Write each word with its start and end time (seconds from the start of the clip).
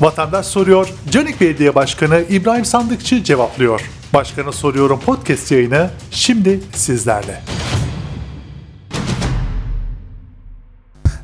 Vatandaş 0.00 0.46
soruyor, 0.46 0.92
Canik 1.10 1.40
Belediye 1.40 1.74
Başkanı 1.74 2.22
İbrahim 2.30 2.64
Sandıkçı 2.64 3.24
cevaplıyor. 3.24 3.80
Başkanı 4.14 4.52
soruyorum 4.52 5.00
podcast 5.00 5.52
yayını 5.52 5.90
şimdi 6.10 6.60
sizlerle. 6.72 7.42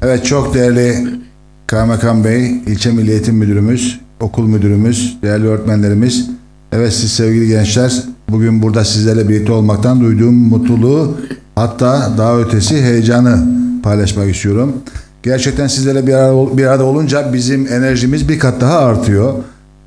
Evet 0.03 0.27
çok 0.27 0.55
değerli 0.55 1.07
Kaymakam 1.67 2.25
Bey, 2.25 2.51
ilçe 2.51 2.91
Milli 2.91 3.33
Müdürümüz, 3.33 4.01
okul 4.21 4.47
müdürümüz, 4.47 5.17
değerli 5.22 5.47
öğretmenlerimiz. 5.47 6.31
Evet 6.72 6.93
siz 6.93 7.13
sevgili 7.13 7.49
gençler 7.49 8.03
bugün 8.31 8.63
burada 8.63 8.85
sizlerle 8.85 9.29
birlikte 9.29 9.53
olmaktan 9.53 10.01
duyduğum 10.01 10.35
mutluluğu 10.35 11.17
hatta 11.54 12.15
daha 12.19 12.38
ötesi 12.38 12.83
heyecanı 12.83 13.47
paylaşmak 13.83 14.35
istiyorum. 14.35 14.72
Gerçekten 15.25 15.67
sizlerle 15.67 16.06
bir 16.06 16.15
arada, 16.15 16.57
bir 16.57 16.66
arada 16.66 16.84
olunca 16.84 17.33
bizim 17.33 17.73
enerjimiz 17.73 18.29
bir 18.29 18.38
kat 18.38 18.61
daha 18.61 18.79
artıyor. 18.79 19.34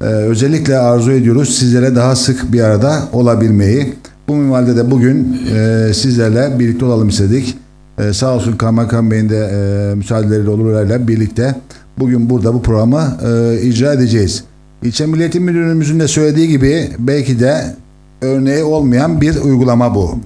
Ee, 0.02 0.06
özellikle 0.06 0.78
arzu 0.78 1.12
ediyoruz 1.12 1.58
sizlere 1.58 1.96
daha 1.96 2.16
sık 2.16 2.54
bir 2.54 2.62
arada 2.62 3.04
olabilmeyi. 3.14 3.94
Bu 4.28 4.36
minvalde 4.36 4.76
de 4.76 4.92
bugün 4.92 5.42
e, 5.56 5.94
sizlerle 5.94 6.60
birlikte 6.60 6.86
olalım 6.86 7.10
istedik. 7.10 7.58
Ee, 8.00 8.14
sağ 8.14 8.36
olsun 8.36 8.58
Kaymakam 8.58 9.12
Bey'in 9.12 9.30
de 9.30 9.38
e, 9.38 9.96
müsaadeleriyle 9.96 10.50
olurlarla 10.50 11.08
birlikte 11.08 11.56
bugün 12.00 12.30
burada 12.30 12.54
bu 12.54 12.62
programı 12.62 13.18
e, 13.28 13.62
icra 13.62 13.94
edeceğiz. 13.94 14.44
İlçe 14.84 15.06
Milli 15.06 15.22
Eğitim 15.22 15.44
Müdürümüzün 15.44 16.00
de 16.00 16.08
söylediği 16.08 16.48
gibi 16.48 16.90
belki 17.00 17.40
de 17.40 17.76
örneği 18.22 18.64
olmayan 18.64 19.22
bir 19.22 19.36
uygulama 19.42 19.96
bu. 19.96 20.20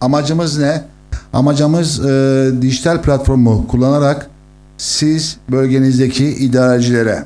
Amacımız 0.00 0.58
ne? 0.58 0.82
Amacımız 1.32 2.06
e, 2.06 2.48
dijital 2.62 3.02
platformu 3.02 3.66
kullanarak 3.68 4.29
siz 4.80 5.36
bölgenizdeki 5.48 6.26
idarecilere, 6.26 7.24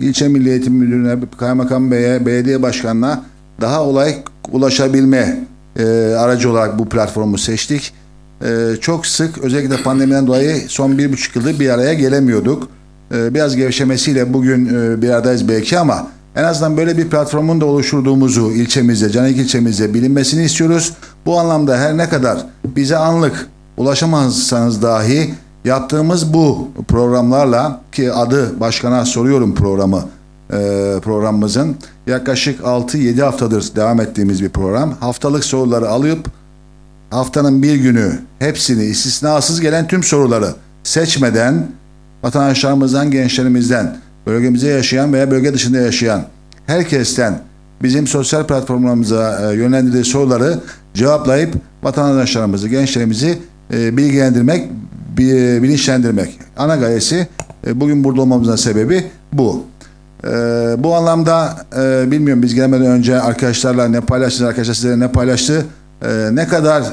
ilçe 0.00 0.28
Milli 0.28 0.50
Eğitim 0.50 0.74
Müdürüne, 0.74 1.16
Kaymakam 1.38 1.90
Bey'e, 1.90 2.26
belediye 2.26 2.62
başkanına 2.62 3.24
daha 3.60 3.82
olay 3.82 4.16
ulaşabilme 4.52 5.44
e, 5.78 5.84
aracı 6.18 6.50
olarak 6.50 6.78
bu 6.78 6.88
platformu 6.88 7.38
seçtik. 7.38 7.92
E, 8.44 8.70
çok 8.80 9.06
sık 9.06 9.38
özellikle 9.38 9.82
pandemiden 9.82 10.26
dolayı 10.26 10.68
son 10.68 10.98
bir 10.98 11.12
buçuk 11.12 11.36
yıldır 11.36 11.60
bir 11.60 11.70
araya 11.70 11.94
gelemiyorduk. 11.94 12.68
E, 13.14 13.34
biraz 13.34 13.56
gevşemesiyle 13.56 14.32
bugün 14.32 14.66
e, 14.66 15.02
bir 15.02 15.10
aradayız 15.10 15.48
belki 15.48 15.78
ama 15.78 16.06
en 16.36 16.44
azından 16.44 16.76
böyle 16.76 16.98
bir 16.98 17.08
platformun 17.08 17.60
da 17.60 17.66
oluşturduğumuzu 17.66 18.50
ilçemizde, 18.50 19.10
Canik 19.10 19.38
ilçemizde 19.38 19.94
bilinmesini 19.94 20.44
istiyoruz. 20.44 20.92
Bu 21.26 21.38
anlamda 21.38 21.78
her 21.78 21.96
ne 21.96 22.08
kadar 22.08 22.46
bize 22.64 22.96
anlık 22.96 23.46
ulaşamazsanız 23.76 24.82
dahi 24.82 25.34
yaptığımız 25.64 26.34
bu 26.34 26.68
programlarla 26.88 27.80
ki 27.92 28.12
adı 28.12 28.60
başkana 28.60 29.04
soruyorum 29.04 29.54
programı 29.54 30.04
e, 30.52 30.56
programımızın 31.02 31.76
yaklaşık 32.06 32.60
6-7 32.60 33.22
haftadır 33.22 33.70
devam 33.76 34.00
ettiğimiz 34.00 34.42
bir 34.42 34.48
program. 34.48 34.94
Haftalık 35.00 35.44
soruları 35.44 35.88
alıp 35.88 36.26
haftanın 37.10 37.62
bir 37.62 37.74
günü 37.74 38.18
hepsini 38.38 38.84
istisnasız 38.84 39.60
gelen 39.60 39.86
tüm 39.88 40.02
soruları 40.02 40.54
seçmeden 40.82 41.66
vatandaşlarımızdan, 42.22 43.10
gençlerimizden, 43.10 43.96
bölgemizde 44.26 44.68
yaşayan 44.68 45.12
veya 45.12 45.30
bölge 45.30 45.54
dışında 45.54 45.78
yaşayan 45.78 46.24
herkesten 46.66 47.38
bizim 47.82 48.06
sosyal 48.06 48.46
platformlarımıza 48.46 49.52
e, 49.52 49.56
yönlendirdiği 49.56 50.04
soruları 50.04 50.58
cevaplayıp 50.94 51.54
vatandaşlarımızı, 51.82 52.68
gençlerimizi 52.68 53.38
e, 53.74 53.96
bilgilendirmek, 53.96 54.68
bi- 54.70 54.89
bilinçlendirmek. 55.16 56.38
Ana 56.56 56.76
gayesi 56.76 57.28
e, 57.66 57.80
bugün 57.80 58.04
burada 58.04 58.20
olmamızın 58.20 58.56
sebebi 58.56 59.04
bu. 59.32 59.62
E, 60.24 60.28
bu 60.78 60.94
anlamda 60.94 61.66
e, 61.78 62.10
bilmiyorum 62.10 62.42
biz 62.42 62.54
gelmeden 62.54 62.86
önce 62.86 63.20
arkadaşlarla 63.20 63.88
ne 63.88 64.00
paylaştınız, 64.00 64.48
arkadaşlar 64.48 64.74
size 64.74 64.98
ne 64.98 65.12
paylaştı, 65.12 65.66
e, 66.02 66.28
ne 66.32 66.48
kadar 66.48 66.84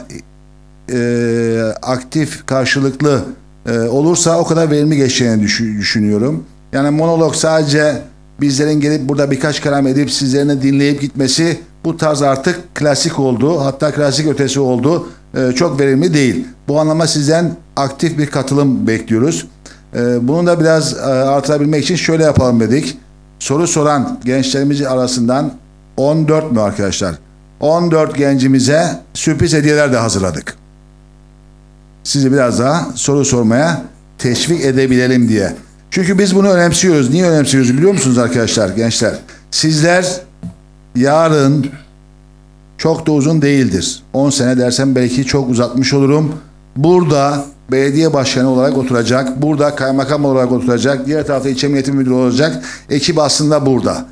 e, 0.92 1.74
aktif, 1.82 2.46
karşılıklı 2.46 3.22
e, 3.66 3.80
olursa 3.80 4.40
o 4.40 4.46
kadar 4.46 4.72
verimli 4.72 4.98
geçeceğini 4.98 5.44
düşü- 5.44 5.78
düşünüyorum. 5.78 6.44
Yani 6.74 6.90
monolog 6.90 7.36
sadece 7.36 8.02
bizlerin 8.42 8.80
gelip 8.82 9.10
burada 9.10 9.32
birkaç 9.32 9.60
kelam 9.60 9.88
edip 9.88 10.12
sizlerini 10.12 10.62
dinleyip 10.62 11.02
gitmesi 11.02 11.60
bu 11.86 11.98
tarz 11.98 12.22
artık 12.22 12.76
klasik 12.76 13.20
oldu. 13.20 13.60
Hatta 13.66 13.92
klasik 13.92 14.28
ötesi 14.28 14.60
oldu. 14.60 15.08
E, 15.36 15.52
çok 15.52 15.80
verimli 15.80 16.14
değil. 16.14 16.48
Bu 16.68 16.80
anlama 16.80 17.08
sizden 17.08 17.56
aktif 17.76 18.18
bir 18.18 18.26
katılım 18.26 18.88
bekliyoruz. 18.88 19.48
E, 19.96 20.28
bunu 20.28 20.48
da 20.48 20.60
biraz 20.60 20.94
e, 20.94 21.02
artırabilmek 21.02 21.84
için 21.84 21.96
şöyle 21.96 22.24
yapalım 22.24 22.60
dedik. 22.60 22.98
Soru 23.40 23.68
soran 23.68 24.20
gençlerimiz 24.26 24.82
arasından 24.82 25.52
14 25.98 26.52
mü 26.52 26.62
arkadaşlar? 26.62 27.16
14 27.60 28.18
gencimize 28.18 29.00
sürpriz 29.14 29.54
hediyeler 29.54 29.94
de 29.94 29.98
hazırladık 29.98 30.58
sizi 32.08 32.32
biraz 32.32 32.60
daha 32.60 32.88
soru 32.96 33.26
sormaya 33.26 33.82
teşvik 34.18 34.66
edebilelim 34.66 35.30
diye. 35.30 35.54
Çünkü 35.92 36.20
biz 36.20 36.36
bunu 36.36 36.50
önemsiyoruz. 36.50 37.10
Niye 37.10 37.26
önemsiyoruz 37.26 37.78
biliyor 37.78 37.92
musunuz 37.92 38.18
arkadaşlar, 38.18 38.70
gençler? 38.70 39.14
Sizler 39.52 40.22
yarın 40.96 41.68
çok 42.78 43.08
da 43.08 43.12
uzun 43.12 43.42
değildir. 43.42 44.04
10 44.14 44.30
sene 44.30 44.58
dersem 44.58 44.96
belki 44.96 45.26
çok 45.26 45.50
uzatmış 45.50 45.94
olurum. 45.94 46.32
Burada 46.76 47.46
belediye 47.72 48.14
başkanı 48.14 48.50
olarak 48.50 48.78
oturacak, 48.78 49.42
burada 49.42 49.76
kaymakam 49.76 50.26
olarak 50.26 50.52
oturacak, 50.52 51.06
diğer 51.06 51.28
tarafta 51.28 51.50
ilçe 51.50 51.68
milli 51.68 51.92
müdürü 51.92 52.14
olacak. 52.14 52.64
Ekip 52.90 53.20
aslında 53.20 53.66
burada. 53.66 54.06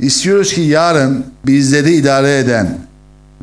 İstiyoruz 0.00 0.52
ki 0.52 0.60
yarın 0.60 1.24
bizleri 1.46 1.94
idare 1.94 2.38
eden, 2.38 2.78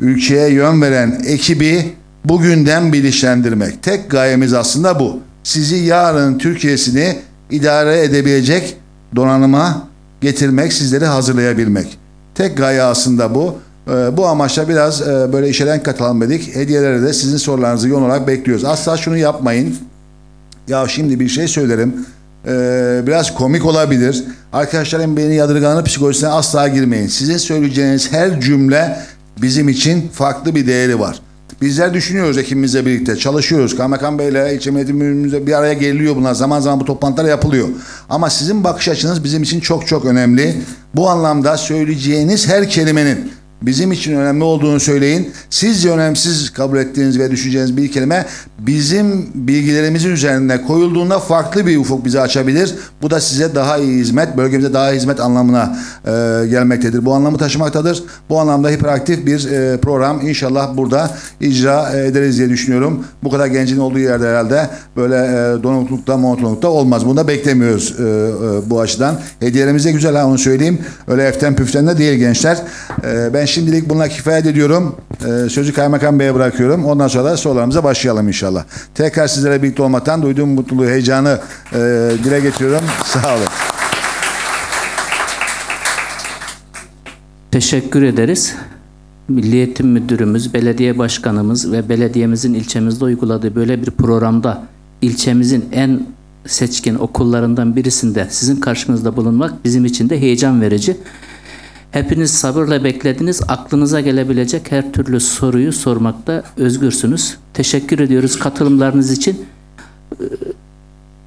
ülkeye 0.00 0.50
yön 0.50 0.82
veren 0.82 1.20
ekibi 1.26 1.92
bugünden 2.24 2.92
bilinçlendirmek. 2.92 3.82
Tek 3.82 4.10
gayemiz 4.10 4.54
aslında 4.54 5.00
bu. 5.00 5.20
Sizi 5.42 5.76
yarın 5.76 6.38
Türkiye'sini 6.38 7.16
idare 7.50 8.02
edebilecek 8.02 8.76
donanıma 9.16 9.88
getirmek, 10.20 10.72
sizleri 10.72 11.06
hazırlayabilmek. 11.06 11.98
Tek 12.34 12.56
gaye 12.56 12.82
aslında 12.82 13.34
bu. 13.34 13.58
Ee, 13.88 14.16
bu 14.16 14.26
amaçla 14.26 14.68
biraz 14.68 15.08
e, 15.08 15.32
böyle 15.32 15.48
işe 15.48 15.82
katalım 15.82 16.20
dedik. 16.20 16.56
Hediyelere 16.56 17.02
de 17.02 17.12
sizin 17.12 17.36
sorularınızı 17.36 17.88
yoğun 17.88 18.02
olarak 18.02 18.26
bekliyoruz. 18.26 18.64
Asla 18.64 18.96
şunu 18.96 19.16
yapmayın. 19.16 19.76
Ya 20.68 20.88
şimdi 20.88 21.20
bir 21.20 21.28
şey 21.28 21.48
söylerim. 21.48 21.94
Ee, 22.46 23.00
biraz 23.06 23.34
komik 23.34 23.64
olabilir. 23.64 24.24
Arkadaşlarım 24.52 25.16
beni 25.16 25.34
yadırganı 25.34 25.84
psikolojisine 25.84 26.28
asla 26.28 26.68
girmeyin. 26.68 27.06
Sizin 27.06 27.36
söyleyeceğiniz 27.36 28.12
her 28.12 28.40
cümle 28.40 28.98
bizim 29.42 29.68
için 29.68 30.08
farklı 30.08 30.54
bir 30.54 30.66
değeri 30.66 31.00
var. 31.00 31.20
Bizler 31.62 31.94
düşünüyoruz 31.94 32.38
ekibimizle 32.38 32.86
birlikte 32.86 33.16
çalışıyoruz. 33.16 33.76
Kaymakam 33.76 34.18
Bey'le 34.18 34.54
ilçe 34.54 34.70
müdürümüzle 34.70 35.46
bir 35.46 35.52
araya 35.52 35.72
geliniyor 35.72 36.16
bunlar. 36.16 36.34
Zaman 36.34 36.60
zaman 36.60 36.80
bu 36.80 36.84
toplantılar 36.84 37.28
yapılıyor. 37.28 37.68
Ama 38.10 38.30
sizin 38.30 38.64
bakış 38.64 38.88
açınız 38.88 39.24
bizim 39.24 39.42
için 39.42 39.60
çok 39.60 39.86
çok 39.86 40.04
önemli. 40.04 40.54
Bu 40.94 41.10
anlamda 41.10 41.56
söyleyeceğiniz 41.56 42.48
her 42.48 42.70
kelimenin 42.70 43.32
bizim 43.62 43.92
için 43.92 44.16
önemli 44.16 44.44
olduğunu 44.44 44.80
söyleyin. 44.80 45.32
Sizce 45.50 45.90
önemsiz 45.90 46.50
kabul 46.50 46.78
ettiğiniz 46.78 47.18
ve 47.18 47.30
düşüneceğiniz 47.30 47.76
bir 47.76 47.92
kelime 47.92 48.26
bizim 48.58 49.26
bilgilerimizin 49.34 50.10
üzerine 50.10 50.62
koyulduğunda 50.62 51.18
farklı 51.18 51.66
bir 51.66 51.76
ufuk 51.76 52.04
bize 52.04 52.20
açabilir. 52.20 52.74
Bu 53.02 53.10
da 53.10 53.20
size 53.20 53.54
daha 53.54 53.78
iyi 53.78 54.00
hizmet, 54.00 54.36
bölgemize 54.36 54.74
daha 54.74 54.92
iyi 54.92 54.96
hizmet 54.96 55.20
anlamına 55.20 55.78
e, 56.04 56.10
gelmektedir. 56.46 57.04
Bu 57.04 57.14
anlamı 57.14 57.38
taşımaktadır. 57.38 58.02
Bu 58.28 58.40
anlamda 58.40 58.68
hiperaktif 58.68 59.26
bir 59.26 59.50
e, 59.50 59.80
program 59.80 60.20
inşallah 60.28 60.76
burada 60.76 61.10
icra 61.40 61.92
e, 61.94 62.06
ederiz 62.06 62.38
diye 62.38 62.48
düşünüyorum. 62.48 63.04
Bu 63.24 63.30
kadar 63.30 63.46
gencin 63.46 63.78
olduğu 63.78 63.98
yerde 63.98 64.28
herhalde 64.28 64.70
böyle 64.96 65.16
e, 65.16 65.62
donuklukta, 65.62 66.16
monotonlukta 66.16 66.68
olmaz. 66.68 67.06
Bunu 67.06 67.16
da 67.16 67.28
beklemiyoruz 67.28 67.94
e, 68.00 68.02
e, 68.02 68.70
bu 68.70 68.80
açıdan. 68.80 69.20
Hediyelerimiz 69.40 69.84
de 69.84 69.92
güzel 69.92 70.16
ha 70.16 70.26
onu 70.26 70.38
söyleyeyim. 70.38 70.78
Öyle 71.08 71.24
eften 71.24 71.56
püften 71.56 71.86
de 71.86 71.98
değil 71.98 72.18
gençler. 72.18 72.58
E, 73.04 73.34
ben 73.34 73.45
şimdilik 73.46 73.88
bununla 73.88 74.08
kifayet 74.08 74.46
ediyorum. 74.46 74.96
E, 75.20 75.48
sözü 75.48 75.72
Kaymakam 75.72 76.18
Bey'e 76.18 76.34
bırakıyorum. 76.34 76.84
Ondan 76.84 77.08
sonra 77.08 77.36
sorularımıza 77.36 77.84
başlayalım 77.84 78.28
inşallah. 78.28 78.64
Tekrar 78.94 79.28
sizlere 79.28 79.62
birlikte 79.62 79.82
olmaktan 79.82 80.22
duyduğum 80.22 80.48
mutluluğu, 80.48 80.86
heyecanı 80.86 81.40
e, 81.72 81.78
dile 82.24 82.40
getiriyorum. 82.40 82.84
Sağ 83.04 83.34
olun. 83.34 83.46
Teşekkür 87.50 88.02
ederiz. 88.02 88.54
Milli 89.28 89.82
Müdürümüz, 89.82 90.54
belediye 90.54 90.98
başkanımız 90.98 91.72
ve 91.72 91.88
belediyemizin 91.88 92.54
ilçemizde 92.54 93.04
uyguladığı 93.04 93.54
böyle 93.54 93.82
bir 93.82 93.90
programda 93.90 94.62
ilçemizin 95.02 95.64
en 95.72 96.06
seçkin 96.46 96.94
okullarından 96.94 97.76
birisinde 97.76 98.26
sizin 98.30 98.56
karşınızda 98.56 99.16
bulunmak 99.16 99.64
bizim 99.64 99.84
için 99.84 100.10
de 100.10 100.20
heyecan 100.20 100.60
verici. 100.60 100.96
Hepiniz 101.90 102.30
sabırla 102.30 102.84
beklediniz. 102.84 103.42
Aklınıza 103.48 104.00
gelebilecek 104.00 104.72
her 104.72 104.92
türlü 104.92 105.20
soruyu 105.20 105.72
sormakta 105.72 106.42
özgürsünüz. 106.56 107.36
Teşekkür 107.54 107.98
ediyoruz 107.98 108.38
katılımlarınız 108.38 109.10
için. 109.10 109.46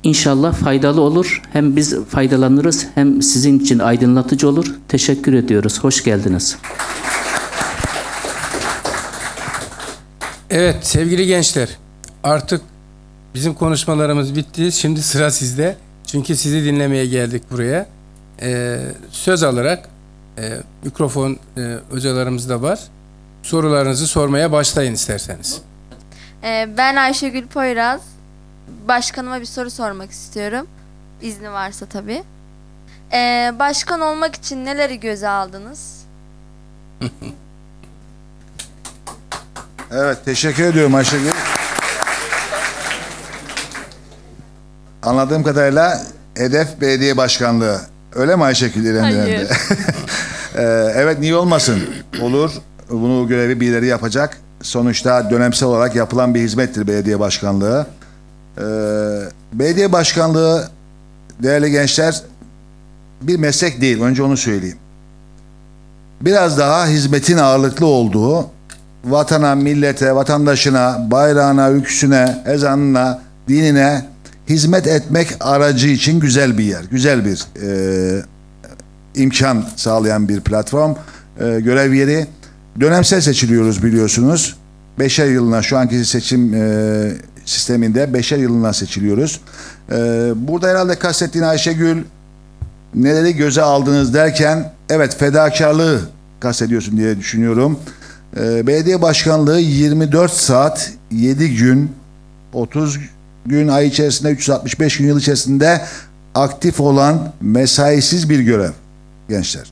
İnşallah 0.03 0.53
faydalı 0.53 1.01
olur. 1.01 1.41
Hem 1.53 1.75
biz 1.75 2.05
faydalanırız 2.05 2.87
hem 2.95 3.21
sizin 3.21 3.59
için 3.59 3.79
aydınlatıcı 3.79 4.49
olur. 4.49 4.75
Teşekkür 4.87 5.33
ediyoruz. 5.33 5.79
Hoş 5.83 6.03
geldiniz. 6.03 6.57
Evet 10.49 10.87
sevgili 10.87 11.27
gençler 11.27 11.69
artık 12.23 12.61
bizim 13.35 13.53
konuşmalarımız 13.53 14.35
bitti. 14.35 14.71
Şimdi 14.71 15.01
sıra 15.01 15.31
sizde. 15.31 15.75
Çünkü 16.07 16.35
sizi 16.35 16.63
dinlemeye 16.63 17.05
geldik 17.05 17.43
buraya. 17.51 17.87
Ee, 18.41 18.79
söz 19.11 19.43
alarak 19.43 19.88
e, 20.39 20.57
mikrofon 20.83 21.37
e, 21.57 21.77
hocalarımız 21.91 22.49
da 22.49 22.61
var. 22.61 22.79
Sorularınızı 23.43 24.07
sormaya 24.07 24.51
başlayın 24.51 24.93
isterseniz. 24.93 25.61
Ee, 26.43 26.69
ben 26.77 26.95
Ayşegül 26.95 27.47
Poyraz. 27.47 28.01
Başkanıma 28.87 29.41
bir 29.41 29.45
soru 29.45 29.69
sormak 29.69 30.11
istiyorum. 30.11 30.67
İzni 31.21 31.51
varsa 31.51 31.85
tabii. 31.85 32.23
Ee, 33.13 33.53
başkan 33.59 34.01
olmak 34.01 34.35
için 34.35 34.65
neleri 34.65 34.99
göze 34.99 35.27
aldınız? 35.27 35.99
Evet 39.91 40.25
teşekkür 40.25 40.63
ediyorum 40.63 40.95
Ayşegül. 40.95 41.31
Anladığım 45.03 45.43
kadarıyla 45.43 46.01
hedef 46.37 46.81
belediye 46.81 47.17
başkanlığı. 47.17 47.81
Öyle 48.15 48.35
mi 48.35 48.43
Ayşegül 48.43 48.85
İrem 48.85 49.01
Hayır. 49.01 49.25
Direndi? 49.25 49.47
Ee, 50.55 50.61
evet 50.95 51.19
niye 51.19 51.35
olmasın? 51.35 51.79
Olur. 52.21 52.51
Bunu 52.89 53.27
görevi 53.27 53.59
birileri 53.59 53.87
yapacak. 53.87 54.37
Sonuçta 54.61 55.29
dönemsel 55.29 55.69
olarak 55.69 55.95
yapılan 55.95 56.35
bir 56.35 56.39
hizmettir 56.39 56.87
belediye 56.87 57.19
başkanlığı. 57.19 57.87
Ee, 58.57 58.61
belediye 59.53 59.91
başkanlığı 59.91 60.69
değerli 61.43 61.71
gençler 61.71 62.21
bir 63.21 63.39
meslek 63.39 63.81
değil. 63.81 64.01
Önce 64.01 64.23
onu 64.23 64.37
söyleyeyim. 64.37 64.77
Biraz 66.21 66.57
daha 66.57 66.87
hizmetin 66.87 67.37
ağırlıklı 67.37 67.85
olduğu 67.85 68.45
vatana, 69.05 69.55
millete, 69.55 70.15
vatandaşına, 70.15 71.07
bayrağına, 71.11 71.69
ülküsüne, 71.69 72.43
ezanına, 72.45 73.19
dinine 73.47 74.05
hizmet 74.49 74.87
etmek 74.87 75.27
aracı 75.39 75.87
için 75.87 76.19
güzel 76.19 76.57
bir 76.57 76.63
yer, 76.63 76.83
güzel 76.91 77.25
bir 77.25 77.45
e, 77.61 78.23
imkan 79.15 79.65
sağlayan 79.75 80.29
bir 80.29 80.41
platform, 80.41 80.91
e, 81.39 81.59
görev 81.59 81.93
yeri. 81.93 82.27
Dönemsel 82.79 83.21
seçiliyoruz 83.21 83.83
biliyorsunuz. 83.83 84.55
Beşer 84.99 85.27
yılına 85.27 85.61
şu 85.61 85.77
anki 85.77 86.05
seçim 86.05 86.53
e, 86.53 87.11
sisteminde 87.45 88.13
beşer 88.13 88.37
yılına 88.37 88.73
seçiliyoruz. 88.73 89.41
E, 89.91 89.95
burada 90.35 90.67
herhalde 90.67 90.95
kastettiğin 90.95 91.45
Ayşegül 91.45 92.03
neleri 92.95 93.35
göze 93.35 93.61
aldınız 93.61 94.13
derken 94.13 94.71
evet 94.89 95.19
fedakarlığı 95.19 96.01
kastediyorsun 96.39 96.97
diye 96.97 97.17
düşünüyorum. 97.17 97.79
Ee, 98.37 98.67
belediye 98.67 99.01
başkanlığı 99.01 99.59
24 99.59 100.31
saat 100.31 100.93
7 101.11 101.55
gün 101.55 101.91
30 102.53 102.99
gün 103.45 103.67
ay 103.67 103.87
içerisinde 103.87 104.29
365 104.29 104.97
gün 104.97 105.07
yıl 105.07 105.19
içerisinde 105.19 105.81
aktif 106.35 106.79
olan 106.79 107.31
mesaisiz 107.41 108.29
bir 108.29 108.39
görev 108.39 108.71
gençler. 109.29 109.71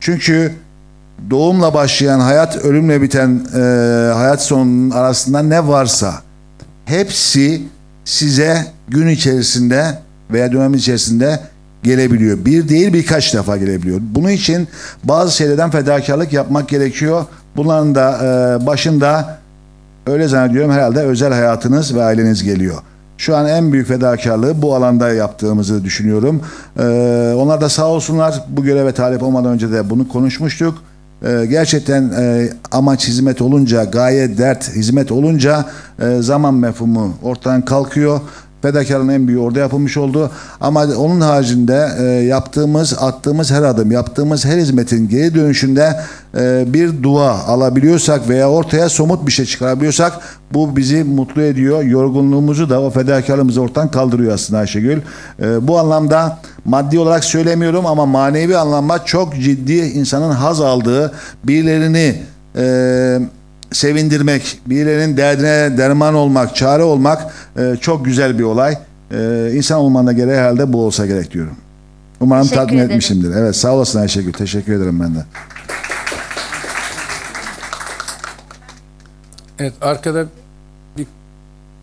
Çünkü 0.00 0.52
doğumla 1.30 1.74
başlayan 1.74 2.20
hayat 2.20 2.56
ölümle 2.56 3.02
biten 3.02 3.46
e, 3.54 3.58
hayat 4.14 4.42
sonunun 4.42 4.90
arasında 4.90 5.42
ne 5.42 5.68
varsa 5.68 6.22
hepsi 6.84 7.62
size 8.04 8.66
gün 8.88 9.08
içerisinde 9.08 9.98
veya 10.30 10.52
dönem 10.52 10.74
içerisinde 10.74 11.40
gelebiliyor. 11.82 12.44
Bir 12.44 12.68
değil 12.68 12.92
birkaç 12.92 13.34
defa 13.34 13.56
gelebiliyor. 13.56 14.00
Bunun 14.02 14.28
için 14.28 14.68
bazı 15.04 15.36
şeylerden 15.36 15.70
fedakarlık 15.70 16.32
yapmak 16.32 16.68
gerekiyor. 16.68 17.24
Bunların 17.56 17.94
da 17.94 18.18
e, 18.22 18.66
başında 18.66 19.38
öyle 20.06 20.28
zannediyorum 20.28 20.70
herhalde 20.70 21.00
özel 21.00 21.32
hayatınız 21.32 21.94
ve 21.94 22.02
aileniz 22.04 22.42
geliyor. 22.42 22.76
Şu 23.18 23.36
an 23.36 23.48
en 23.48 23.72
büyük 23.72 23.88
fedakarlığı 23.88 24.62
bu 24.62 24.74
alanda 24.74 25.12
yaptığımızı 25.12 25.84
düşünüyorum. 25.84 26.40
E, 26.78 26.82
onlar 27.36 27.60
da 27.60 27.68
sağ 27.68 27.86
olsunlar 27.86 28.44
bu 28.48 28.64
göreve 28.64 28.92
talip 28.92 29.22
olmadan 29.22 29.52
önce 29.52 29.72
de 29.72 29.90
bunu 29.90 30.08
konuşmuştuk. 30.08 30.78
E, 31.26 31.46
gerçekten 31.46 32.12
e, 32.18 32.48
amaç 32.72 33.08
hizmet 33.08 33.42
olunca, 33.42 33.84
gaye 33.84 34.38
dert 34.38 34.76
hizmet 34.76 35.12
olunca 35.12 35.64
e, 36.00 36.22
zaman 36.22 36.54
mefhumu 36.54 37.14
ortadan 37.22 37.64
kalkıyor. 37.64 38.20
Fedakarlığın 38.62 39.08
en 39.08 39.28
büyüğü 39.28 39.38
orada 39.38 39.58
yapılmış 39.58 39.96
oldu. 39.96 40.30
Ama 40.60 40.84
onun 40.84 41.20
haricinde 41.20 41.88
e, 41.98 42.02
yaptığımız, 42.04 42.94
attığımız 43.00 43.50
her 43.50 43.62
adım, 43.62 43.90
yaptığımız 43.90 44.44
her 44.44 44.58
hizmetin 44.58 45.08
geri 45.08 45.34
dönüşünde 45.34 46.00
e, 46.36 46.64
bir 46.66 47.02
dua 47.02 47.44
alabiliyorsak 47.44 48.28
veya 48.28 48.50
ortaya 48.50 48.88
somut 48.88 49.26
bir 49.26 49.32
şey 49.32 49.44
çıkarabiliyorsak 49.44 50.12
bu 50.52 50.76
bizi 50.76 51.04
mutlu 51.04 51.42
ediyor. 51.42 51.82
Yorgunluğumuzu 51.82 52.70
da 52.70 52.80
o 52.80 52.90
fedakarlığımızı 52.90 53.62
ortadan 53.62 53.90
kaldırıyor 53.90 54.32
aslında 54.34 54.60
Ayşegül. 54.60 55.00
E, 55.42 55.68
bu 55.68 55.78
anlamda 55.78 56.38
maddi 56.64 56.98
olarak 56.98 57.24
söylemiyorum 57.24 57.86
ama 57.86 58.06
manevi 58.06 58.56
anlamda 58.56 59.04
çok 59.04 59.34
ciddi 59.34 59.72
insanın 59.72 60.30
haz 60.30 60.60
aldığı 60.60 61.12
birilerini 61.44 62.22
e, 62.56 63.18
sevindirmek, 63.72 64.60
birilerinin 64.66 65.16
derdine 65.16 65.78
derman 65.78 66.14
olmak, 66.14 66.56
çare 66.56 66.82
olmak 66.82 67.32
e, 67.58 67.76
çok 67.80 68.04
güzel 68.04 68.38
bir 68.38 68.44
olay. 68.44 68.78
E, 69.10 69.50
insan 69.54 69.78
olmanın 69.78 70.16
gereği 70.16 70.36
herhalde 70.36 70.72
bu 70.72 70.84
olsa 70.84 71.06
gerek 71.06 71.30
diyorum. 71.30 71.56
Umarım 72.20 72.42
Teşekkür 72.42 72.60
tatmin 72.60 72.78
ederim. 72.78 72.90
etmişimdir. 72.90 73.36
Evet 73.36 73.56
sağ 73.56 73.72
olasın 73.74 74.00
Ayşegül. 74.00 74.32
Teşekkür 74.32 74.72
ederim 74.72 75.00
ben 75.00 75.14
de. 75.14 75.24
Evet 79.58 79.72
arkada 79.80 80.26
bir 80.98 81.06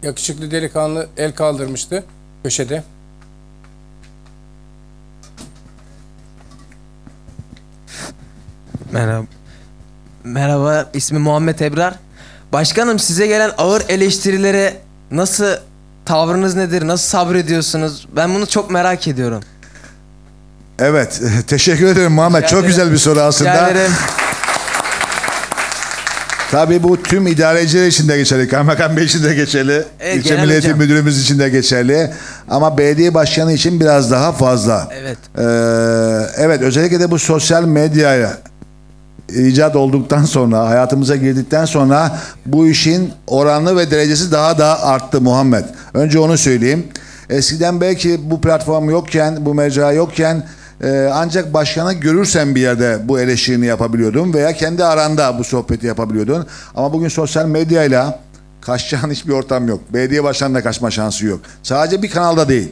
yakışıklı 0.03 0.51
delikanlı 0.51 1.07
el 1.18 1.31
kaldırmıştı 1.36 2.03
köşede. 2.44 2.83
Merhaba. 8.91 9.38
Merhaba, 10.24 10.86
ismim 10.94 11.21
Muhammed 11.21 11.60
Ebrar. 11.60 11.94
Başkanım 12.54 13.00
size 13.00 13.27
gelen 13.27 13.51
ağır 13.57 13.83
eleştirilere 13.89 14.74
nasıl 15.12 15.45
tavrınız 16.06 16.56
nedir? 16.56 16.88
Nasıl 16.88 17.07
sabrediyorsunuz? 17.07 18.07
Ben 18.16 18.36
bunu 18.36 18.48
çok 18.48 18.71
merak 18.71 19.07
ediyorum. 19.07 19.44
Evet 20.80 21.21
teşekkür 21.48 21.86
ederim 21.86 22.12
Muhammed. 22.12 22.38
Rica 22.38 22.48
çok 22.48 22.60
ederim. 22.60 22.67
güzel 22.70 22.91
bir 22.91 22.98
soru 22.98 23.15
Rica 23.15 23.25
aslında. 23.25 23.70
ederim. 23.70 23.91
Tabii 26.51 26.84
bu 26.84 27.03
tüm 27.03 27.27
idareciler 27.27 27.88
için 27.88 28.08
de 28.08 28.17
geçerli. 28.17 28.48
Kaymakam 28.48 28.98
Bey 28.98 29.03
için 29.05 29.24
de 29.24 29.36
geçerli. 29.36 29.84
Evet, 30.00 30.17
İlçe 30.17 30.29
genel 30.29 30.41
Milli 30.44 30.53
Eğitim 30.53 30.70
hocam. 30.70 30.79
Müdürümüz 30.79 31.22
için 31.22 31.39
de 31.39 31.50
geçerli. 31.50 32.12
Ama 32.50 32.77
belediye 32.77 33.13
başkanı 33.13 33.53
için 33.53 33.79
biraz 33.79 34.12
daha 34.12 34.32
fazla. 34.32 34.88
Evet. 34.94 35.17
Ee, 35.38 35.41
evet 36.44 36.62
özellikle 36.62 37.00
de 37.00 37.12
bu 37.12 37.20
sosyal 37.20 37.63
medyaya 37.63 38.38
icat 39.33 39.75
olduktan 39.75 40.24
sonra 40.25 40.69
hayatımıza 40.69 41.15
girdikten 41.15 41.65
sonra 41.65 42.19
bu 42.45 42.67
işin 42.67 43.13
oranı 43.27 43.77
ve 43.77 43.91
derecesi 43.91 44.31
daha 44.31 44.57
da 44.57 44.83
arttı 44.83 45.21
Muhammed. 45.21 45.63
Önce 45.93 46.19
onu 46.19 46.38
söyleyeyim. 46.38 46.88
Eskiden 47.29 47.81
belki 47.81 48.31
bu 48.31 48.41
platform 48.41 48.89
yokken, 48.89 49.45
bu 49.45 49.53
mecra 49.53 49.91
yokken 49.91 50.43
e, 50.83 51.09
ancak 51.13 51.53
başkanı 51.53 51.93
görürsen 51.93 52.55
bir 52.55 52.62
yerde 52.62 53.00
bu 53.03 53.19
eleştirini 53.19 53.65
yapabiliyordun 53.65 54.33
veya 54.33 54.53
kendi 54.53 54.86
aranda 54.86 55.39
bu 55.39 55.43
sohbeti 55.43 55.88
yapabiliyordun. 55.88 56.48
Ama 56.75 56.93
bugün 56.93 57.07
sosyal 57.07 57.45
medyayla 57.45 58.19
kaçacağın 58.62 59.12
hiçbir 59.12 59.33
ortam 59.33 59.67
yok. 59.67 59.79
Belediye 59.93 60.24
başkanına 60.24 60.63
kaçma 60.63 60.91
şansı 60.91 61.25
yok. 61.25 61.39
Sadece 61.63 62.03
bir 62.03 62.09
kanalda 62.09 62.50
değil. 62.50 62.71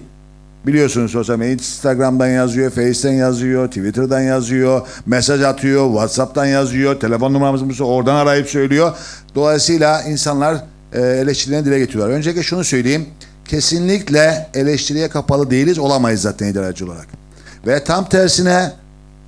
Biliyorsunuz 0.67 1.11
sosyal 1.11 1.37
medya 1.37 1.53
Instagram'dan 1.53 2.27
yazıyor, 2.27 2.71
Face'ten 2.71 3.13
yazıyor, 3.13 3.67
Twitter'dan 3.67 4.21
yazıyor, 4.21 4.87
mesaj 5.05 5.41
atıyor, 5.41 5.87
WhatsApp'tan 5.87 6.45
yazıyor, 6.45 6.99
telefon 6.99 7.33
numaramızı 7.33 7.85
oradan 7.85 8.15
arayıp 8.15 8.49
söylüyor. 8.49 8.93
Dolayısıyla 9.35 10.01
insanlar 10.01 10.55
e, 10.93 11.01
eleştirilerini 11.01 11.65
dile 11.65 11.79
getiriyorlar. 11.79 12.15
Öncelikle 12.15 12.43
şunu 12.43 12.63
söyleyeyim. 12.63 13.05
Kesinlikle 13.45 14.49
eleştiriye 14.53 15.09
kapalı 15.09 15.51
değiliz, 15.51 15.79
olamayız 15.79 16.21
zaten 16.21 16.47
idareci 16.47 16.85
olarak. 16.85 17.07
Ve 17.67 17.83
tam 17.83 18.09
tersine 18.09 18.71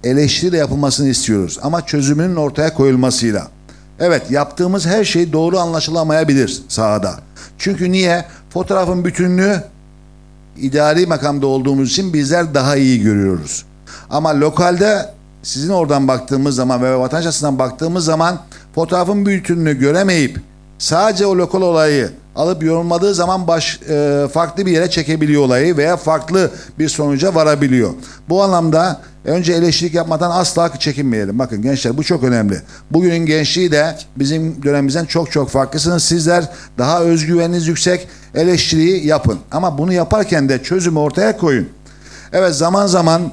eleştiri 0.03 0.51
de 0.51 0.58
yapılmasını 0.58 1.10
istiyoruz. 1.10 1.60
Ama 1.62 1.86
çözümünün 1.86 2.36
ortaya 2.36 2.74
koyulmasıyla. 2.74 3.48
Evet 4.00 4.31
yaptığımız 4.31 4.86
her 4.86 5.03
şey 5.03 5.34
doğru 5.34 5.60
anlaşılamayabilir 5.60 6.62
sahada. 6.67 7.15
Çünkü 7.58 7.91
niye? 7.91 8.25
Fotoğrafın 8.50 9.05
bütünlüğü 9.05 9.63
idari 10.62 11.06
makamda 11.06 11.48
olduğumuz 11.48 11.92
için 11.92 12.13
bizler 12.13 12.54
daha 12.54 12.75
iyi 12.75 13.01
görüyoruz. 13.01 13.66
Ama 14.10 14.39
lokalde 14.39 15.13
sizin 15.44 15.70
oradan 15.70 16.08
baktığımız 16.08 16.56
zaman 16.56 16.82
ve 16.84 16.96
vatandaş 16.96 17.25
açısından 17.25 17.60
baktığımız 17.60 18.06
zaman 18.06 18.39
fotoğrafın 18.75 19.25
bütünlüğünü 19.25 19.80
göremeyip 19.80 20.39
sadece 20.78 21.25
o 21.25 21.38
lokal 21.38 21.62
olayı 21.62 22.12
alıp 22.39 22.63
yorumladığı 22.63 23.13
zaman 23.13 23.48
baş 23.48 23.79
e, 23.89 24.27
farklı 24.34 24.65
bir 24.65 24.72
yere 24.72 24.89
çekebiliyor 24.89 25.41
olayı 25.43 25.77
veya 25.77 25.98
farklı 25.98 26.51
bir 26.79 26.89
sonuca 26.89 27.36
varabiliyor. 27.36 27.89
Bu 28.29 28.43
anlamda 28.43 29.01
önce 29.25 29.53
eleştirilik 29.53 29.96
yapmadan 29.96 30.31
asla 30.31 30.77
çekinmeyelim. 30.79 31.39
Bakın 31.39 31.62
gençler 31.62 31.98
bu 31.98 32.03
çok 32.03 32.24
önemli. 32.24 32.62
Bugünün 32.91 33.25
gençliği 33.25 33.72
de 33.72 33.96
bizim 34.15 34.63
dönemimizden 34.63 35.05
çok 35.05 35.31
çok 35.31 35.50
farklısınız. 35.50 36.03
Sizler 36.03 36.50
daha 36.77 37.01
özgüveniniz 37.01 37.67
yüksek 37.67 38.08
eleştiriyi 38.36 39.08
yapın. 39.08 39.39
Ama 39.51 39.77
bunu 39.77 39.93
yaparken 39.93 40.50
de 40.50 40.63
çözümü 40.63 41.00
ortaya 41.00 41.38
koyun. 41.38 41.69
Evet 42.34 42.55
zaman 42.55 42.88
zaman 42.88 43.31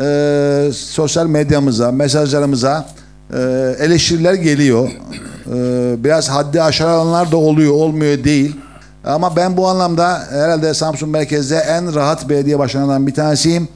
e, 0.00 0.70
sosyal 0.74 1.26
medyamıza, 1.26 1.92
mesajlarımıza 1.92 2.86
e, 3.32 3.38
eleştiriler 3.78 4.34
geliyor. 4.34 4.88
E, 5.46 6.04
biraz 6.04 6.28
haddi 6.28 6.62
aşaranlar 6.62 7.32
da 7.32 7.36
oluyor, 7.36 7.72
olmuyor 7.72 8.24
değil. 8.24 8.56
Ama 9.04 9.36
ben 9.36 9.56
bu 9.56 9.68
anlamda 9.68 10.26
herhalde 10.30 10.74
Samsun 10.74 11.08
merkezde 11.08 11.56
en 11.56 11.94
rahat 11.94 12.28
belediye 12.28 12.58
başkanından 12.58 13.06
bir 13.06 13.14
tanesiyim. 13.14 13.68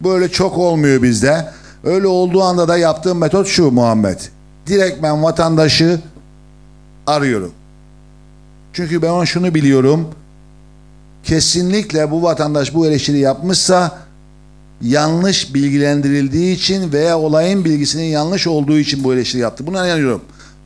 Böyle 0.00 0.28
çok 0.28 0.58
olmuyor 0.58 1.02
bizde. 1.02 1.48
Öyle 1.84 2.06
olduğu 2.06 2.42
anda 2.42 2.68
da 2.68 2.76
yaptığım 2.76 3.18
metot 3.18 3.46
şu 3.46 3.70
Muhammed. 3.70 4.18
Direkt 4.66 5.02
ben 5.02 5.22
vatandaşı 5.22 6.00
arıyorum. 7.06 7.52
Çünkü 8.72 9.02
ben 9.02 9.24
şunu 9.24 9.54
biliyorum. 9.54 10.08
Kesinlikle 11.24 12.10
bu 12.10 12.22
vatandaş 12.22 12.74
bu 12.74 12.86
eleştiri 12.86 13.18
yapmışsa 13.18 14.03
yanlış 14.82 15.54
bilgilendirildiği 15.54 16.56
için 16.56 16.92
veya 16.92 17.18
olayın 17.18 17.64
bilgisinin 17.64 18.04
yanlış 18.04 18.46
olduğu 18.46 18.78
için 18.78 19.04
bu 19.04 19.14
eleştiri 19.14 19.42
yaptı. 19.42 19.66
Buna 19.66 19.86
inanıyorum. 19.86 20.20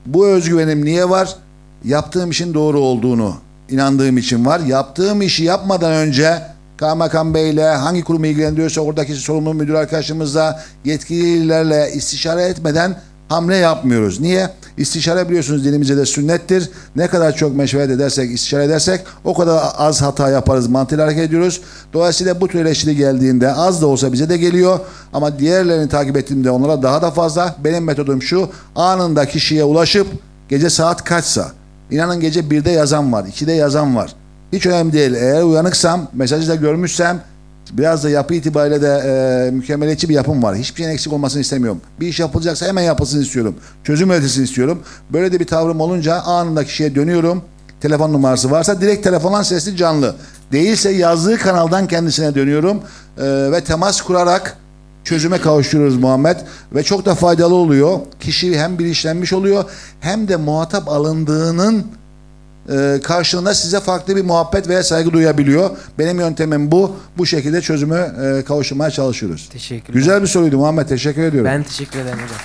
Bu 0.07 0.27
özgüvenim 0.27 0.85
niye 0.85 1.11
var? 1.11 1.37
Yaptığım 1.85 2.31
işin 2.31 2.55
doğru 2.55 2.81
olduğunu 2.81 3.35
inandığım 3.71 4.19
için 4.19 4.47
var. 4.47 4.61
Yaptığım 4.61 5.23
işi 5.23 5.45
yapmadan 5.45 5.93
önce 5.93 6.43
Kaymakam 6.77 7.35
Bey'le 7.35 7.77
hangi 7.77 8.05
kurumu 8.05 8.27
ilgilendiriyorsa 8.27 8.81
oradaki 8.81 9.15
sorumlu 9.15 9.55
müdür 9.55 9.75
arkadaşımızla 9.75 10.65
yetkililerle 10.85 11.91
istişare 11.95 12.43
etmeden 12.43 12.97
hamle 13.29 13.57
yapmıyoruz. 13.57 14.21
Niye? 14.21 14.51
İstişare 14.79 15.29
biliyorsunuz 15.29 15.65
dilimize 15.65 15.97
de 15.97 16.07
sünnettir. 16.07 16.71
Ne 16.97 17.07
kadar 17.07 17.37
çok 17.37 17.57
meşveret 17.57 17.91
edersek, 17.91 18.31
istişare 18.31 18.65
edersek 18.65 19.01
o 19.25 19.35
kadar 19.35 19.63
az 19.77 20.03
hata 20.03 20.31
yaparız 20.31 20.69
mantığıyla 20.69 21.05
hareket 21.05 21.25
ediyoruz. 21.25 21.61
Dolayısıyla 21.93 22.41
bu 22.41 22.49
tür 22.49 22.61
eleştiri 22.61 22.97
geldiğinde 22.97 23.53
az 23.53 23.83
da 23.83 23.87
olsa 23.87 24.13
bize 24.13 24.29
de 24.29 24.37
geliyor. 24.37 24.81
Ama 25.13 25.39
diğerlerini 25.39 25.89
takip 25.89 26.17
ettiğimde 26.17 26.51
onlara 26.51 26.83
daha 26.83 27.03
da 27.03 27.11
fazla. 27.11 27.57
Benim 27.65 27.85
metodum 27.85 28.23
şu. 28.23 28.49
Anında 28.77 29.27
kişiye 29.27 29.65
ulaşıp 29.65 30.07
gece 30.49 30.71
saat 30.71 31.05
kaçsa 31.05 31.53
İnanın 31.91 32.21
gece 32.21 32.41
1'de 32.41 32.71
yazan 32.71 33.13
var, 33.13 33.25
2'de 33.25 33.53
yazan 33.53 33.97
var. 33.97 34.15
Hiç 34.53 34.67
önemli 34.67 34.93
değil. 34.93 35.15
Eğer 35.15 35.43
uyanıksam, 35.43 36.09
mesajı 36.13 36.49
da 36.49 36.55
görmüşsem 36.55 37.21
biraz 37.73 38.05
da 38.05 38.11
yapı 38.11 38.35
itibariyle 38.35 38.83
de 38.83 39.03
e, 39.07 39.51
mükemmeliyetçi 39.51 40.09
bir 40.09 40.15
yapım 40.15 40.43
var. 40.43 40.57
Hiçbir 40.57 40.77
şeyin 40.77 40.91
eksik 40.91 41.13
olmasını 41.13 41.41
istemiyorum. 41.41 41.81
Bir 42.01 42.07
iş 42.07 42.21
yapılacaksa 42.21 42.67
hemen 42.67 42.83
yapılsın 42.83 43.23
istiyorum. 43.23 43.55
Çözüm 43.85 44.11
üretilsin 44.11 44.45
istiyorum. 44.45 44.83
Böyle 45.11 45.33
de 45.33 45.41
bir 45.41 45.47
tavrım 45.47 45.81
olunca 45.81 46.15
anında 46.15 46.65
kişiye 46.65 46.95
dönüyorum. 46.95 47.43
Telefon 47.81 48.13
numarası 48.13 48.51
varsa 48.51 48.81
direkt 48.81 49.05
telefondan 49.05 49.43
sesli 49.43 49.77
canlı. 49.77 50.15
Değilse 50.53 50.91
yazdığı 50.91 51.39
kanaldan 51.39 51.87
kendisine 51.87 52.35
dönüyorum. 52.35 52.81
E, 53.19 53.53
ve 53.53 53.65
temas 53.65 54.01
kurarak 54.01 54.57
çözüme 55.05 55.41
kavuşturuyoruz 55.41 55.97
Muhammed 55.97 56.37
ve 56.75 56.83
çok 56.83 57.07
da 57.07 57.15
faydalı 57.15 57.55
oluyor. 57.55 57.99
Kişi 58.21 58.59
hem 58.59 58.79
bilinçlenmiş 58.79 59.33
oluyor 59.33 59.65
hem 60.01 60.29
de 60.29 60.37
muhatap 60.37 60.89
alındığının 60.89 61.87
e, 62.71 63.01
karşılığında 63.03 63.55
size 63.55 63.81
farklı 63.81 64.17
bir 64.17 64.25
muhabbet 64.25 64.69
veya 64.69 64.83
saygı 64.83 65.13
duyabiliyor. 65.13 65.71
Benim 65.99 66.21
yöntemim 66.21 66.71
bu. 66.71 66.97
Bu 67.19 67.27
şekilde 67.27 67.61
çözümü 67.61 68.15
e, 68.25 68.45
kavuşturmaya 68.45 68.91
çalışıyoruz. 68.91 69.49
Teşekkürler. 69.53 69.95
Güzel 69.95 70.23
bir 70.23 70.27
soruydu 70.27 70.59
Muhammed. 70.59 70.89
Teşekkür 70.89 71.23
ediyorum. 71.23 71.51
Ben 71.51 71.63
teşekkür 71.63 71.99
ederim 71.99 72.19
hocam. 72.19 72.39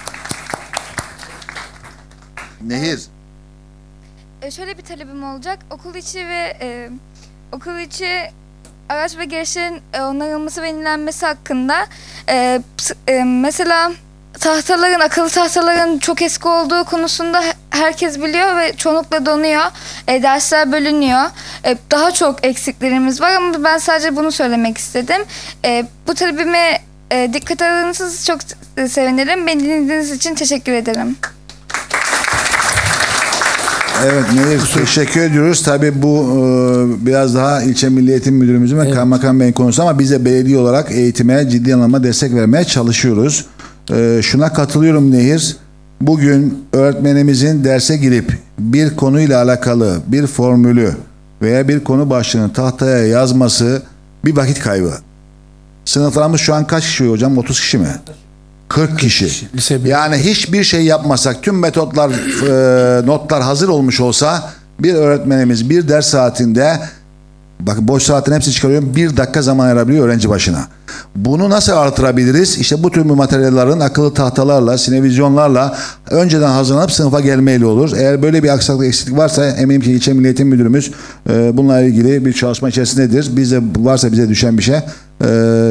Nehir. 2.62 3.00
E, 4.42 4.52
şöyle 4.52 4.78
bir 4.78 4.84
talebim 4.84 5.24
olacak. 5.24 5.60
Okul 5.72 5.96
içi 5.96 6.28
ve 6.28 6.58
e, 6.62 6.90
okul 7.52 7.80
içi 7.80 8.08
araç 8.90 9.18
ve 9.18 9.26
gereçlerin 9.26 9.82
e, 9.94 10.02
onarılması 10.02 10.62
ve 10.62 10.68
yenilenmesi 10.68 11.26
hakkında 11.26 11.76
e, 12.30 12.62
e, 13.08 13.24
mesela 13.24 13.92
tahtaların, 14.40 15.00
akıllı 15.00 15.30
tahtaların 15.30 15.98
çok 15.98 16.22
eski 16.22 16.48
olduğu 16.48 16.84
konusunda 16.84 17.42
he- 17.42 17.54
herkes 17.70 18.20
biliyor 18.22 18.58
ve 18.58 18.74
çoğunlukla 18.78 19.26
donuyor. 19.26 19.64
E, 20.08 20.24
dersler 20.24 20.72
bölünüyor. 20.72 21.22
E, 21.66 21.78
daha 21.92 22.12
çok 22.12 22.46
eksiklerimiz 22.46 23.22
var 23.22 23.32
ama 23.32 23.64
ben 23.64 23.78
sadece 23.78 24.16
bunu 24.16 24.32
söylemek 24.32 24.78
istedim. 24.78 25.22
E, 25.66 25.86
bu 26.08 26.14
talebime 26.14 26.80
e, 27.12 27.30
dikkat 27.34 27.62
alırsanız 27.62 28.26
çok 28.26 28.40
e, 28.78 28.88
sevinirim. 28.88 29.48
Beni 29.48 29.60
dinlediğiniz 29.64 30.12
için 30.12 30.36
teşekkür 30.36 30.72
ederim. 30.72 31.16
Evet 34.06 34.24
Nehir 34.34 34.62
teşekkür 34.86 35.22
ediyoruz. 35.22 35.64
Tabii 35.64 36.02
bu 36.02 36.18
e, 36.18 37.06
biraz 37.06 37.36
daha 37.36 37.64
ilçe 37.64 37.90
Milli 37.90 38.12
Eğitim 38.12 38.36
Müdürümüzün 38.36 38.80
ve 38.80 38.92
Kaymakam 38.92 39.40
Bey'in 39.40 39.54
konusu 39.54 39.82
ama 39.82 40.00
biz 40.00 40.12
de 40.12 40.26
belediye 40.26 40.58
olarak 40.58 40.92
eğitime 40.92 41.50
ciddi 41.50 41.76
anlamda 41.76 42.04
destek 42.04 42.34
vermeye 42.34 42.64
çalışıyoruz. 42.64 43.46
E, 43.92 44.20
şuna 44.24 44.54
katılıyorum 44.54 45.12
Nehir. 45.12 45.58
Bugün 46.02 46.66
öğretmenimizin 46.74 47.64
derse 47.64 47.98
girip 47.98 48.38
bir 48.60 48.96
konuyla 48.96 49.44
alakalı 49.44 49.98
bir 50.08 50.28
formülü 50.28 50.96
veya 51.42 51.68
bir 51.68 51.84
konu 51.84 52.10
başlığını 52.10 52.54
tahtaya 52.54 53.08
yazması 53.08 53.82
bir 54.26 54.36
vakit 54.36 54.60
kaybı. 54.60 54.94
Sınıflarımız 55.86 56.42
şu 56.42 56.54
an 56.54 56.68
kaç 56.68 56.84
kişi 56.84 57.10
hocam? 57.10 57.38
30 57.38 57.60
kişi 57.60 57.78
mi? 57.78 57.88
40 58.70 59.00
kişi. 59.00 59.48
Lise. 59.56 59.80
Yani 59.86 60.16
hiçbir 60.18 60.64
şey 60.64 60.86
yapmasak, 60.86 61.44
tüm 61.44 61.60
metotlar, 61.60 62.10
e, 62.10 63.06
notlar 63.06 63.44
hazır 63.44 63.68
olmuş 63.68 64.00
olsa 64.00 64.52
bir 64.80 64.94
öğretmenimiz 64.94 65.70
bir 65.70 65.88
ders 65.88 66.08
saatinde 66.08 66.80
bakın 67.68 67.88
boş 67.88 68.04
saatin 68.04 68.34
hepsini 68.34 68.54
çıkarıyorum. 68.54 68.96
Bir 68.96 69.18
dakika 69.18 69.42
zaman 69.42 69.66
ayırabiliyor 69.66 70.06
öğrenci 70.06 70.30
başına. 70.30 70.68
Bunu 71.16 71.50
nasıl 71.50 71.72
artırabiliriz? 71.72 72.58
İşte 72.58 72.84
bu 72.84 72.92
tür 72.92 73.02
materyallerin 73.02 73.80
akıllı 73.80 74.14
tahtalarla, 74.14 74.78
sinevizyonlarla 74.78 75.78
önceden 76.10 76.50
hazırlanıp 76.50 76.92
sınıfa 76.92 77.20
gelmeyle 77.20 77.66
olur. 77.66 77.92
Eğer 77.98 78.22
böyle 78.22 78.44
bir 78.44 78.50
aksaklık 78.50 78.88
eksiklik 78.88 79.18
varsa 79.18 79.46
eminim 79.46 79.82
ki 79.82 79.92
ilçe 79.92 80.14
Milli 80.14 80.46
Müdürümüz 80.46 80.92
e, 81.30 81.58
bununla 81.58 81.82
ilgili 81.82 82.26
bir 82.26 82.34
çalışma 82.34 82.70
içerisindedir. 82.70 83.38
Bize 83.38 83.62
varsa 83.78 84.12
bize 84.12 84.30
düşen 84.30 84.58
bir 84.58 84.64
şey 84.64 84.76
e, 84.76 84.82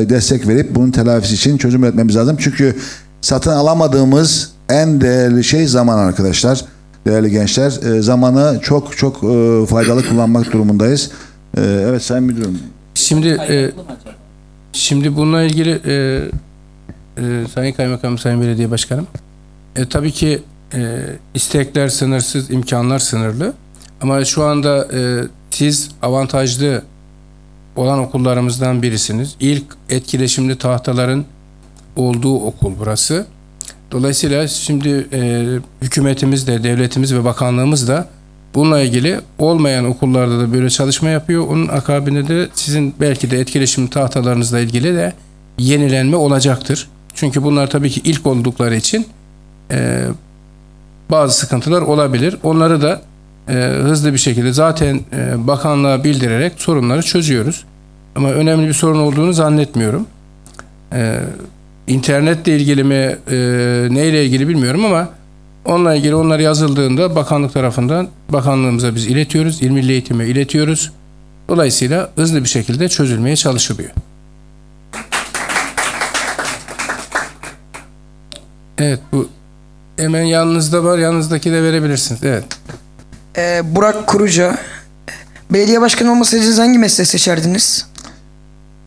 destek 0.08 0.48
verip 0.48 0.74
bunun 0.74 0.90
telafisi 0.90 1.34
için 1.34 1.58
çözüm 1.58 1.84
üretmemiz 1.84 2.16
lazım. 2.16 2.36
Çünkü 2.40 2.76
satın 3.20 3.50
alamadığımız 3.50 4.50
en 4.68 5.00
değerli 5.00 5.44
şey 5.44 5.66
zaman 5.66 5.98
arkadaşlar. 5.98 6.64
Değerli 7.06 7.30
gençler, 7.30 7.80
e, 7.96 8.02
zamanı 8.02 8.60
çok 8.62 8.96
çok 8.96 9.16
e, 9.16 9.66
faydalı 9.66 10.08
kullanmak 10.08 10.52
durumundayız. 10.52 11.10
E, 11.56 11.60
evet 11.60 12.02
Sayın 12.02 12.24
Müdürüm. 12.24 12.58
Şimdi 12.94 13.28
e, 13.28 13.70
şimdi 14.72 15.16
bununla 15.16 15.42
ilgili 15.42 15.80
e, 15.86 15.94
e, 17.18 17.46
Sayın 17.54 17.72
Kaymakam, 17.72 18.18
Sayın 18.18 18.40
Belediye 18.40 18.70
Başkanım, 18.70 19.06
e, 19.76 19.88
tabii 19.88 20.12
ki 20.12 20.42
e, 20.74 21.04
istekler 21.34 21.88
sınırsız, 21.88 22.50
imkanlar 22.50 22.98
sınırlı. 22.98 23.52
Ama 24.00 24.24
şu 24.24 24.44
anda 24.44 24.88
e, 24.94 25.22
siz 25.50 25.90
avantajlı 26.02 26.82
olan 27.76 27.98
okullarımızdan 27.98 28.82
birisiniz. 28.82 29.36
İlk 29.40 29.64
etkileşimli 29.90 30.58
tahtaların 30.58 31.24
olduğu 31.96 32.36
okul 32.36 32.72
burası. 32.78 33.26
Dolayısıyla 33.90 34.48
şimdi 34.48 35.06
e, 35.12 35.46
hükümetimiz 35.82 36.46
de, 36.46 36.62
devletimiz 36.62 37.14
ve 37.14 37.24
bakanlığımız 37.24 37.88
da 37.88 38.08
bununla 38.54 38.80
ilgili 38.80 39.20
olmayan 39.38 39.84
okullarda 39.84 40.38
da 40.38 40.52
böyle 40.52 40.70
çalışma 40.70 41.08
yapıyor. 41.08 41.46
Onun 41.48 41.68
akabinde 41.68 42.28
de 42.28 42.48
sizin 42.54 42.94
belki 43.00 43.30
de 43.30 43.40
etkileşim 43.40 43.86
tahtalarınızla 43.86 44.60
ilgili 44.60 44.94
de 44.94 45.12
yenilenme 45.58 46.16
olacaktır. 46.16 46.88
Çünkü 47.14 47.42
bunlar 47.42 47.70
tabii 47.70 47.90
ki 47.90 48.00
ilk 48.04 48.26
oldukları 48.26 48.76
için 48.76 49.06
e, 49.70 50.04
bazı 51.10 51.38
sıkıntılar 51.38 51.82
olabilir. 51.82 52.36
Onları 52.42 52.82
da 52.82 53.02
e, 53.48 53.54
hızlı 53.82 54.12
bir 54.12 54.18
şekilde 54.18 54.52
zaten 54.52 55.00
e, 55.12 55.46
bakanlığa 55.46 56.04
bildirerek 56.04 56.52
sorunları 56.56 57.02
çözüyoruz. 57.02 57.64
Ama 58.16 58.30
önemli 58.30 58.68
bir 58.68 58.72
sorun 58.72 58.98
olduğunu 58.98 59.32
zannetmiyorum. 59.32 60.06
E, 60.92 61.20
internetle 61.86 62.56
ilgili 62.56 62.84
mi, 62.84 63.16
e, 63.30 63.36
neyle 63.90 64.24
ilgili 64.24 64.48
bilmiyorum 64.48 64.84
ama 64.84 65.08
onunla 65.64 65.94
ilgili 65.94 66.14
onlar 66.14 66.38
yazıldığında 66.38 67.16
bakanlık 67.16 67.52
tarafından 67.52 68.08
bakanlığımıza 68.28 68.94
biz 68.94 69.06
iletiyoruz, 69.06 69.62
İl 69.62 69.70
Milli 69.70 69.92
Eğitim'e 69.92 70.26
iletiyoruz. 70.26 70.92
Dolayısıyla 71.48 72.10
hızlı 72.16 72.44
bir 72.44 72.48
şekilde 72.48 72.88
çözülmeye 72.88 73.36
çalışılıyor. 73.36 73.90
Evet 78.78 79.00
bu 79.12 79.28
hemen 79.96 80.22
yanınızda 80.22 80.84
var. 80.84 80.98
Yanınızdaki 80.98 81.52
de 81.52 81.62
verebilirsiniz. 81.62 82.24
Evet. 82.24 82.44
Ee, 83.36 83.62
Burak 83.64 84.06
Kuruca. 84.06 84.58
Belediye 85.50 85.80
başkanı 85.80 86.10
olmasaydınız 86.10 86.58
hangi 86.58 86.78
mesleği 86.78 87.06
seçerdiniz? 87.06 87.86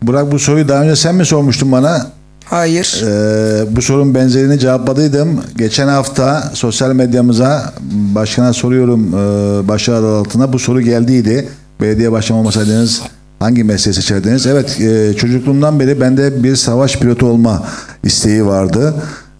Burak 0.01 0.31
bu 0.31 0.39
soruyu 0.39 0.67
daha 0.67 0.81
önce 0.83 0.95
sen 0.95 1.15
mi 1.15 1.25
sormuştun 1.25 1.71
bana? 1.71 2.11
Hayır. 2.45 3.03
Ee, 3.07 3.75
bu 3.75 3.81
sorunun 3.81 4.15
benzerini 4.15 4.59
cevapladıydım. 4.59 5.41
Geçen 5.57 5.87
hafta 5.87 6.51
sosyal 6.53 6.93
medyamıza 6.93 7.73
başkana 8.15 8.53
soruyorum 8.53 9.07
e, 9.07 9.67
başlığı 9.67 10.17
altına 10.17 10.53
bu 10.53 10.59
soru 10.59 10.81
geldiydi. 10.81 11.47
Belediye 11.81 12.11
başkanı 12.11 12.37
olmasaydınız 12.37 13.01
hangi 13.39 13.63
mesleği 13.63 13.95
seçerdiniz? 13.95 14.47
Evet 14.47 14.81
e, 14.81 15.13
çocukluğumdan 15.13 15.79
beri 15.79 16.01
bende 16.01 16.43
bir 16.43 16.55
savaş 16.55 16.99
pilotu 16.99 17.25
olma 17.25 17.67
isteği 18.03 18.45
vardı. 18.45 18.93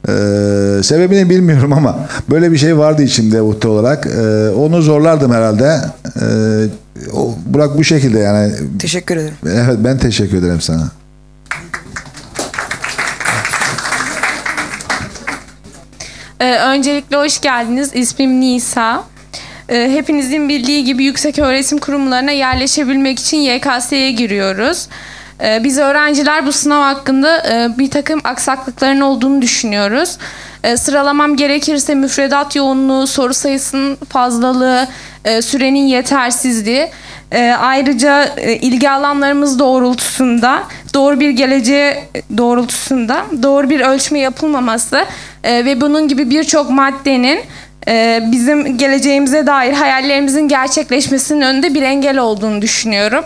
Ee, 0.07 0.83
sebebini 0.83 1.29
bilmiyorum 1.29 1.73
ama 1.73 1.99
böyle 2.29 2.51
bir 2.51 2.57
şey 2.57 2.77
vardı 2.77 3.03
içimde 3.03 3.41
uhde 3.41 3.67
olarak. 3.67 4.07
Ee, 4.07 4.49
onu 4.49 4.81
zorlardım 4.81 5.31
herhalde. 5.31 5.81
Ee, 6.21 6.65
o, 7.13 7.35
Burak 7.45 7.77
bu 7.77 7.83
şekilde 7.83 8.19
yani. 8.19 8.53
Teşekkür 8.79 9.17
ederim. 9.17 9.33
Evet 9.45 9.77
ben 9.83 9.97
teşekkür 9.97 10.37
ederim 10.37 10.61
sana. 10.61 10.91
Ee, 16.39 16.55
öncelikle 16.55 17.17
hoş 17.17 17.41
geldiniz. 17.41 17.95
İsmim 17.95 18.41
Nisa. 18.41 19.03
Ee, 19.69 19.89
hepinizin 19.91 20.49
bildiği 20.49 20.83
gibi 20.83 21.03
yüksek 21.03 21.39
öğretim 21.39 21.77
kurumlarına 21.77 22.31
yerleşebilmek 22.31 23.19
için 23.19 23.37
YKS'ye 23.37 24.11
giriyoruz. 24.11 24.87
Ee, 25.41 25.61
biz 25.63 25.77
öğrenciler 25.77 26.45
bu 26.45 26.51
sınav 26.51 26.81
hakkında 26.81 27.37
e, 27.37 27.77
bir 27.77 27.89
takım 27.89 28.21
aksaklıkların 28.23 29.01
olduğunu 29.01 29.41
düşünüyoruz. 29.41 30.17
Ee, 30.63 30.77
sıralamam 30.77 31.35
gerekirse 31.35 31.95
müfredat 31.95 32.55
yoğunluğu, 32.55 33.07
soru 33.07 33.33
sayısının 33.33 33.95
fazlalığı, 34.09 34.87
e, 35.25 35.41
sürenin 35.41 35.85
yetersizliği, 35.85 36.89
e, 37.31 37.51
ayrıca 37.59 38.23
e, 38.37 38.55
ilgi 38.55 38.89
alanlarımız 38.89 39.59
doğrultusunda, 39.59 40.63
doğru 40.93 41.19
bir 41.19 41.29
geleceğe 41.29 42.03
doğrultusunda 42.37 43.25
doğru 43.43 43.69
bir 43.69 43.79
ölçme 43.79 44.19
yapılmaması 44.19 45.05
e, 45.43 45.65
ve 45.65 45.81
bunun 45.81 46.07
gibi 46.07 46.29
birçok 46.29 46.69
maddenin 46.69 47.39
e, 47.87 48.19
bizim 48.31 48.77
geleceğimize 48.77 49.47
dair 49.47 49.73
hayallerimizin 49.73 50.47
gerçekleşmesinin 50.47 51.41
önünde 51.41 51.73
bir 51.73 51.81
engel 51.81 52.17
olduğunu 52.17 52.61
düşünüyorum. 52.61 53.25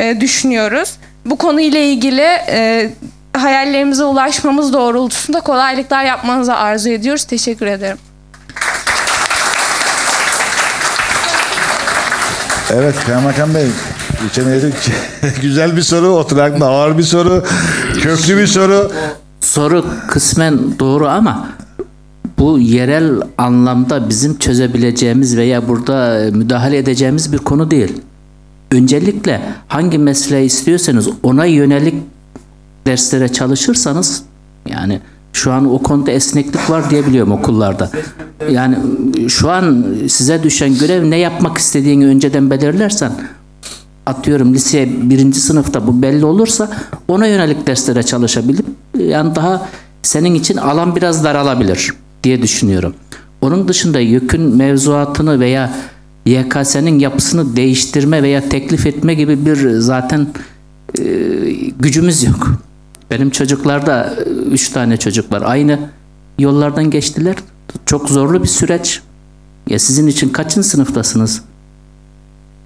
E, 0.00 0.20
düşünüyoruz. 0.20 0.94
Bu 1.26 1.36
konuyla 1.36 1.80
ilgili 1.80 2.26
e, 2.48 2.90
hayallerimize 3.32 4.04
ulaşmamız 4.04 4.72
doğrultusunda 4.72 5.40
kolaylıklar 5.40 6.04
yapmanızı 6.04 6.56
arzu 6.56 6.90
ediyoruz. 6.90 7.24
Teşekkür 7.24 7.66
ederim. 7.66 7.98
Evet 12.74 12.94
Kaymakam 13.06 13.54
Bey. 13.54 13.66
İçemeyelim. 14.30 14.72
Güzel 15.42 15.76
bir 15.76 15.82
soru, 15.82 16.08
oturaklı 16.08 16.66
ağır 16.66 16.98
bir 16.98 17.02
soru, 17.02 17.44
köklü 18.00 18.36
bir 18.36 18.46
soru. 18.46 18.92
Soru 19.40 19.84
kısmen 20.08 20.78
doğru 20.78 21.08
ama 21.08 21.48
bu 22.38 22.58
yerel 22.58 23.12
anlamda 23.38 24.08
bizim 24.08 24.38
çözebileceğimiz 24.38 25.36
veya 25.36 25.68
burada 25.68 26.20
e, 26.20 26.30
müdahale 26.30 26.78
edeceğimiz 26.78 27.32
bir 27.32 27.38
konu 27.38 27.70
değil. 27.70 27.92
Öncelikle 28.70 29.42
hangi 29.68 29.98
mesleği 29.98 30.46
istiyorsanız 30.46 31.08
ona 31.22 31.44
yönelik 31.44 31.94
derslere 32.86 33.32
çalışırsanız 33.32 34.22
yani 34.66 35.00
şu 35.32 35.52
an 35.52 35.74
o 35.74 35.78
konuda 35.78 36.10
esneklik 36.10 36.70
var 36.70 36.90
diye 36.90 37.06
biliyorum 37.06 37.32
okullarda. 37.32 37.90
Yani 38.50 38.76
şu 39.28 39.50
an 39.50 39.86
size 40.08 40.42
düşen 40.42 40.78
görev 40.78 41.10
ne 41.10 41.16
yapmak 41.18 41.58
istediğini 41.58 42.06
önceden 42.06 42.50
belirlersen 42.50 43.12
atıyorum 44.06 44.54
liseye 44.54 45.10
birinci 45.10 45.40
sınıfta 45.40 45.86
bu 45.86 46.02
belli 46.02 46.24
olursa 46.24 46.70
ona 47.08 47.26
yönelik 47.26 47.66
derslere 47.66 48.02
çalışabilip 48.02 48.66
yani 48.98 49.34
daha 49.34 49.68
senin 50.02 50.34
için 50.34 50.56
alan 50.56 50.96
biraz 50.96 51.24
daralabilir 51.24 51.92
diye 52.24 52.42
düşünüyorum. 52.42 52.94
Onun 53.40 53.68
dışında 53.68 54.00
yükün 54.00 54.56
mevzuatını 54.56 55.40
veya 55.40 55.74
YKS'nin 56.26 56.98
yapısını 56.98 57.56
değiştirme 57.56 58.22
veya 58.22 58.48
teklif 58.48 58.86
etme 58.86 59.14
gibi 59.14 59.46
bir 59.46 59.70
zaten 59.70 60.26
e, 60.98 61.04
gücümüz 61.78 62.24
yok. 62.24 62.50
Benim 63.10 63.30
çocuklarda 63.30 64.14
e, 64.26 64.30
üç 64.30 64.68
tane 64.68 64.96
çocuk 64.96 65.32
var. 65.32 65.42
Aynı 65.46 65.78
yollardan 66.38 66.90
geçtiler. 66.90 67.36
Çok 67.86 68.08
zorlu 68.08 68.42
bir 68.42 68.48
süreç. 68.48 69.02
Ya 69.70 69.78
sizin 69.78 70.06
için 70.06 70.28
kaçıncı 70.28 70.68
sınıftasınız? 70.68 71.42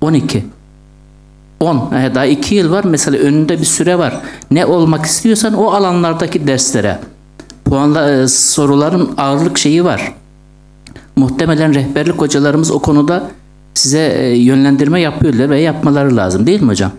12. 0.01 0.45
10. 1.61 1.91
Yani 1.93 2.15
daha 2.15 2.27
2 2.27 2.55
yıl 2.55 2.71
var. 2.71 2.85
Mesela 2.85 3.19
önünde 3.19 3.59
bir 3.59 3.65
süre 3.65 3.99
var. 3.99 4.21
Ne 4.51 4.67
olmak 4.67 5.07
istiyorsan 5.07 5.55
o 5.55 5.71
alanlardaki 5.71 6.47
derslere. 6.47 6.99
Puanla 7.65 8.11
e, 8.11 8.29
soruların 8.29 9.11
ağırlık 9.17 9.59
şeyi 9.59 9.85
var. 9.85 10.15
Muhtemelen 11.17 11.75
rehberlik 11.75 12.21
hocalarımız 12.21 12.71
o 12.71 12.79
konuda 12.79 13.31
size 13.75 13.99
e, 13.99 14.37
yönlendirme 14.37 15.01
yapıyorlar 15.01 15.51
ve 15.51 15.61
yapmaları 15.61 16.17
lazım 16.17 16.47
değil 16.47 16.63
mi 16.63 16.69
hocam? 16.69 16.93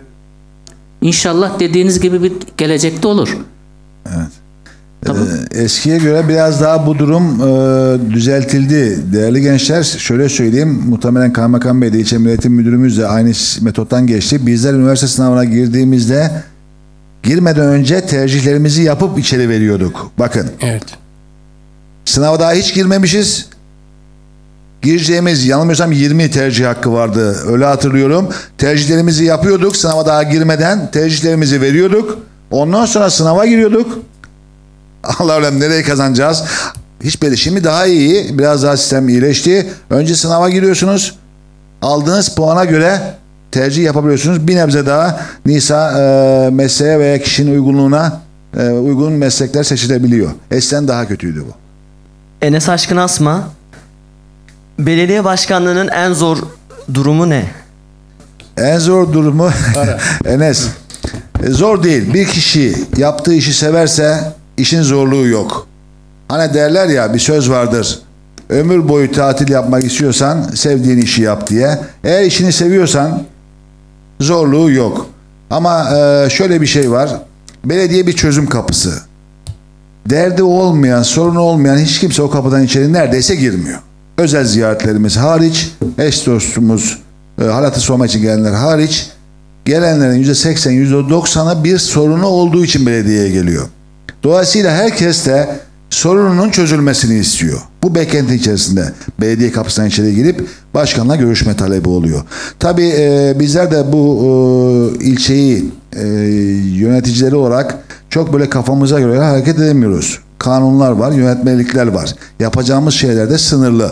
İnşallah 1.03 1.59
dediğiniz 1.59 1.99
gibi 1.99 2.23
bir 2.23 2.33
gelecekte 2.57 3.07
olur. 3.07 3.37
Tamam. 5.05 5.23
Ee, 5.53 5.61
Eskiye 5.63 5.97
göre 5.97 6.29
biraz 6.29 6.61
daha 6.61 6.87
bu 6.87 6.99
durum 6.99 7.23
e, 7.41 8.11
düzeltildi. 8.13 8.99
Değerli 9.13 9.41
gençler 9.41 9.83
şöyle 9.83 10.29
söyleyeyim. 10.29 10.83
Muhtemelen 10.87 11.33
Kaymakam 11.33 11.81
Bey 11.81 11.93
de 11.93 11.99
İlçe 11.99 12.17
Milliyetin 12.17 12.51
Müdürümüz 12.51 12.97
de 12.97 13.07
aynı 13.07 13.31
metottan 13.61 14.07
geçti. 14.07 14.47
Bizler 14.47 14.73
üniversite 14.73 15.07
sınavına 15.07 15.45
girdiğimizde 15.45 16.31
girmeden 17.23 17.65
önce 17.67 18.01
tercihlerimizi 18.05 18.83
yapıp 18.83 19.19
içeri 19.19 19.49
veriyorduk. 19.49 20.11
Bakın 20.19 20.47
Evet. 20.61 20.83
Sınava 22.05 22.39
daha 22.39 22.53
hiç 22.53 22.73
girmemişiz. 22.73 23.49
Gireceğimiz 24.83 25.45
yanılmıyorsam 25.45 25.91
20 25.91 26.31
tercih 26.31 26.67
hakkı 26.67 26.93
vardı. 26.93 27.37
Öyle 27.47 27.65
hatırlıyorum. 27.65 28.29
Tercihlerimizi 28.57 29.25
yapıyorduk. 29.25 29.77
Sınava 29.77 30.05
daha 30.05 30.23
girmeden 30.23 30.91
tercihlerimizi 30.91 31.61
veriyorduk. 31.61 32.17
Ondan 32.51 32.85
sonra 32.85 33.09
sınava 33.09 33.45
giriyorduk. 33.45 33.99
Allah 35.19 35.33
alem 35.33 35.59
nereye 35.59 35.83
kazanacağız? 35.83 36.43
Hiç 37.03 37.21
belli. 37.21 37.37
Şimdi 37.37 37.63
daha 37.63 37.85
iyi. 37.85 38.39
Biraz 38.39 38.63
daha 38.63 38.77
sistem 38.77 39.09
iyileşti. 39.09 39.69
Önce 39.89 40.15
sınava 40.15 40.49
giriyorsunuz. 40.49 41.15
Aldığınız 41.81 42.35
puana 42.35 42.65
göre 42.65 42.99
tercih 43.51 43.83
yapabiliyorsunuz. 43.83 44.47
Bir 44.47 44.55
nebze 44.55 44.85
daha 44.85 45.21
Nisa 45.45 45.99
e, 45.99 46.49
mesleğe 46.49 46.99
veya 46.99 47.19
kişinin 47.19 47.51
uygunluğuna 47.51 48.21
e, 48.57 48.69
uygun 48.69 49.13
meslekler 49.13 49.63
seçilebiliyor. 49.63 50.31
Eskiden 50.51 50.87
daha 50.87 51.07
kötüydü 51.07 51.41
bu. 51.41 51.53
Enes 52.45 52.69
Aşkın 52.69 52.97
Asma. 52.97 53.49
Belediye 54.85 55.23
başkanlığının 55.23 55.87
en 55.87 56.13
zor 56.13 56.37
durumu 56.93 57.29
ne? 57.29 57.45
En 58.57 58.77
zor 58.79 59.13
durumu 59.13 59.49
Enes. 60.25 60.67
e, 61.43 61.49
Zor 61.51 61.83
değil. 61.83 62.13
Bir 62.13 62.25
kişi 62.25 62.75
yaptığı 62.97 63.33
işi 63.33 63.53
severse 63.53 64.33
işin 64.57 64.81
zorluğu 64.81 65.27
yok. 65.27 65.67
Hani 66.27 66.53
derler 66.53 66.87
ya 66.87 67.13
bir 67.13 67.19
söz 67.19 67.49
vardır. 67.49 67.99
Ömür 68.49 68.89
boyu 68.89 69.11
tatil 69.11 69.49
yapmak 69.49 69.83
istiyorsan 69.83 70.41
sevdiğin 70.55 70.97
işi 71.01 71.21
yap 71.21 71.47
diye. 71.49 71.79
Eğer 72.03 72.23
işini 72.23 72.53
seviyorsan 72.53 73.23
zorluğu 74.19 74.71
yok. 74.71 75.07
Ama 75.49 75.97
e, 75.97 76.29
şöyle 76.29 76.61
bir 76.61 76.67
şey 76.67 76.91
var. 76.91 77.09
Belediye 77.65 78.07
bir 78.07 78.13
çözüm 78.13 78.47
kapısı. 78.47 78.93
Derdi 80.09 80.43
olmayan, 80.43 81.03
sorunu 81.03 81.39
olmayan 81.39 81.77
hiç 81.77 81.99
kimse 81.99 82.21
o 82.21 82.29
kapıdan 82.29 82.63
içeri 82.63 82.93
neredeyse 82.93 83.35
girmiyor. 83.35 83.79
Özel 84.17 84.45
ziyaretlerimiz 84.45 85.17
hariç, 85.17 85.71
eş 85.97 86.25
dostumuz, 86.25 86.99
e, 87.41 87.43
halatı 87.43 87.79
sormak 87.79 88.09
için 88.09 88.21
gelenler 88.21 88.51
hariç, 88.51 89.07
gelenlerin 89.65 90.23
%80, 90.23 90.71
%90'ı 90.71 91.63
bir 91.63 91.77
sorunu 91.77 92.25
olduğu 92.25 92.65
için 92.65 92.85
belediyeye 92.85 93.29
geliyor. 93.29 93.67
Dolayısıyla 94.23 94.71
herkes 94.71 95.25
de 95.25 95.59
sorununun 95.89 96.49
çözülmesini 96.49 97.19
istiyor. 97.19 97.61
Bu 97.83 97.95
beklenti 97.95 98.35
içerisinde 98.35 98.93
belediye 99.21 99.51
kapısından 99.51 99.89
içeri 99.89 100.15
girip 100.15 100.47
başkanla 100.73 101.15
görüşme 101.15 101.55
talebi 101.55 101.89
oluyor. 101.89 102.23
Tabii 102.59 102.93
e, 102.97 103.33
bizler 103.39 103.71
de 103.71 103.93
bu 103.93 104.99
e, 105.01 105.05
ilçeyi 105.05 105.71
e, 105.95 106.07
yöneticileri 106.75 107.35
olarak 107.35 107.77
çok 108.09 108.33
böyle 108.33 108.49
kafamıza 108.49 108.99
göre 108.99 109.19
hareket 109.19 109.59
edemiyoruz. 109.59 110.19
Kanunlar 110.43 110.91
var, 110.91 111.11
yönetmelikler 111.11 111.87
var. 111.87 112.13
Yapacağımız 112.39 112.93
şeyler 112.93 113.29
de 113.29 113.37
sınırlı. 113.37 113.91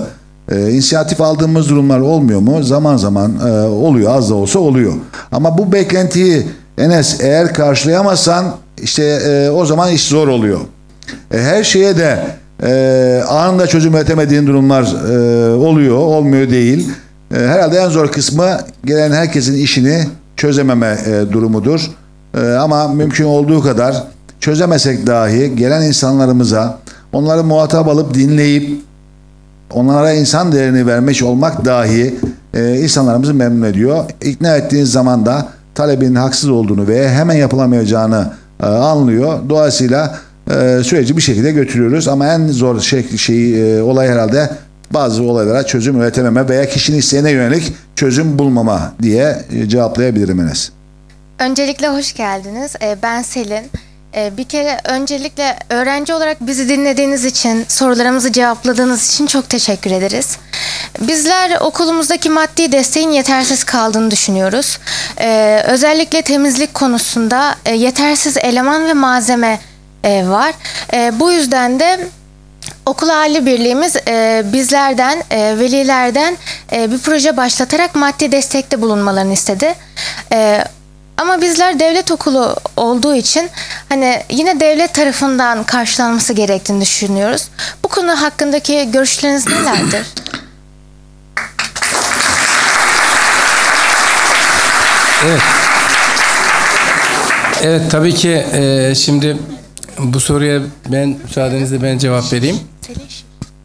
E, 0.51 0.69
inisiyatif 0.69 1.21
aldığımız 1.21 1.69
durumlar 1.69 1.99
olmuyor 1.99 2.39
mu? 2.39 2.63
Zaman 2.63 2.97
zaman 2.97 3.33
e, 3.47 3.51
oluyor, 3.67 4.15
az 4.15 4.29
da 4.29 4.35
olsa 4.35 4.59
oluyor. 4.59 4.93
Ama 5.31 5.57
bu 5.57 5.71
beklentiyi 5.71 6.47
Enes 6.77 7.21
eğer 7.21 7.53
karşılayamazsan 7.53 8.45
işte 8.81 9.03
e, 9.03 9.49
o 9.49 9.65
zaman 9.65 9.91
iş 9.91 10.07
zor 10.07 10.27
oluyor. 10.27 10.59
E, 11.33 11.41
her 11.41 11.63
şeye 11.63 11.97
de 11.97 12.19
e, 12.63 13.23
anında 13.27 13.67
çözüm 13.67 13.95
üretemediğin 13.95 14.47
durumlar 14.47 14.83
e, 14.83 15.55
oluyor, 15.55 15.97
olmuyor 15.97 16.49
değil. 16.49 16.89
E, 17.35 17.39
herhalde 17.39 17.77
en 17.77 17.89
zor 17.89 18.11
kısmı 18.11 18.57
gelen 18.85 19.11
herkesin 19.11 19.55
işini 19.55 20.07
çözememe 20.37 20.97
e, 21.05 21.33
durumudur. 21.33 21.91
E, 22.37 22.51
ama 22.51 22.87
mümkün 22.87 23.25
olduğu 23.25 23.61
kadar 23.61 24.03
çözemesek 24.41 25.07
dahi 25.07 25.55
gelen 25.55 25.81
insanlarımıza 25.81 26.77
onları 27.13 27.43
muhatap 27.43 27.87
alıp 27.87 28.13
dinleyip 28.13 28.81
onlara 29.71 30.13
insan 30.13 30.51
değerini 30.51 30.87
vermiş 30.87 31.23
olmak 31.23 31.65
dahi 31.65 32.15
e, 32.53 32.75
insanlarımızı 32.75 33.33
memnun 33.33 33.65
ediyor. 33.65 34.05
İkna 34.21 34.57
ettiğiniz 34.57 34.91
zaman 34.91 35.25
da 35.25 35.47
talebin 35.75 36.15
haksız 36.15 36.49
olduğunu 36.49 36.87
ve 36.87 37.09
hemen 37.09 37.35
yapılamayacağını 37.35 38.33
e, 38.63 38.65
anlıyor. 38.65 39.39
Dolayısıyla 39.49 40.17
e, 40.49 40.83
süreci 40.83 41.17
bir 41.17 41.21
şekilde 41.21 41.51
götürüyoruz 41.51 42.07
ama 42.07 42.27
en 42.27 42.47
zor 42.47 42.79
şey, 42.79 43.17
şeyi 43.17 43.57
e, 43.57 43.81
olay 43.81 44.09
herhalde 44.09 44.49
bazı 44.91 45.23
olaylara 45.23 45.63
çözüm 45.65 46.01
üretememe 46.01 46.49
veya 46.49 46.65
kişinin 46.65 46.97
isteğine 46.97 47.31
yönelik 47.31 47.73
çözüm 47.95 48.39
bulmama 48.39 48.93
diye 49.01 49.41
e, 49.53 49.69
cevaplayabilirim 49.69 50.39
Enes. 50.39 50.69
Öncelikle 51.39 51.87
hoş 51.87 52.13
geldiniz. 52.13 52.75
Ee, 52.81 52.97
Ben 53.03 53.21
Selin. 53.21 53.65
Ee, 54.15 54.37
Bir 54.37 54.43
kere 54.43 54.79
öncelikle 54.83 55.57
öğrenci 55.69 56.13
olarak 56.13 56.37
bizi 56.41 56.69
dinlediğiniz 56.69 57.25
için, 57.25 57.65
sorularımızı 57.67 58.31
cevapladığınız 58.31 59.13
için 59.13 59.27
çok 59.27 59.49
teşekkür 59.49 59.91
ederiz. 59.91 60.37
Bizler 60.99 61.61
okulumuzdaki 61.61 62.29
maddi 62.29 62.71
desteğin 62.71 63.09
yetersiz 63.11 63.63
kaldığını 63.63 64.11
düşünüyoruz. 64.11 64.79
Ee, 65.19 65.63
Özellikle 65.67 66.21
temizlik 66.21 66.73
konusunda 66.73 67.55
e, 67.65 67.75
yetersiz 67.75 68.37
eleman 68.37 68.85
ve 68.87 68.93
malzeme 68.93 69.59
e, 70.03 70.27
var. 70.27 70.53
E, 70.93 71.19
Bu 71.19 71.31
yüzden 71.31 71.79
de 71.79 71.99
Okul 72.85 73.09
Aile 73.09 73.45
Birliğimiz 73.45 73.95
bizlerden, 74.53 75.23
velilerden 75.31 76.37
bir 76.71 76.97
proje 76.99 77.37
başlatarak 77.37 77.95
maddi 77.95 78.31
destekte 78.31 78.81
bulunmalarını 78.81 79.33
istedi. 79.33 79.75
E, 80.31 80.63
ama 81.17 81.41
bizler 81.41 81.79
devlet 81.79 82.11
okulu 82.11 82.55
olduğu 82.77 83.15
için 83.15 83.49
hani 83.89 84.23
yine 84.29 84.59
devlet 84.59 84.93
tarafından 84.93 85.63
karşılanması 85.63 86.33
gerektiğini 86.33 86.81
düşünüyoruz. 86.81 87.49
Bu 87.83 87.87
konu 87.87 88.21
hakkındaki 88.21 88.91
görüşleriniz 88.91 89.47
nelerdir? 89.47 90.07
Evet. 95.25 95.41
Evet 97.63 97.91
tabii 97.91 98.13
ki 98.13 98.45
e, 98.53 98.93
şimdi 98.95 99.37
bu 99.99 100.19
soruya 100.19 100.61
ben 100.91 101.17
müsaadenizle 101.23 101.81
ben 101.83 101.97
cevap 101.97 102.33
vereyim. 102.33 102.59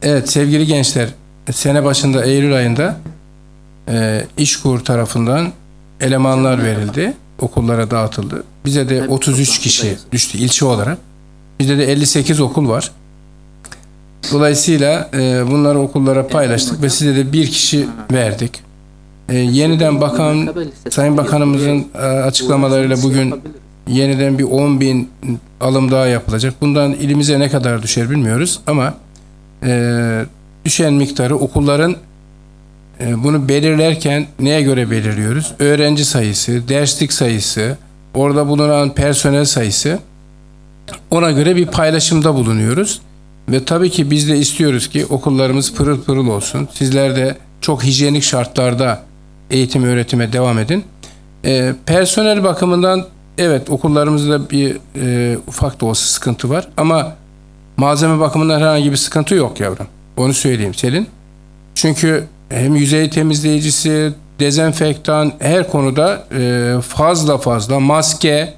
Evet 0.02 0.30
sevgili 0.30 0.66
gençler 0.66 1.08
sene 1.52 1.84
başında 1.84 2.24
Eylül 2.24 2.56
ayında 2.56 2.96
e, 3.88 4.24
İşkur 4.36 4.84
tarafından 4.84 5.52
elemanlar 6.00 6.64
verildi. 6.64 7.12
Okullara 7.40 7.90
dağıtıldı. 7.90 8.44
Bize 8.64 8.88
de 8.88 9.08
33 9.08 9.58
kişi 9.58 9.96
düştü 10.12 10.38
ilçe 10.38 10.64
olarak. 10.64 10.98
Bizde 11.60 11.78
de 11.78 11.92
58 11.92 12.40
okul 12.40 12.68
var. 12.68 12.90
Dolayısıyla 14.32 15.10
e, 15.14 15.50
bunları 15.50 15.78
okullara 15.78 16.26
paylaştık 16.26 16.82
ve 16.82 16.90
size 16.90 17.16
de 17.16 17.32
bir 17.32 17.46
kişi 17.46 17.86
verdik. 18.12 18.60
E, 19.28 19.36
yeniden 19.36 20.00
bakan 20.00 20.54
Sayın 20.90 21.16
Bakanımızın 21.16 21.86
e, 21.94 21.98
açıklamalarıyla 21.98 23.02
bugün 23.02 23.34
yeniden 23.88 24.38
bir 24.38 24.44
10 24.44 24.80
bin 24.80 25.10
alım 25.60 25.90
daha 25.90 26.06
yapılacak. 26.06 26.54
Bundan 26.60 26.92
ilimize 26.92 27.40
ne 27.40 27.50
kadar 27.50 27.82
düşer 27.82 28.10
bilmiyoruz 28.10 28.60
ama 28.66 28.94
e, 29.62 30.24
düşen 30.64 30.92
miktarı 30.92 31.36
okulların 31.36 31.96
bunu 33.00 33.48
belirlerken 33.48 34.26
neye 34.40 34.62
göre 34.62 34.90
belirliyoruz? 34.90 35.52
Öğrenci 35.58 36.04
sayısı, 36.04 36.68
derslik 36.68 37.12
sayısı, 37.12 37.76
orada 38.14 38.48
bulunan 38.48 38.94
personel 38.94 39.44
sayısı 39.44 39.98
ona 41.10 41.30
göre 41.30 41.56
bir 41.56 41.66
paylaşımda 41.66 42.34
bulunuyoruz. 42.34 43.00
Ve 43.48 43.64
tabii 43.64 43.90
ki 43.90 44.10
biz 44.10 44.28
de 44.28 44.38
istiyoruz 44.38 44.88
ki 44.88 45.06
okullarımız 45.06 45.74
pırıl 45.74 46.02
pırıl 46.02 46.28
olsun. 46.28 46.68
Sizler 46.72 47.16
de 47.16 47.36
çok 47.60 47.84
hijyenik 47.84 48.22
şartlarda 48.22 49.02
eğitim 49.50 49.84
öğretime 49.84 50.32
devam 50.32 50.58
edin. 50.58 50.84
E, 51.44 51.74
personel 51.86 52.44
bakımından 52.44 53.06
evet 53.38 53.70
okullarımızda 53.70 54.50
bir 54.50 54.76
e, 55.02 55.38
ufak 55.46 55.80
da 55.80 55.86
olsa 55.86 56.06
sıkıntı 56.06 56.50
var 56.50 56.68
ama 56.76 57.12
malzeme 57.76 58.20
bakımından 58.20 58.60
herhangi 58.60 58.90
bir 58.90 58.96
sıkıntı 58.96 59.34
yok 59.34 59.60
yavrum. 59.60 59.86
Onu 60.16 60.34
söyleyeyim 60.34 60.74
Selin. 60.74 61.06
Çünkü 61.74 62.24
hem 62.48 62.76
yüzey 62.76 63.10
temizleyicisi, 63.10 64.12
dezenfektan 64.40 65.32
her 65.38 65.70
konuda 65.70 66.26
e, 66.38 66.74
fazla 66.80 67.38
fazla 67.38 67.80
maske 67.80 68.54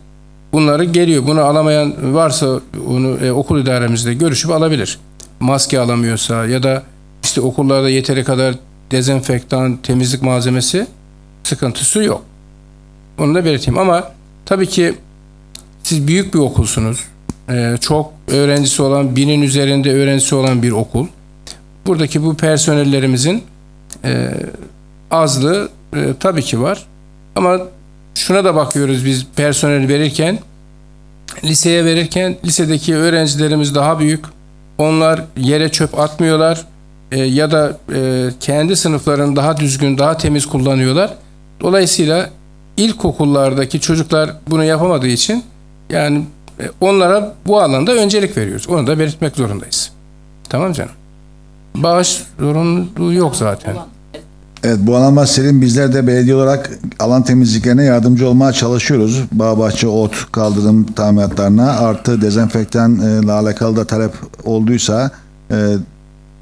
bunları 0.52 0.84
geliyor. 0.84 1.26
Bunu 1.26 1.40
alamayan 1.40 2.14
varsa 2.14 2.60
onu 2.88 3.18
e, 3.24 3.32
okul 3.32 3.60
idaremizde 3.60 4.14
görüşüp 4.14 4.50
alabilir. 4.50 4.98
Maske 5.40 5.80
alamıyorsa 5.80 6.46
ya 6.46 6.62
da 6.62 6.82
işte 7.22 7.40
okullarda 7.40 7.90
yeteri 7.90 8.24
kadar 8.24 8.54
dezenfektan, 8.90 9.76
temizlik 9.76 10.22
malzemesi 10.22 10.86
sıkıntısı 11.44 12.02
yok. 12.02 12.22
Onu 13.18 13.34
da 13.34 13.44
belirteyim 13.44 13.78
ama 13.78 14.12
tabii 14.46 14.66
ki 14.66 14.94
siz 15.82 16.08
büyük 16.08 16.34
bir 16.34 16.38
okulsunuz. 16.38 17.04
Ee, 17.50 17.76
çok 17.80 18.12
öğrencisi 18.28 18.82
olan, 18.82 19.16
binin 19.16 19.42
üzerinde 19.42 19.92
öğrencisi 19.92 20.34
olan 20.34 20.62
bir 20.62 20.72
okul. 20.72 21.06
Buradaki 21.86 22.22
bu 22.22 22.34
personellerimizin 22.36 23.42
e, 24.04 24.30
azlığı 25.10 25.68
e, 25.96 26.14
tabii 26.20 26.42
ki 26.42 26.62
var. 26.62 26.86
Ama 27.36 27.58
şuna 28.14 28.44
da 28.44 28.54
bakıyoruz 28.54 29.04
biz 29.04 29.26
personel 29.36 29.88
verirken, 29.88 30.38
liseye 31.44 31.84
verirken 31.84 32.36
lisedeki 32.44 32.96
öğrencilerimiz 32.96 33.74
daha 33.74 33.98
büyük. 33.98 34.24
Onlar 34.78 35.24
yere 35.36 35.68
çöp 35.68 35.98
atmıyorlar 35.98 36.64
e, 37.12 37.18
ya 37.18 37.50
da 37.50 37.76
e, 37.94 38.28
kendi 38.40 38.76
sınıflarını 38.76 39.36
daha 39.36 39.56
düzgün, 39.56 39.98
daha 39.98 40.16
temiz 40.16 40.46
kullanıyorlar. 40.46 41.10
Dolayısıyla 41.60 42.30
ilkokullardaki 42.76 43.80
çocuklar 43.80 44.30
bunu 44.48 44.64
yapamadığı 44.64 45.08
için 45.08 45.44
yani 45.90 46.24
e, 46.60 46.64
onlara 46.80 47.34
bu 47.46 47.60
alanda 47.60 47.94
öncelik 47.94 48.36
veriyoruz. 48.36 48.68
Onu 48.68 48.86
da 48.86 48.98
belirtmek 48.98 49.36
zorundayız. 49.36 49.92
Tamam 50.48 50.72
canım. 50.72 50.92
Bağış 51.82 52.22
zorunluluğu 52.38 53.12
yok 53.12 53.36
zaten. 53.36 53.76
Evet 54.64 54.78
bu 54.80 54.96
alan 54.96 55.24
Selim 55.24 55.60
bizler 55.62 55.94
de 55.94 56.06
belediye 56.06 56.36
olarak 56.36 56.70
alan 56.98 57.22
temizliklerine 57.22 57.84
yardımcı 57.84 58.28
olmaya 58.28 58.52
çalışıyoruz. 58.52 59.22
Bağ 59.32 59.58
bahçe 59.58 59.88
ot 59.88 60.32
kaldırım 60.32 60.84
tamiratlarına 60.84 61.72
artı 61.72 62.22
dezenfektanla 62.22 63.32
alakalı 63.32 63.76
da 63.76 63.84
talep 63.84 64.12
olduysa 64.44 65.10
e, 65.50 65.56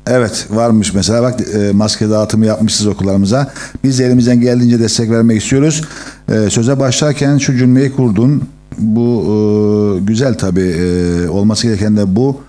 evet 0.07 0.47
varmış 0.51 0.95
mesela 0.95 1.23
bak 1.23 1.41
e, 1.55 1.73
maske 1.73 2.11
dağıtımı 2.11 2.47
yapmışız 2.47 2.87
okullarımıza. 2.87 3.53
Biz 3.85 3.99
de 3.99 4.05
elimizden 4.05 4.41
geldiğince 4.41 4.81
destek 4.81 5.11
vermek 5.11 5.43
istiyoruz. 5.43 5.83
E, 6.29 6.51
söze 6.51 6.81
başlarken 6.81 7.39
şu 7.39 7.57
cümleyi 7.57 7.93
kurdun. 7.93 8.43
Bu 8.79 9.25
e, 9.25 10.05
güzel 10.05 10.35
tabii 10.35 10.75
e, 10.81 11.29
olması 11.29 11.67
gereken 11.67 11.97
de 11.97 12.17
bu. 12.17 12.41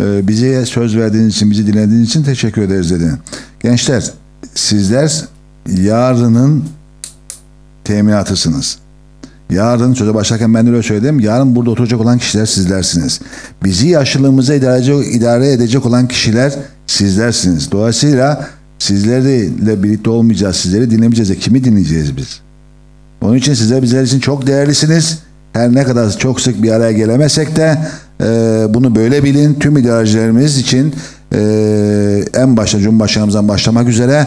E, 0.00 0.28
bize 0.28 0.66
söz 0.66 0.96
verdiğiniz 0.96 1.34
için, 1.36 1.50
bizi 1.50 1.66
dinlediğiniz 1.66 2.08
için 2.08 2.24
teşekkür 2.24 2.62
ederiz 2.62 2.90
dedin. 2.90 3.12
Gençler 3.60 4.10
sizler 4.54 5.24
yarının 5.66 6.64
teminatısınız. 7.84 8.78
Yarın 9.50 9.94
söze 9.94 10.14
başlarken 10.14 10.54
ben 10.54 10.66
de 10.66 10.70
öyle 10.70 10.82
söyledim. 10.82 11.20
Yarın 11.20 11.56
burada 11.56 11.70
oturacak 11.70 12.00
olan 12.00 12.18
kişiler 12.18 12.46
sizlersiniz. 12.46 13.20
Bizi 13.64 13.88
yaşlılığımıza 13.88 14.54
idare, 14.54 15.06
idare 15.06 15.52
edecek 15.52 15.86
olan 15.86 16.08
kişiler 16.08 16.52
sizlersiniz. 16.86 17.72
Dolayısıyla 17.72 18.48
sizlerle 18.78 19.82
birlikte 19.82 20.10
olmayacağız. 20.10 20.56
Sizleri 20.56 20.90
dinlemeyeceğiz. 20.90 21.30
de 21.30 21.36
Kimi 21.36 21.64
dinleyeceğiz 21.64 22.16
biz? 22.16 22.40
Onun 23.22 23.36
için 23.36 23.54
sizler 23.54 23.82
bizler 23.82 24.02
için 24.02 24.20
çok 24.20 24.46
değerlisiniz. 24.46 25.18
Her 25.52 25.74
ne 25.74 25.84
kadar 25.84 26.18
çok 26.18 26.40
sık 26.40 26.62
bir 26.62 26.70
araya 26.70 26.92
gelemesek 26.92 27.56
de 27.56 27.78
e, 28.20 28.26
bunu 28.68 28.94
böyle 28.94 29.24
bilin. 29.24 29.54
Tüm 29.54 29.76
idarecilerimiz 29.76 30.58
için 30.58 30.94
e, 31.34 32.24
en 32.34 32.56
başta 32.56 32.78
Cumhurbaşkanımızdan 32.78 33.48
başlamak 33.48 33.88
üzere 33.88 34.26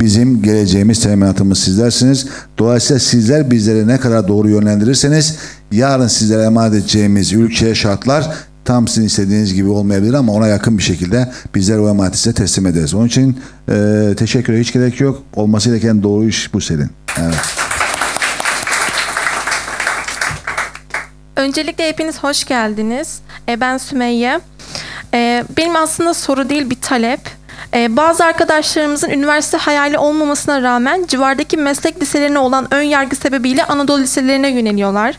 bizim 0.00 0.42
geleceğimiz 0.42 1.00
teminatımız 1.00 1.58
sizlersiniz. 1.58 2.26
Dolayısıyla 2.58 3.00
sizler 3.00 3.50
bizleri 3.50 3.88
ne 3.88 3.98
kadar 3.98 4.28
doğru 4.28 4.48
yönlendirirseniz 4.48 5.36
yarın 5.72 6.06
sizlere 6.06 6.42
emanet 6.42 6.74
edeceğimiz 6.74 7.32
ülkeye 7.32 7.74
şartlar 7.74 8.30
tam 8.64 8.88
sizin 8.88 9.06
istediğiniz 9.06 9.54
gibi 9.54 9.68
olmayabilir 9.68 10.14
ama 10.14 10.32
ona 10.32 10.46
yakın 10.46 10.78
bir 10.78 10.82
şekilde 10.82 11.32
bizler 11.54 11.78
o 11.78 11.88
emaneti 11.88 12.18
size 12.18 12.32
teslim 12.34 12.66
ederiz. 12.66 12.94
Onun 12.94 13.06
için 13.06 13.38
e, 13.68 14.14
teşekküre 14.16 14.60
hiç 14.60 14.72
gerek 14.72 15.00
yok. 15.00 15.22
Olması 15.36 15.68
gereken 15.68 16.02
doğru 16.02 16.24
iş 16.24 16.54
bu 16.54 16.60
senin. 16.60 16.90
Evet. 17.20 17.61
Öncelikle 21.42 21.88
hepiniz 21.88 22.22
hoş 22.22 22.44
geldiniz. 22.44 23.20
E, 23.48 23.60
ben 23.60 23.78
Sümeyye. 23.78 24.40
E, 25.14 25.44
benim 25.56 25.76
aslında 25.76 26.14
soru 26.14 26.48
değil 26.48 26.70
bir 26.70 26.80
talep. 26.80 27.20
Ee, 27.74 27.96
bazı 27.96 28.24
arkadaşlarımızın 28.24 29.10
üniversite 29.10 29.56
hayali 29.56 29.98
olmamasına 29.98 30.62
rağmen 30.62 31.04
civardaki 31.08 31.56
meslek 31.56 32.02
liselerine 32.02 32.38
olan 32.38 32.74
ön 32.74 32.82
yargı 32.82 33.16
sebebiyle 33.16 33.64
Anadolu 33.64 34.00
liselerine 34.00 34.48
yöneliyorlar. 34.48 35.18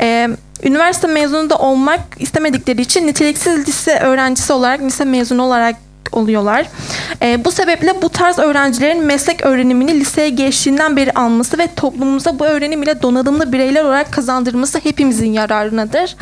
Ee, 0.00 0.28
üniversite 0.62 1.06
mezunu 1.06 1.50
da 1.50 1.58
olmak 1.58 2.00
istemedikleri 2.18 2.82
için 2.82 3.06
niteliksiz 3.06 3.68
lise 3.68 3.98
öğrencisi 3.98 4.52
olarak, 4.52 4.80
lise 4.80 5.04
mezunu 5.04 5.42
olarak 5.42 5.76
oluyorlar. 6.12 6.66
Ee, 7.22 7.44
bu 7.44 7.52
sebeple 7.52 8.02
bu 8.02 8.08
tarz 8.08 8.38
öğrencilerin 8.38 9.04
meslek 9.04 9.46
öğrenimini 9.46 10.00
liseye 10.00 10.28
geçtiğinden 10.28 10.96
beri 10.96 11.12
alması 11.12 11.58
ve 11.58 11.68
toplumumuza 11.76 12.38
bu 12.38 12.46
öğrenim 12.46 12.82
ile 12.82 13.02
donanımlı 13.02 13.52
bireyler 13.52 13.84
olarak 13.84 14.12
kazandırması 14.12 14.78
hepimizin 14.78 15.32
yararınadır. 15.32 16.16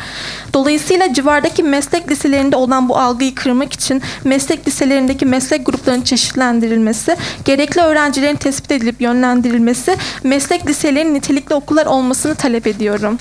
Dolayısıyla 0.53 1.13
civardaki 1.13 1.63
meslek 1.63 2.11
liselerinde 2.11 2.55
olan 2.55 2.89
bu 2.89 2.97
algıyı 2.97 3.35
kırmak 3.35 3.73
için 3.73 4.01
meslek 4.23 4.67
liselerindeki 4.67 5.25
meslek 5.25 5.65
gruplarının 5.65 6.03
çeşitlendirilmesi, 6.03 7.17
gerekli 7.45 7.81
öğrencilerin 7.81 8.35
tespit 8.35 8.71
edilip 8.71 9.01
yönlendirilmesi, 9.01 9.97
meslek 10.23 10.67
liselerinin 10.67 11.13
nitelikli 11.13 11.53
okullar 11.53 11.85
olmasını 11.85 12.35
talep 12.35 12.67
ediyorum. 12.67 13.17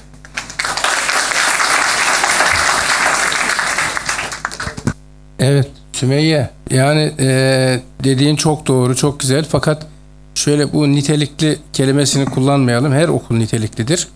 Evet 5.39 5.76
Sümeyye 5.97 6.51
yani 6.71 7.13
eee, 7.19 7.81
dediğin 8.05 8.37
çok 8.37 8.67
doğru 8.67 8.97
çok 8.97 9.21
güzel 9.21 9.45
fakat 9.51 9.87
şöyle 10.35 10.73
bu 10.73 10.93
nitelikli 10.93 11.59
kelimesini 11.73 12.25
kullanmayalım. 12.25 12.93
Her 12.93 13.09
okul 13.09 13.37
niteliklidir. 13.37 14.09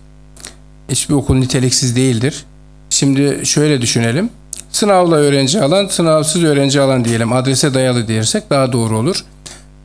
Hiçbir 0.90 1.14
okul 1.14 1.34
niteliksiz 1.34 1.96
değildir. 1.96 2.44
Şimdi 2.90 3.40
şöyle 3.44 3.82
düşünelim. 3.82 4.30
Sınavla 4.72 5.16
öğrenci 5.16 5.60
alan, 5.60 5.86
sınavsız 5.86 6.44
öğrenci 6.44 6.80
alan 6.80 7.04
diyelim. 7.04 7.32
Adrese 7.32 7.74
dayalı 7.74 8.08
diyersek 8.08 8.50
daha 8.50 8.72
doğru 8.72 8.98
olur. 8.98 9.24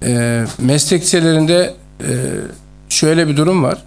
Eee, 0.06 0.46
meslek 0.60 1.02
liselerinde 1.02 1.74
eee, 2.00 2.08
şöyle 2.90 3.28
bir 3.28 3.38
durum 3.38 3.64
var. 3.64 3.78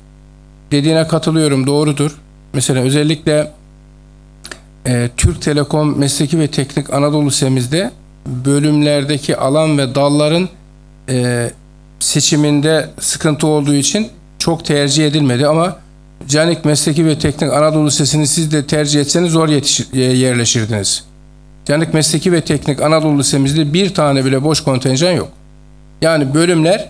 Dediğine 0.70 1.08
katılıyorum 1.08 1.66
doğrudur. 1.66 2.18
Mesela 2.52 2.80
özellikle 2.82 3.52
e, 4.88 5.08
Türk 5.16 5.42
Telekom 5.42 5.98
Mesleki 5.98 6.38
ve 6.38 6.48
Teknik 6.48 6.92
Anadolu 6.92 7.26
Lisemizde 7.26 7.90
bölümlerdeki 8.26 9.36
alan 9.36 9.78
ve 9.78 9.94
dalların 9.94 10.48
e, 11.08 11.50
seçiminde 12.00 12.88
sıkıntı 13.00 13.46
olduğu 13.46 13.74
için 13.74 14.08
çok 14.38 14.64
tercih 14.64 15.06
edilmedi 15.06 15.46
ama 15.46 15.76
Canik 16.28 16.64
Mesleki 16.64 17.06
ve 17.06 17.18
Teknik 17.18 17.52
Anadolu 17.52 17.86
Lisesi'ni 17.86 18.26
siz 18.26 18.52
de 18.52 18.66
tercih 18.66 19.00
etseniz 19.00 19.32
zor 19.32 19.48
e, 19.48 20.00
yerleşirdiniz. 20.00 21.04
Canik 21.64 21.94
Mesleki 21.94 22.32
ve 22.32 22.40
Teknik 22.40 22.82
Anadolu 22.82 23.18
Lisemizde 23.18 23.72
bir 23.72 23.94
tane 23.94 24.24
bile 24.24 24.44
boş 24.44 24.60
kontenjan 24.60 25.12
yok. 25.12 25.28
Yani 26.02 26.34
bölümler 26.34 26.88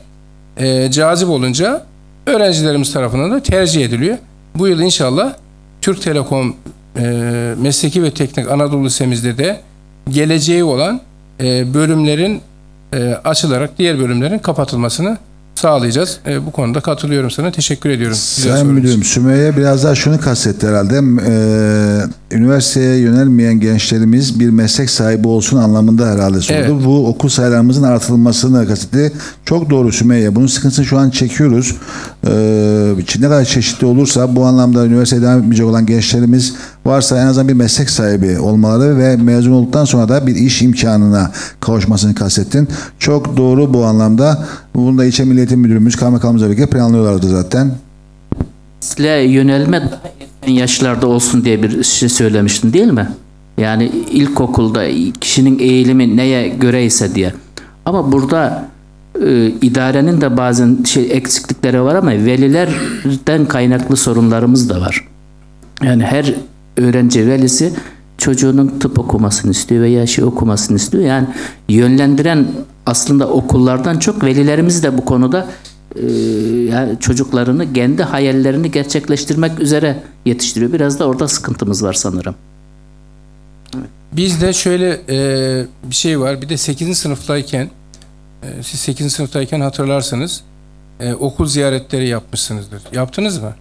e, 0.57 0.91
cazip 0.91 1.29
olunca 1.29 1.85
öğrencilerimiz 2.27 2.93
tarafından 2.93 3.31
da 3.31 3.43
tercih 3.43 3.85
ediliyor. 3.85 4.19
Bu 4.55 4.69
yıl 4.69 4.81
inşallah 4.81 5.35
Türk 5.81 6.03
Telekom 6.03 6.57
e, 6.99 7.55
Mesleki 7.59 8.03
ve 8.03 8.11
Teknik 8.11 8.51
Anadolu 8.51 8.85
Lisemizde 8.85 9.39
de 9.39 9.61
geleceği 10.11 10.65
olan 10.65 11.01
e, 11.41 11.75
bölümlerin 11.75 12.41
e, 12.93 13.15
açılarak 13.25 13.79
diğer 13.79 13.99
bölümlerin 13.99 14.39
kapatılmasını 14.39 15.19
sağlayacağız. 15.55 16.19
E, 16.27 16.47
bu 16.47 16.53
konuda 16.53 16.81
katılıyorum 16.81 17.31
sana. 17.31 17.53
Teşekkür 17.53 17.91
ediyorum. 17.91 18.17
Sorunuz. 18.17 18.63
Müdürüm 18.63 19.05
Sümeyye 19.05 19.57
biraz 19.57 19.85
daha 19.85 19.95
şunu 19.95 20.21
kastetti 20.21 20.69
herhalde. 20.69 21.01
Ee, 21.27 22.28
üniversiteye 22.31 22.97
yönelmeyen 22.97 23.61
gençlerimiz 23.61 24.41
bir 24.41 24.51
meslek 24.51 24.91
sahibi 24.91 25.29
olsun 25.29 25.57
anlamında 25.57 26.07
herhalde 26.07 26.41
sordu. 26.41 26.59
Evet. 26.59 26.85
Bu 26.85 27.07
okul 27.07 27.29
sayılarımızın 27.29 27.83
artırılmasını 27.83 28.69
kastetti. 28.69 29.13
Çok 29.45 29.71
doğru 29.71 29.93
Sümeyye. 29.93 30.35
Bunun 30.35 30.47
sıkıntısını 30.47 30.87
şu 30.87 30.99
an 30.99 31.11
çekiyoruz. 31.11 31.77
Ee, 32.27 32.95
ne 33.19 33.27
kadar 33.27 33.45
çeşitli 33.45 33.87
olursa 33.87 34.37
bu 34.37 34.45
anlamda 34.45 34.87
üniversiteye 34.87 35.23
devam 35.23 35.39
etmeyecek 35.39 35.67
olan 35.67 35.87
gençlerimiz 35.87 36.55
varsa 36.87 37.19
en 37.23 37.27
azından 37.27 37.49
bir 37.49 37.55
meslek 37.55 37.91
sahibi 37.91 38.39
olmaları 38.39 38.99
ve 38.99 39.17
mezun 39.17 39.53
olduktan 39.53 39.85
sonra 39.85 40.09
da 40.09 40.27
bir 40.27 40.35
iş 40.35 40.63
imkanına 40.63 41.31
kavuşmasını 41.61 42.15
kastettin. 42.15 42.69
Çok 42.99 43.37
doğru 43.37 43.75
bu 43.75 43.85
anlamda. 43.85 44.45
Bunu 44.75 44.99
da 44.99 45.05
İlçe 45.05 45.25
Milli 45.25 45.39
Eğitim 45.39 45.61
Müdürümüz, 45.61 45.97
kaymakamımızla 45.97 46.47
birlikte 46.47 46.67
planlıyorlardı 46.67 47.29
zaten. 47.29 47.71
Mesleğe 48.83 49.31
yönelme 49.31 49.81
daha 49.81 50.18
yaşlarda 50.51 51.07
olsun 51.07 51.45
diye 51.45 51.63
bir 51.63 51.83
şey 51.83 52.09
söylemiştin 52.09 52.73
değil 52.73 52.93
mi? 52.93 53.09
Yani 53.59 53.85
ilkokulda 54.13 54.85
kişinin 55.21 55.59
eğilimi 55.59 56.17
neye 56.17 56.49
göreyse 56.49 57.15
diye. 57.15 57.33
Ama 57.87 58.13
burada 58.13 58.69
e, 59.25 59.47
idarenin 59.47 60.21
de 60.21 60.37
bazen 60.37 60.79
şey 60.85 61.09
eksiklikleri 61.13 61.83
var 61.83 61.95
ama 61.95 62.11
velilerden 62.11 63.47
kaynaklı 63.49 63.97
sorunlarımız 63.97 64.69
da 64.69 64.81
var. 64.81 65.09
Yani 65.83 66.03
her 66.03 66.35
öğrenci 66.77 67.27
velisi 67.27 67.73
çocuğunun 68.19 68.79
tıp 68.81 68.99
okumasını 68.99 69.51
istiyor 69.51 69.83
veya 69.83 70.07
şey 70.07 70.25
okumasını 70.25 70.77
istiyor. 70.77 71.05
Yani 71.05 71.27
yönlendiren 71.69 72.47
aslında 72.87 73.29
okullardan 73.29 73.99
çok 73.99 74.25
velilerimiz 74.25 74.83
de 74.83 74.99
bu 74.99 75.05
konuda 75.05 75.47
yani 76.71 77.01
çocuklarını 77.01 77.73
kendi 77.73 78.03
hayallerini 78.03 78.71
gerçekleştirmek 78.71 79.61
üzere 79.61 80.03
yetiştiriyor. 80.25 80.73
Biraz 80.73 80.99
da 80.99 81.07
orada 81.07 81.29
sıkıntımız 81.29 81.85
var 81.85 81.93
sanırım. 81.93 82.35
Bizde 84.13 84.53
şöyle 84.53 85.01
e, 85.09 85.67
bir 85.85 85.95
şey 85.95 86.21
var. 86.21 86.43
Bir 86.43 86.49
de 86.49 86.57
8. 86.57 86.99
sınıftayken 86.99 87.71
e, 88.43 88.63
siz 88.63 88.81
8. 88.81 89.13
sınıftayken 89.13 89.61
hatırlarsınız 89.61 90.43
e, 91.01 91.15
okul 91.15 91.47
ziyaretleri 91.47 92.09
yapmışsınızdır. 92.09 92.83
Yaptınız 92.93 93.39
mı? 93.39 93.53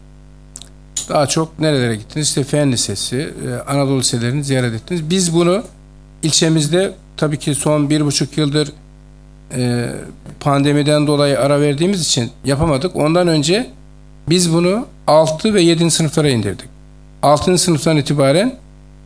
Daha 1.09 1.27
çok 1.27 1.59
nerelere 1.59 1.95
gittiniz? 1.95 2.27
İşte 2.27 2.43
Fen 2.43 2.71
Lisesi, 2.71 3.33
e, 3.47 3.71
Anadolu 3.71 3.99
Liselerini 3.99 4.43
ziyaret 4.43 4.73
ettiniz. 4.73 5.09
Biz 5.09 5.33
bunu 5.33 5.63
ilçemizde 6.23 6.93
tabii 7.17 7.39
ki 7.39 7.55
son 7.55 7.89
bir 7.89 8.05
buçuk 8.05 8.37
yıldır 8.37 8.71
e, 9.55 9.89
pandemiden 10.39 11.07
dolayı 11.07 11.39
ara 11.39 11.61
verdiğimiz 11.61 12.01
için 12.01 12.31
yapamadık. 12.45 12.95
Ondan 12.95 13.27
önce 13.27 13.69
biz 14.29 14.53
bunu 14.53 14.85
6 15.07 15.53
ve 15.53 15.61
7. 15.61 15.91
sınıflara 15.91 16.29
indirdik. 16.29 16.69
6. 17.23 17.57
sınıftan 17.57 17.97
itibaren 17.97 18.55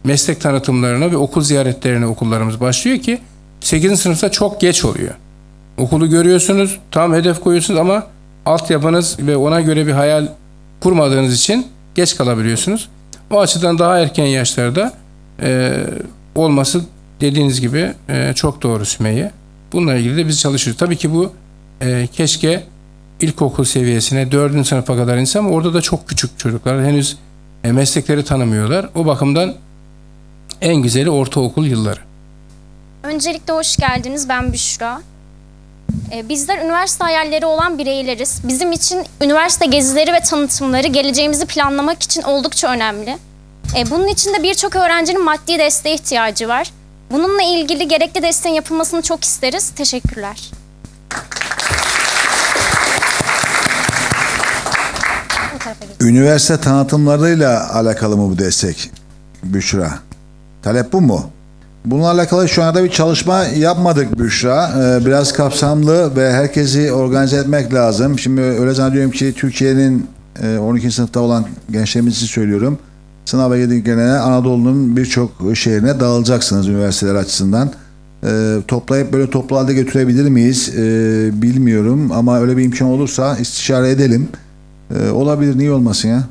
meslek 0.04 0.42
tanıtımlarına 0.42 1.12
ve 1.12 1.18
okul 1.18 1.42
ziyaretlerine 1.42 2.06
okullarımız 2.06 2.60
başlıyor 2.60 2.98
ki 2.98 3.20
8. 3.60 4.00
sınıfta 4.00 4.32
çok 4.32 4.62
geç 4.62 4.86
oluyor. 4.86 5.14
Okulu 5.78 6.10
görüyorsunuz, 6.10 6.80
tam 6.92 7.14
hedef 7.14 7.40
koyuyorsunuz 7.40 7.80
ama 7.80 8.04
altyapınız 8.46 9.18
ve 9.20 9.38
ona 9.38 9.62
göre 9.62 9.88
bir 9.88 9.92
hayal 9.92 10.28
kurmadığınız 10.80 11.34
için 11.34 11.68
geç 11.96 12.18
kalabiliyorsunuz. 12.18 12.90
O 13.32 13.40
açıdan 13.40 13.80
daha 13.80 14.00
erken 14.00 14.26
yaşlarda 14.26 14.94
e, 15.42 15.74
olması 16.36 16.82
dediğiniz 17.22 17.62
gibi 17.62 17.94
e, 18.10 18.34
çok 18.36 18.62
doğru 18.62 18.86
Sümeyye. 18.86 19.32
Bununla 19.72 19.96
ilgili 19.96 20.18
de 20.18 20.28
biz 20.28 20.40
çalışıyoruz. 20.40 20.80
Tabii 20.80 20.98
ki 20.98 21.14
bu 21.14 21.34
e, 21.82 22.08
keşke 22.14 22.64
ilkokul 23.20 23.64
seviyesine, 23.64 24.32
dördüncü 24.32 24.70
sınıfa 24.70 24.96
kadar 24.96 25.18
inse 25.18 25.40
ama 25.40 25.50
orada 25.50 25.74
da 25.74 25.82
çok 25.82 26.08
küçük 26.10 26.40
çocuklar 26.40 26.86
henüz 26.86 27.18
e, 27.64 27.72
meslekleri 27.72 28.26
tanımıyorlar. 28.26 28.90
O 28.96 29.06
bakımdan 29.06 29.56
en 30.62 30.76
güzeli 30.76 31.10
ortaokul 31.10 31.66
yılları. 31.66 32.00
Öncelikle 33.04 33.54
hoş 33.54 33.78
geldiniz. 33.78 34.30
Ben 34.30 34.54
Büşra. 34.54 35.02
Ee, 36.12 36.30
Bizler 36.30 36.58
üniversite 36.66 37.04
hayalleri 37.04 37.46
olan 37.46 37.78
bireyleriz. 37.78 38.42
Bizim 38.48 38.72
için 38.72 39.04
üniversite 39.22 39.66
gezileri 39.66 40.14
ve 40.14 40.20
tanıtımları 40.20 40.88
geleceğimizi 40.88 41.46
planlamak 41.46 42.04
için 42.04 42.22
oldukça 42.22 42.72
önemli. 42.72 43.18
Ee, 43.78 43.92
Bunun 43.92 44.08
için 44.08 44.34
de 44.34 44.44
birçok 44.44 44.76
öğrencinin 44.76 45.24
maddi 45.24 45.60
desteğe 45.60 45.96
ihtiyacı 45.96 46.48
var. 46.48 46.72
Bununla 47.12 47.44
ilgili 47.44 47.88
gerekli 47.88 48.24
desteğin 48.24 48.56
yapılmasını 48.56 49.02
çok 49.02 49.24
isteriz. 49.24 49.70
Teşekkürler. 49.70 50.52
Üniversite 56.02 56.58
tanıtımlarıyla 56.58 57.76
alakalı 57.76 58.18
mı 58.18 58.30
bu 58.30 58.38
destek 58.38 58.92
Büşra? 59.44 59.94
Talep 60.64 60.94
bu 60.94 61.02
mu? 61.02 61.30
Bununla 61.86 62.12
alakalı 62.12 62.50
şu 62.50 62.64
anda 62.64 62.84
bir 62.84 62.92
çalışma 62.92 63.44
yapmadık 63.44 64.20
Büşra. 64.20 64.72
Ee, 64.78 65.06
biraz 65.06 65.34
kapsamlı 65.34 66.16
ve 66.16 66.32
herkesi 66.34 66.92
organize 66.92 67.38
etmek 67.38 67.74
lazım. 67.74 68.20
Şimdi 68.20 68.42
öyle 68.42 68.74
zannediyorum 68.74 69.12
ki 69.12 69.34
Türkiye'nin 69.38 70.08
e, 70.44 70.58
12. 70.58 70.92
sınıfta 70.92 71.20
olan 71.20 71.46
gençlerimiz 71.72 72.16
için 72.18 72.28
söylüyorum. 72.28 72.80
Sınava 73.26 73.58
girdiklerine 73.58 74.12
Anadolu'nun 74.12 74.98
birçok 74.98 75.32
şehrine 75.54 76.00
dağılacaksınız 76.00 76.68
üniversiteler 76.68 77.16
açısından. 77.16 77.72
Ee, 78.24 78.58
toplayıp 78.68 79.14
böyle 79.14 79.30
toplu 79.30 79.58
halde 79.58 79.74
götürebilir 79.74 80.30
miyiz 80.30 80.70
Ee, 80.78 80.82
bilmiyorum 81.42 82.12
ama 82.12 82.40
öyle 82.40 82.58
bir 82.58 82.64
imkan 82.64 82.88
olursa 82.88 83.38
istişare 83.38 83.90
edelim. 83.90 84.30
Ee, 84.96 85.10
olabilir 85.10 85.58
niye 85.58 85.72
olmasın 85.72 86.10
ya? 86.10 86.24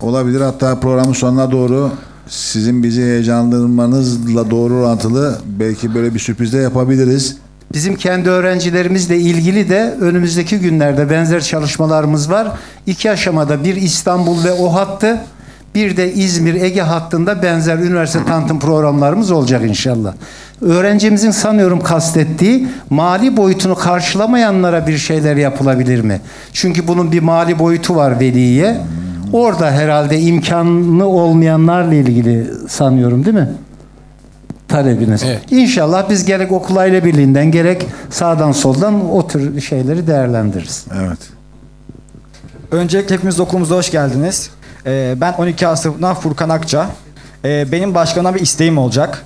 Olabilir 0.00 0.40
hatta 0.40 0.80
programın 0.80 1.12
sonuna 1.12 1.52
doğru 1.52 1.90
sizin 2.28 2.82
bizi 2.82 3.02
heyecanlandırmanızla 3.02 4.50
doğru 4.50 4.74
orantılı 4.74 5.38
belki 5.58 5.94
böyle 5.94 6.14
bir 6.14 6.18
sürpriz 6.18 6.52
de 6.52 6.58
yapabiliriz. 6.58 7.36
Bizim 7.74 7.96
kendi 7.96 8.30
öğrencilerimizle 8.30 9.18
ilgili 9.18 9.68
de 9.68 9.96
önümüzdeki 10.00 10.58
günlerde 10.58 11.10
benzer 11.10 11.40
çalışmalarımız 11.40 12.30
var. 12.30 12.52
İki 12.86 13.10
aşamada 13.10 13.64
bir 13.64 13.76
İstanbul 13.76 14.44
ve 14.44 14.52
o 14.52 14.74
hattı, 14.74 15.20
bir 15.74 15.96
de 15.96 16.12
İzmir 16.12 16.54
Ege 16.54 16.82
hattında 16.82 17.42
benzer 17.42 17.78
üniversite 17.78 18.24
tanıtım 18.24 18.60
programlarımız 18.60 19.30
olacak 19.30 19.62
inşallah. 19.68 20.14
Öğrencimizin 20.60 21.30
sanıyorum 21.30 21.80
kastettiği 21.80 22.68
mali 22.90 23.36
boyutunu 23.36 23.74
karşılamayanlara 23.74 24.86
bir 24.86 24.98
şeyler 24.98 25.36
yapılabilir 25.36 26.00
mi? 26.00 26.20
Çünkü 26.52 26.88
bunun 26.88 27.12
bir 27.12 27.20
mali 27.20 27.58
boyutu 27.58 27.96
var 27.96 28.20
veliye. 28.20 28.76
Orada 29.32 29.70
herhalde 29.70 30.20
imkanı 30.20 31.06
olmayanlarla 31.06 31.94
ilgili 31.94 32.50
sanıyorum 32.68 33.24
değil 33.24 33.36
mi? 33.36 33.48
talebiniz. 34.70 35.24
İnşallah 35.50 36.10
biz 36.10 36.24
gerek 36.24 36.52
okul 36.52 36.76
aile 36.76 37.04
birliğinden 37.04 37.50
gerek 37.50 37.86
sağdan 38.10 38.52
soldan 38.52 39.10
o 39.10 39.26
tür 39.26 39.60
şeyleri 39.60 40.06
değerlendiririz. 40.06 40.86
Evet. 41.00 41.18
Öncelikle 42.70 43.14
hepiniz 43.14 43.40
okulumuza 43.40 43.76
hoş 43.76 43.90
geldiniz. 43.90 44.50
Ee, 44.86 45.14
ben 45.20 45.32
12 45.32 45.66
A 45.68 45.76
sınıfından 45.76 46.14
Furkan 46.14 46.48
Akça. 46.48 46.90
Ee, 47.44 47.72
benim 47.72 47.94
başkana 47.94 48.34
bir 48.34 48.40
isteğim 48.40 48.78
olacak. 48.78 49.24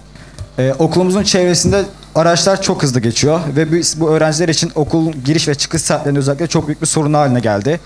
Ee, 0.58 0.74
okulumuzun 0.78 1.22
çevresinde 1.22 1.82
araçlar 2.14 2.62
çok 2.62 2.82
hızlı 2.82 3.00
geçiyor 3.00 3.40
ve 3.56 3.72
biz 3.72 4.00
bu 4.00 4.10
öğrenciler 4.10 4.48
için 4.48 4.72
okul 4.74 5.12
giriş 5.12 5.48
ve 5.48 5.54
çıkış 5.54 5.82
saatlerinde 5.82 6.18
özellikle 6.18 6.46
çok 6.46 6.66
büyük 6.66 6.82
bir 6.82 6.86
sorun 6.86 7.14
haline 7.14 7.40
geldi. 7.40 7.80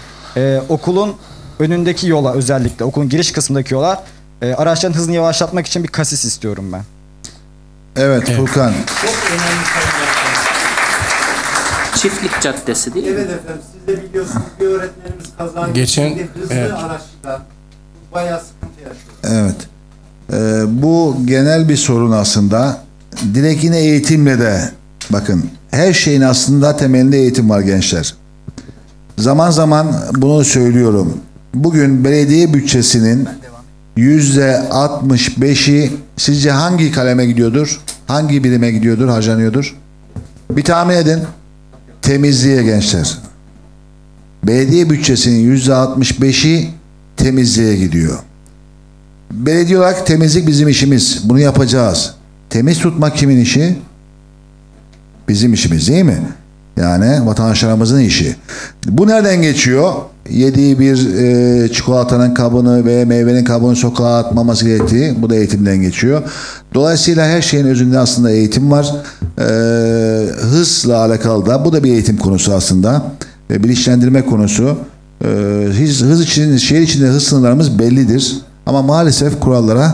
Okulun 0.68 1.16
önündeki 1.58 2.08
yola 2.08 2.32
özellikle 2.32 2.84
okulun 2.84 3.08
giriş 3.08 3.32
kısmındaki 3.32 3.74
yola 3.74 4.04
e, 4.42 4.54
araçların 4.54 4.94
hızını 4.96 5.14
yavaşlatmak 5.14 5.66
için 5.66 5.82
bir 5.82 5.88
kasis 5.88 6.24
istiyorum 6.24 6.72
ben. 6.72 6.82
Evet, 7.96 8.30
Furkan. 8.36 8.72
Çiftlik 11.96 12.40
Caddesi 12.40 12.94
değil 12.94 13.06
mi? 13.06 13.12
Evet 13.12 13.30
efendim 13.30 13.62
siz 13.72 13.86
de 13.96 14.02
biliyorsunuz 14.08 14.46
bir 14.60 14.66
öğretmenimiz 14.66 15.26
kaza 15.38 15.68
Geçen- 15.68 16.18
hızlı 16.40 16.54
evet. 16.54 16.72
araçta 16.72 17.42
bayağı 18.14 18.40
sıkıntı 18.40 18.80
yaşıyor. 18.80 19.44
Evet. 19.44 19.68
Ee, 20.32 20.82
bu 20.82 21.16
genel 21.24 21.68
bir 21.68 21.76
sorun 21.76 22.12
aslında. 22.12 22.78
Direkt 23.34 23.64
yine 23.64 23.78
eğitimle 23.78 24.38
de 24.38 24.70
bakın 25.10 25.44
her 25.70 25.92
şeyin 25.92 26.20
aslında 26.20 26.76
temelinde 26.76 27.18
eğitim 27.18 27.50
var 27.50 27.60
gençler. 27.60 28.14
Zaman 29.18 29.50
zaman 29.50 29.94
bunu 30.16 30.44
söylüyorum. 30.44 31.16
Bugün 31.54 32.04
belediye 32.04 32.54
bütçesinin 32.54 33.28
yüzde 33.96 34.62
65'i 34.70 35.92
sizce 36.16 36.50
hangi 36.50 36.92
kaleme 36.92 37.26
gidiyordur? 37.26 37.80
Hangi 38.06 38.44
birime 38.44 38.70
gidiyordur, 38.70 39.08
harcanıyordur? 39.08 39.76
Bir 40.50 40.64
tahmin 40.64 40.94
edin. 40.94 41.20
Temizliğe 42.02 42.62
gençler. 42.62 43.18
Belediye 44.44 44.90
bütçesinin 44.90 45.40
yüzde 45.40 45.72
65'i 45.72 46.70
temizliğe 47.18 47.76
gidiyor. 47.76 48.18
Belediye 49.30 49.78
olarak 49.78 50.06
temizlik 50.06 50.46
bizim 50.46 50.68
işimiz. 50.68 51.20
Bunu 51.24 51.40
yapacağız. 51.40 52.14
Temiz 52.50 52.78
tutmak 52.78 53.16
kimin 53.16 53.40
işi? 53.40 53.78
Bizim 55.28 55.52
işimiz 55.52 55.88
değil 55.88 56.04
mi? 56.04 56.18
Yani 56.76 57.26
vatandaşlarımızın 57.26 58.00
işi. 58.00 58.36
Bu 58.88 59.08
nereden 59.08 59.42
geçiyor? 59.42 59.92
Yediği 60.30 60.78
bir 60.78 61.14
e, 61.14 61.72
çikolatanın 61.72 62.34
kabını 62.34 62.86
ve 62.86 63.04
meyvenin 63.04 63.44
kabını 63.44 63.76
sokağa 63.76 64.18
atmaması 64.18 64.64
gerektiği. 64.64 65.22
Bu 65.22 65.30
da 65.30 65.36
eğitimden 65.36 65.76
geçiyor. 65.76 66.22
Dolayısıyla 66.74 67.26
her 67.26 67.42
şeyin 67.42 67.66
özünde 67.66 67.98
aslında 67.98 68.30
eğitim 68.30 68.70
var. 68.70 68.94
E, 69.38 69.44
hızla 70.32 70.98
alakalı 70.98 71.46
da 71.46 71.64
bu 71.64 71.72
da 71.72 71.84
bir 71.84 71.92
eğitim 71.92 72.16
konusu 72.16 72.54
aslında. 72.54 73.02
E, 73.50 73.64
bilinçlendirme 73.64 74.24
konusu. 74.24 74.78
E, 75.24 75.28
hız, 75.78 76.02
hız 76.02 76.20
için, 76.20 76.56
şehir 76.56 76.80
içinde 76.80 77.06
hız 77.06 77.22
sınırlarımız 77.22 77.78
bellidir. 77.78 78.36
Ama 78.66 78.82
maalesef 78.82 79.40
kurallara 79.40 79.92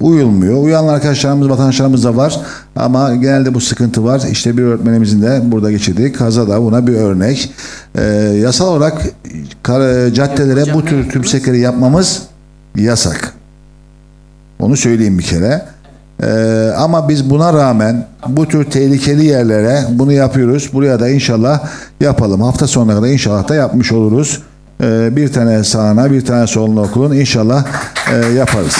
uyulmuyor. 0.00 0.62
Uyan 0.62 0.86
arkadaşlarımız, 0.88 1.48
vatandaşlarımız 1.48 2.04
da 2.04 2.16
var. 2.16 2.40
Ama 2.76 3.14
genelde 3.14 3.54
bu 3.54 3.60
sıkıntı 3.60 4.04
var. 4.04 4.22
İşte 4.30 4.56
bir 4.56 4.62
öğretmenimizin 4.62 5.22
de 5.22 5.40
burada 5.44 5.70
geçirdiği 5.70 6.12
kaza 6.12 6.48
da 6.48 6.62
buna 6.62 6.86
bir 6.86 6.94
örnek. 6.94 7.52
Ee, 7.98 8.02
yasal 8.42 8.68
olarak 8.68 9.02
kar- 9.62 10.08
caddelere 10.14 10.74
bu 10.74 10.84
tür 10.84 11.08
tümsekleri 11.10 11.60
yapmamız 11.60 12.22
yasak. 12.76 13.34
Onu 14.60 14.76
söyleyeyim 14.76 15.18
bir 15.18 15.24
kere. 15.24 15.62
Ee, 16.22 16.72
ama 16.76 17.08
biz 17.08 17.30
buna 17.30 17.52
rağmen 17.52 18.06
bu 18.28 18.48
tür 18.48 18.64
tehlikeli 18.64 19.24
yerlere 19.24 19.84
bunu 19.90 20.12
yapıyoruz. 20.12 20.70
Buraya 20.72 21.00
da 21.00 21.08
inşallah 21.08 21.60
yapalım. 22.00 22.40
Hafta 22.42 22.66
sonuna 22.66 22.94
kadar 22.94 23.08
inşallah 23.08 23.48
da 23.48 23.54
yapmış 23.54 23.92
oluruz. 23.92 24.42
Ee, 24.82 25.16
bir 25.16 25.32
tane 25.32 25.64
sağına 25.64 26.10
bir 26.10 26.24
tane 26.24 26.46
soluna 26.46 26.80
okulun 26.80 27.16
inşallah 27.16 27.64
e, 28.12 28.32
yaparız. 28.32 28.76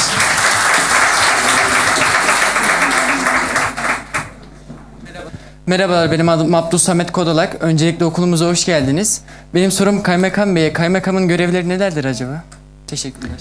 Merhabalar 5.66 6.12
benim 6.12 6.28
adım 6.28 6.54
Abdus 6.54 6.82
Samet 6.82 7.12
Kodolak. 7.12 7.56
Öncelikle 7.60 8.04
okulumuza 8.04 8.46
hoş 8.46 8.64
geldiniz. 8.64 9.20
Benim 9.54 9.70
sorum 9.70 10.02
Kaymakam 10.02 10.56
Bey'e. 10.56 10.72
Kaymakamın 10.72 11.28
görevleri 11.28 11.68
nelerdir 11.68 12.04
acaba? 12.04 12.44
Teşekkürler. 12.86 13.38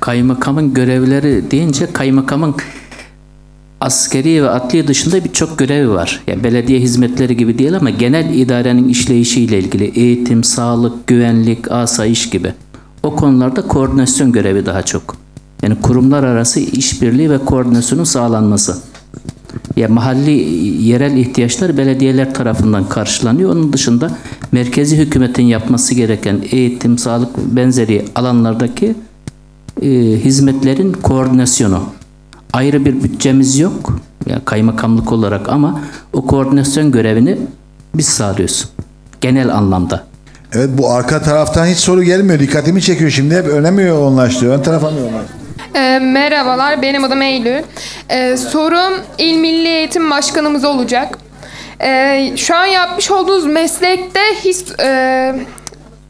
Kaymakamın 0.00 0.74
görevleri 0.74 1.50
deyince 1.50 1.92
kaymakamın 1.92 2.56
askeri 3.82 4.42
ve 4.42 4.50
adliye 4.50 4.88
dışında 4.88 5.24
birçok 5.24 5.58
görevi 5.58 5.90
var. 5.90 6.20
Ya 6.26 6.44
belediye 6.44 6.80
hizmetleri 6.80 7.36
gibi 7.36 7.58
değil 7.58 7.76
ama 7.76 7.90
genel 7.90 8.34
idarenin 8.34 8.88
işleyişiyle 8.88 9.58
ilgili 9.58 9.84
eğitim, 9.84 10.44
sağlık, 10.44 11.06
güvenlik, 11.06 11.72
asayiş 11.72 12.30
gibi. 12.30 12.52
O 13.02 13.16
konularda 13.16 13.62
koordinasyon 13.62 14.32
görevi 14.32 14.66
daha 14.66 14.82
çok. 14.82 15.16
Yani 15.62 15.74
kurumlar 15.82 16.24
arası 16.24 16.60
işbirliği 16.60 17.30
ve 17.30 17.38
koordinasyonun 17.38 18.04
sağlanması. 18.04 18.78
Ya 19.76 19.88
mahalli 19.88 20.30
yerel 20.82 21.16
ihtiyaçlar 21.16 21.76
belediyeler 21.76 22.34
tarafından 22.34 22.88
karşılanıyor. 22.88 23.50
Onun 23.50 23.72
dışında 23.72 24.10
merkezi 24.52 24.96
hükümetin 24.96 25.42
yapması 25.42 25.94
gereken 25.94 26.40
eğitim, 26.50 26.98
sağlık 26.98 27.38
benzeri 27.56 28.04
alanlardaki 28.14 28.94
e, 29.82 29.88
hizmetlerin 30.24 30.92
koordinasyonu. 30.92 31.82
Ayrı 32.52 32.84
bir 32.84 33.02
bütçemiz 33.02 33.58
yok. 33.58 33.98
Ya 34.26 34.38
kaymakamlık 34.44 35.12
olarak 35.12 35.48
ama 35.48 35.80
o 36.12 36.26
koordinasyon 36.26 36.90
görevini 36.90 37.38
biz 37.94 38.08
sağlıyoruz. 38.08 38.68
Genel 39.20 39.54
anlamda. 39.54 40.04
Evet 40.54 40.70
bu 40.72 40.90
arka 40.90 41.22
taraftan 41.22 41.66
hiç 41.66 41.78
soru 41.78 42.02
gelmiyor. 42.02 42.38
Dikkatimi 42.38 42.82
çekiyor 42.82 43.10
şimdi. 43.10 43.36
Hep 43.36 43.46
öne 43.46 43.70
mi 43.70 43.82
yoğunlaştı? 43.82 44.50
Ön 44.52 44.62
tarafa 44.62 44.90
mı 44.90 44.98
yoğunlaştı? 45.00 45.32
Ee, 45.74 45.98
merhabalar, 45.98 46.82
benim 46.82 47.04
adım 47.04 47.22
Eylül. 47.22 47.62
Ee, 48.10 48.36
sorum 48.36 48.92
İl 49.18 49.36
Milli 49.38 49.68
Eğitim 49.68 50.10
Başkanımız 50.10 50.64
olacak. 50.64 51.18
Ee, 51.80 52.32
şu 52.36 52.56
an 52.56 52.66
yapmış 52.66 53.10
olduğunuz 53.10 53.46
meslekte 53.46 54.20
hiç 54.44 54.56
e, 54.80 55.34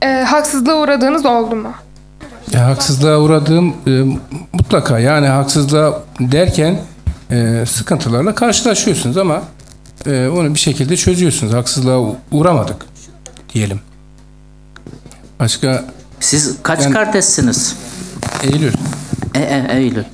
e, 0.02 0.07
haksızlığa 0.09 0.83
uğradığınız 0.83 1.26
oldu 1.26 1.57
mu? 1.57 1.72
Ya, 2.52 2.66
haksızlığa 2.66 3.18
uğradığım 3.18 3.74
e, 3.86 3.90
mutlaka 4.52 4.98
yani 4.98 5.26
haksızlığa 5.26 6.02
derken 6.20 6.80
e, 7.30 7.64
sıkıntılarla 7.66 8.34
karşılaşıyorsunuz 8.34 9.16
ama 9.16 9.42
e, 10.06 10.28
onu 10.28 10.54
bir 10.54 10.58
şekilde 10.58 10.96
çözüyorsunuz. 10.96 11.52
Haksızlığa 11.52 12.14
uğramadık 12.32 12.86
diyelim. 13.54 13.80
Başka 15.40 15.84
Siz 16.20 16.56
kaç 16.62 16.82
Yani- 16.82 16.92
kardeşsiniz? 16.92 17.76
Eylül. 18.42 18.72
E, 19.34 19.38
e, 19.40 19.66
Eylül. 19.78 20.04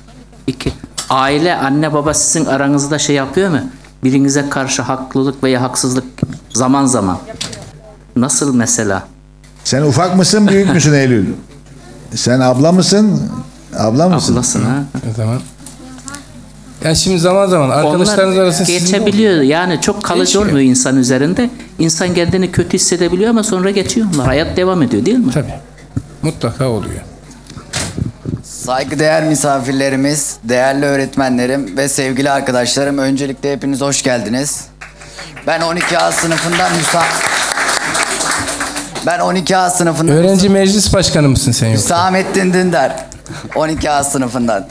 İki. 0.47 0.71
Aile, 1.09 1.55
anne 1.55 1.93
baba 1.93 2.13
sizin 2.13 2.45
aranızda 2.45 2.99
şey 2.99 3.15
yapıyor 3.15 3.49
mu? 3.49 3.59
Birinize 4.03 4.49
karşı 4.49 4.81
haklılık 4.81 5.43
veya 5.43 5.61
haksızlık 5.61 6.05
zaman 6.53 6.85
zaman. 6.85 7.17
Nasıl 8.15 8.55
mesela? 8.55 9.03
Sen 9.63 9.81
ufak 9.81 10.15
mısın, 10.15 10.47
büyük 10.47 10.73
müsün 10.73 10.93
Eylül? 10.93 11.25
Sen 12.15 12.39
abla 12.39 12.71
mısın? 12.71 13.31
Abla 13.77 14.09
mısın? 14.09 14.33
Ablasın 14.33 14.61
ha. 14.65 14.83
O 15.11 15.15
zaman. 15.17 15.39
Yani 16.83 16.95
şimdi 16.95 17.19
zaman 17.19 17.47
zaman 17.47 17.69
arkadaşlarınız 17.69 18.35
Onlar 18.35 18.43
arasında 18.43 18.65
sizin 18.65 18.79
geçebiliyor. 18.85 19.41
Yani 19.41 19.81
çok 19.81 20.03
kalıcı 20.03 20.23
Değişiyor. 20.23 20.45
olmuyor 20.45 20.69
insan 20.69 20.97
üzerinde. 20.97 21.49
İnsan 21.79 22.13
kendini 22.13 22.51
kötü 22.51 22.73
hissedebiliyor 22.73 23.29
ama 23.29 23.43
sonra 23.43 23.71
geçiyor. 23.71 24.07
Hayat 24.25 24.57
devam 24.57 24.81
ediyor 24.81 25.05
değil 25.05 25.17
mi? 25.17 25.31
Tabii. 25.33 25.53
Mutlaka 26.21 26.67
oluyor. 26.67 27.01
Saygıdeğer 28.43 29.23
misafirlerimiz, 29.23 30.37
değerli 30.43 30.85
öğretmenlerim 30.85 31.77
ve 31.77 31.89
sevgili 31.89 32.31
arkadaşlarım 32.31 32.97
öncelikle 32.97 33.53
hepiniz 33.53 33.81
hoş 33.81 34.03
geldiniz. 34.03 34.65
Ben 35.47 35.61
12A 35.61 36.11
sınıfından 36.11 36.71
Müsa... 36.77 37.03
Ben 39.09 39.19
12A 39.19 39.69
sınıfından 39.69 40.15
Öğrenci 40.15 40.49
meclis 40.49 40.93
başkanı 40.93 41.29
mısın 41.29 41.51
sen 41.51 41.67
yoksa? 41.67 41.83
Hüsamettin 41.83 42.53
Dündar. 42.53 43.05
12A 43.55 44.03
sınıfından. 44.03 44.67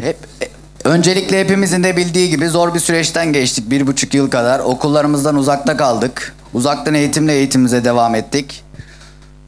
Hep 0.00 0.16
e, 0.42 0.48
Öncelikle 0.88 1.40
hepimizin 1.40 1.84
de 1.84 1.96
bildiği 1.96 2.30
gibi 2.30 2.48
zor 2.48 2.74
bir 2.74 2.80
süreçten 2.80 3.32
geçtik. 3.32 3.70
Bir 3.70 3.86
buçuk 3.86 4.14
yıl 4.14 4.30
kadar 4.30 4.60
okullarımızdan 4.60 5.36
uzakta 5.36 5.76
kaldık. 5.76 6.34
Uzaktan 6.54 6.94
eğitimle 6.94 7.32
eğitimimize 7.32 7.84
devam 7.84 8.14
ettik. 8.14 8.64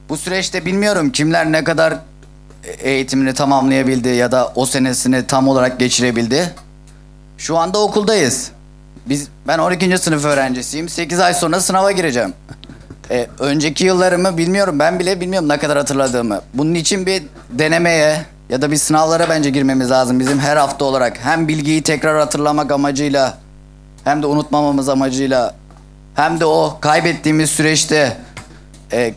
Bu 0.09 0.17
süreçte 0.17 0.67
bilmiyorum 0.67 1.11
kimler 1.11 1.53
ne 1.53 1.65
kadar 1.65 1.95
eğitimini 2.79 3.35
tamamlayabildi 3.35 4.09
ya 4.09 4.33
da 4.33 4.53
o 4.55 4.67
senesini 4.67 5.27
tam 5.27 5.49
olarak 5.49 5.79
geçirebildi. 5.79 6.55
Şu 7.39 7.59
anda 7.59 7.79
okuldayız. 7.79 8.51
Biz 9.07 9.29
ben 9.49 9.59
12. 9.59 9.99
sınıf 9.99 10.25
öğrencisiyim. 10.25 10.89
8 10.89 11.21
ay 11.21 11.35
sonra 11.35 11.61
sınava 11.61 11.93
gireceğim. 11.93 12.33
Ee, 13.11 13.27
önceki 13.39 13.85
yıllarımı 13.85 14.39
bilmiyorum. 14.39 14.79
Ben 14.79 14.99
bile 14.99 15.21
bilmiyorum 15.21 15.49
ne 15.49 15.59
kadar 15.59 15.79
hatırladığımı. 15.79 16.41
Bunun 16.55 16.75
için 16.75 17.07
bir 17.07 17.23
denemeye 17.51 18.25
ya 18.49 18.63
da 18.63 18.71
bir 18.71 18.77
sınavlara 18.77 19.29
bence 19.29 19.51
girmemiz 19.51 19.91
lazım 19.91 20.21
bizim 20.21 20.39
her 20.39 20.57
hafta 20.57 20.85
olarak. 20.85 21.19
Hem 21.25 21.49
bilgiyi 21.49 21.83
tekrar 21.83 22.19
hatırlamak 22.19 22.73
amacıyla 22.73 23.39
hem 24.05 24.23
de 24.23 24.27
unutmamamız 24.27 24.89
amacıyla 24.89 25.55
hem 26.15 26.41
de 26.41 26.45
o 26.45 26.79
kaybettiğimiz 26.81 27.51
süreçte 27.51 28.17
e, 28.93 29.15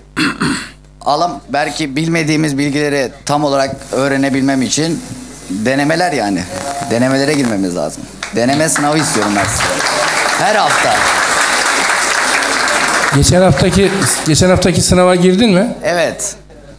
alam 1.01 1.39
belki 1.49 1.95
bilmediğimiz 1.95 2.57
bilgileri 2.57 3.11
tam 3.25 3.43
olarak 3.43 3.75
öğrenebilmem 3.91 4.61
için 4.61 5.03
denemeler 5.49 6.11
yani. 6.11 6.43
Denemelere 6.91 7.33
girmemiz 7.33 7.75
lazım. 7.75 8.03
Deneme 8.35 8.69
sınavı 8.69 8.97
istiyorum 8.97 9.33
ben 9.35 9.45
size. 9.45 9.63
Her 10.39 10.55
hafta. 10.55 11.22
Geçen 13.15 13.41
haftaki 13.41 13.89
geçen 14.27 14.49
haftaki 14.49 14.81
sınava 14.81 15.15
girdin 15.15 15.49
mi? 15.49 15.75
Evet. 15.83 16.35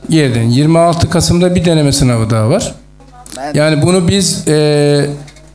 Girdin. 0.09 0.49
26 0.51 1.11
Kasım'da 1.11 1.55
bir 1.55 1.65
deneme 1.65 1.93
sınavı 1.93 2.31
daha 2.31 2.51
var. 2.51 2.75
Yani 3.55 3.83
bunu 3.83 4.09
biz 4.09 4.49
e, 4.49 5.07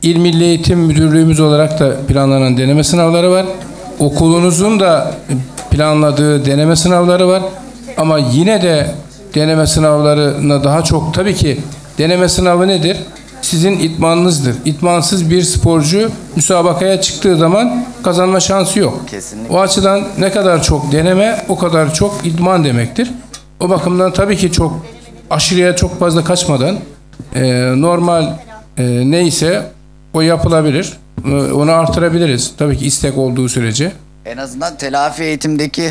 İl 0.02 0.16
Milli 0.16 0.44
Eğitim 0.44 0.78
Müdürlüğümüz 0.78 1.40
olarak 1.40 1.80
da 1.80 1.96
planlanan 2.08 2.58
deneme 2.58 2.84
sınavları 2.84 3.30
var. 3.30 3.46
Okulunuzun 3.98 4.80
da 4.80 5.14
planladığı 5.70 6.44
deneme 6.46 6.76
sınavları 6.76 7.28
var. 7.28 7.42
Ama 7.96 8.18
yine 8.18 8.62
de 8.62 8.86
deneme 9.34 9.66
sınavlarına 9.66 10.64
daha 10.64 10.82
çok 10.84 11.14
tabii 11.14 11.34
ki 11.34 11.60
deneme 11.98 12.28
sınavı 12.28 12.68
nedir? 12.68 12.96
Sizin 13.42 13.78
itmanınızdır. 13.78 14.56
İtmansız 14.64 15.30
bir 15.30 15.42
sporcu 15.42 16.10
müsabakaya 16.36 17.00
çıktığı 17.00 17.36
zaman 17.36 17.84
kazanma 18.02 18.40
şansı 18.40 18.78
yok. 18.78 19.08
Kesinlikle. 19.10 19.56
O 19.56 19.60
açıdan 19.60 20.04
ne 20.18 20.30
kadar 20.32 20.62
çok 20.62 20.92
deneme 20.92 21.44
o 21.48 21.58
kadar 21.58 21.94
çok 21.94 22.20
idman 22.24 22.64
demektir. 22.64 23.10
O 23.60 23.70
bakımdan 23.70 24.12
tabii 24.12 24.36
ki 24.36 24.52
çok 24.52 24.86
aşırıya 25.30 25.76
çok 25.76 25.98
fazla 26.00 26.24
kaçmadan 26.24 26.78
e, 27.34 27.42
normal 27.76 28.24
e, 28.78 29.10
neyse 29.10 29.62
o 30.14 30.20
yapılabilir. 30.20 30.92
E, 31.26 31.34
onu 31.52 31.72
artırabiliriz. 31.72 32.52
Tabii 32.58 32.78
ki 32.78 32.86
istek 32.86 33.18
olduğu 33.18 33.48
sürece. 33.48 33.92
En 34.26 34.36
azından 34.36 34.76
telafi 34.76 35.22
eğitimdeki 35.22 35.90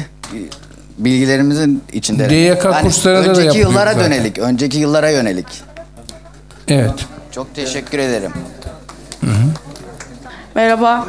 bilgilerimizin 0.98 1.84
içinde. 1.94 2.30
DYK 2.30 2.82
kurslarında 2.82 3.26
da 3.26 3.30
önceki 3.30 3.46
yapılıyor 3.46 3.70
yıllara 3.70 3.94
zaten. 3.94 4.12
dönelik, 4.12 4.38
önceki 4.38 4.78
yıllara 4.78 5.10
yönelik. 5.10 5.48
Evet. 6.68 6.94
Çok 7.32 7.56
teşekkür 7.56 8.00
ederim. 8.00 8.34
Merhaba. 10.56 11.06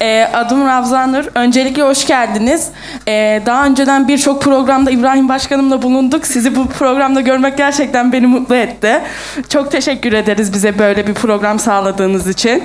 Ee, 0.00 0.28
adım 0.34 0.66
Ravzanur. 0.66 1.24
Öncelikle 1.34 1.82
hoş 1.82 2.06
geldiniz. 2.06 2.68
Ee, 3.08 3.42
daha 3.46 3.66
önceden 3.66 4.08
birçok 4.08 4.42
programda 4.42 4.90
İbrahim 4.90 5.28
Başkanımla 5.28 5.82
bulunduk. 5.82 6.26
Sizi 6.26 6.56
bu 6.56 6.66
programda 6.66 7.20
görmek 7.20 7.56
gerçekten 7.58 8.12
beni 8.12 8.26
mutlu 8.26 8.54
etti. 8.54 9.00
Çok 9.48 9.72
teşekkür 9.72 10.12
ederiz 10.12 10.52
bize 10.52 10.78
böyle 10.78 11.06
bir 11.06 11.14
program 11.14 11.58
sağladığınız 11.58 12.26
için. 12.28 12.64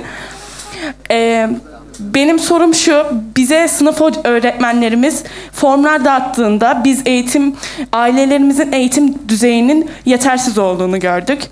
Ee, 1.10 1.50
benim 1.98 2.38
sorum 2.38 2.74
şu, 2.74 3.06
bize 3.36 3.68
sınıf 3.68 4.00
öğretmenlerimiz 4.24 5.24
formlar 5.52 6.04
dağıttığında 6.04 6.80
biz 6.84 7.02
eğitim, 7.06 7.56
ailelerimizin 7.92 8.72
eğitim 8.72 9.14
düzeyinin 9.28 9.90
yetersiz 10.04 10.58
olduğunu 10.58 11.00
gördük. 11.00 11.42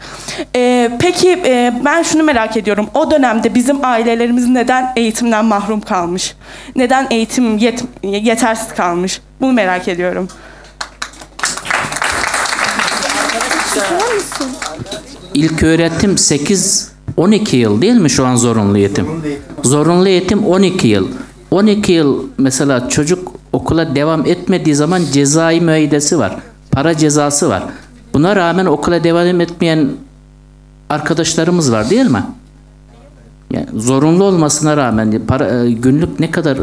Ee, 0.57 0.91
peki 0.99 1.31
e, 1.45 1.73
ben 1.85 2.03
şunu 2.03 2.23
merak 2.23 2.57
ediyorum, 2.57 2.89
o 2.95 3.11
dönemde 3.11 3.55
bizim 3.55 3.85
ailelerimiz 3.85 4.49
neden 4.49 4.93
eğitimden 4.97 5.45
mahrum 5.45 5.81
kalmış? 5.81 6.35
Neden 6.77 7.07
eğitim 7.11 7.59
yet- 7.59 7.85
yetersiz 8.03 8.75
kalmış? 8.75 9.21
Bunu 9.41 9.53
merak 9.53 9.89
ediyorum. 9.89 10.29
İlk 15.35 15.63
öğretim 15.63 16.19
8 16.19 16.92
12 17.17 17.57
yıl 17.57 17.83
değil 17.83 17.95
mi 17.97 18.11
şu 18.11 18.27
an 18.27 18.37
zorunlu 18.37 18.79
eğitim? 18.79 19.07
Zorunlu 19.63 20.09
eğitim 20.09 20.47
12 20.47 20.89
yıl. 20.89 21.09
12 21.51 21.93
yıl 21.93 22.27
mesela 22.39 22.89
çocuk 22.89 23.33
okula 23.53 23.95
devam 23.95 24.27
etmediği 24.27 24.75
zaman 24.75 25.03
cezai 25.13 25.61
müeyyidesi 25.61 26.19
var. 26.19 26.37
Para 26.71 26.97
cezası 26.97 27.49
var. 27.49 27.63
Buna 28.15 28.37
rağmen 28.37 28.67
okula 28.67 29.05
devam 29.05 29.41
etmeyen 29.41 29.89
arkadaşlarımız 30.91 31.73
var 31.73 31.91
değil 31.91 32.11
mi? 32.11 32.23
Yani 33.51 33.67
zorunlu 33.77 34.25
olmasına 34.25 34.77
rağmen 34.77 35.21
para, 35.29 35.65
e, 35.65 35.73
günlük 35.73 36.21
ne 36.21 36.31
kadar 36.31 36.59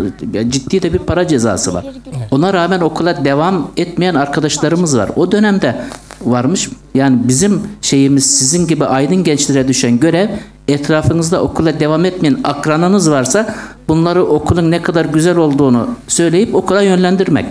ciddi 0.50 0.82
de 0.82 0.93
bir 0.93 1.00
para 1.00 1.28
cezası 1.28 1.74
var. 1.74 1.86
Ona 2.32 2.54
rağmen 2.54 2.80
okula 2.80 3.26
devam 3.26 3.72
etmeyen 3.78 4.16
arkadaşlarımız 4.16 4.97
var. 4.97 5.12
O 5.16 5.32
dönemde 5.32 5.82
varmış. 6.22 6.70
Yani 6.93 7.17
bizim 7.24 7.61
şeyimiz 7.82 8.38
sizin 8.38 8.67
gibi 8.67 8.86
aydın 8.86 9.24
gençlere 9.24 9.67
düşen 9.67 9.99
görev 9.99 10.30
etrafınızda 10.67 11.41
okula 11.41 11.80
devam 11.80 12.05
etmeyen 12.05 12.39
akranınız 12.43 13.11
varsa 13.11 13.55
bunları 13.88 14.26
okulun 14.26 14.72
ne 14.72 14.82
kadar 14.82 15.05
güzel 15.05 15.38
olduğunu 15.38 15.89
söyleyip 16.07 16.55
okula 16.55 16.82
yönlendirmek. 16.82 17.45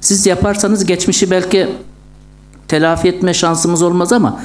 Siz 0.00 0.26
yaparsanız 0.26 0.84
geçmişi 0.84 1.30
belki 1.30 1.68
telafi 2.68 3.08
etme 3.08 3.34
şansımız 3.34 3.82
olmaz 3.82 4.12
ama 4.12 4.40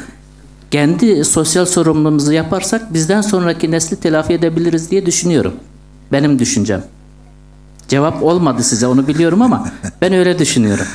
kendi 0.71 1.25
sosyal 1.25 1.65
sorumluluğumuzu 1.65 2.33
yaparsak 2.33 2.93
bizden 2.93 3.21
sonraki 3.21 3.71
nesli 3.71 3.95
telafi 3.95 4.33
edebiliriz 4.33 4.91
diye 4.91 5.05
düşünüyorum. 5.05 5.53
Benim 6.11 6.39
düşüncem. 6.39 6.83
Cevap 7.87 8.23
olmadı 8.23 8.63
size 8.63 8.87
onu 8.87 9.07
biliyorum 9.07 9.41
ama 9.41 9.67
ben 10.01 10.13
öyle 10.13 10.39
düşünüyorum. 10.39 10.85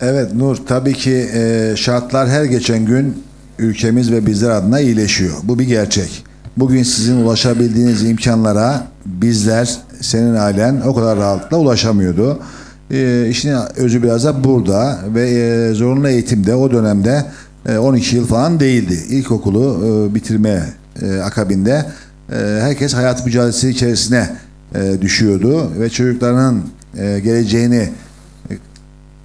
Evet 0.00 0.34
Nur 0.34 0.56
tabii 0.56 0.94
ki 0.94 1.28
e, 1.34 1.72
şartlar 1.76 2.28
her 2.28 2.44
geçen 2.44 2.84
gün 2.84 3.22
ülkemiz 3.58 4.12
ve 4.12 4.26
bizler 4.26 4.50
adına 4.50 4.80
iyileşiyor. 4.80 5.34
Bu 5.42 5.58
bir 5.58 5.64
gerçek. 5.64 6.24
Bugün 6.56 6.82
sizin 6.82 7.16
ulaşabildiğiniz 7.16 8.04
imkanlara 8.04 8.86
bizler, 9.06 9.76
senin 10.00 10.34
ailen 10.34 10.80
o 10.86 10.94
kadar 10.94 11.18
rahatlıkla 11.18 11.56
ulaşamıyordu. 11.56 12.40
E, 12.90 13.28
işin 13.28 13.54
özü 13.76 14.02
biraz 14.02 14.24
da 14.24 14.44
burada 14.44 14.98
ve 15.14 15.30
e, 15.30 15.74
zorunlu 15.74 16.08
eğitimde 16.08 16.54
o 16.54 16.70
dönemde 16.70 17.24
e, 17.68 17.78
12 17.78 18.16
yıl 18.16 18.26
falan 18.26 18.60
değildi. 18.60 18.98
İlkokulu 19.08 19.86
e, 19.86 20.14
bitirme 20.14 20.62
e, 21.02 21.18
akabinde 21.18 21.86
e, 22.32 22.36
herkes 22.60 22.94
hayat 22.94 23.26
mücadelesi 23.26 23.68
içerisine 23.68 24.30
e, 24.74 25.02
düşüyordu 25.02 25.70
ve 25.80 25.90
çocuklarının 25.90 26.62
e, 26.98 27.20
geleceğini 27.20 27.88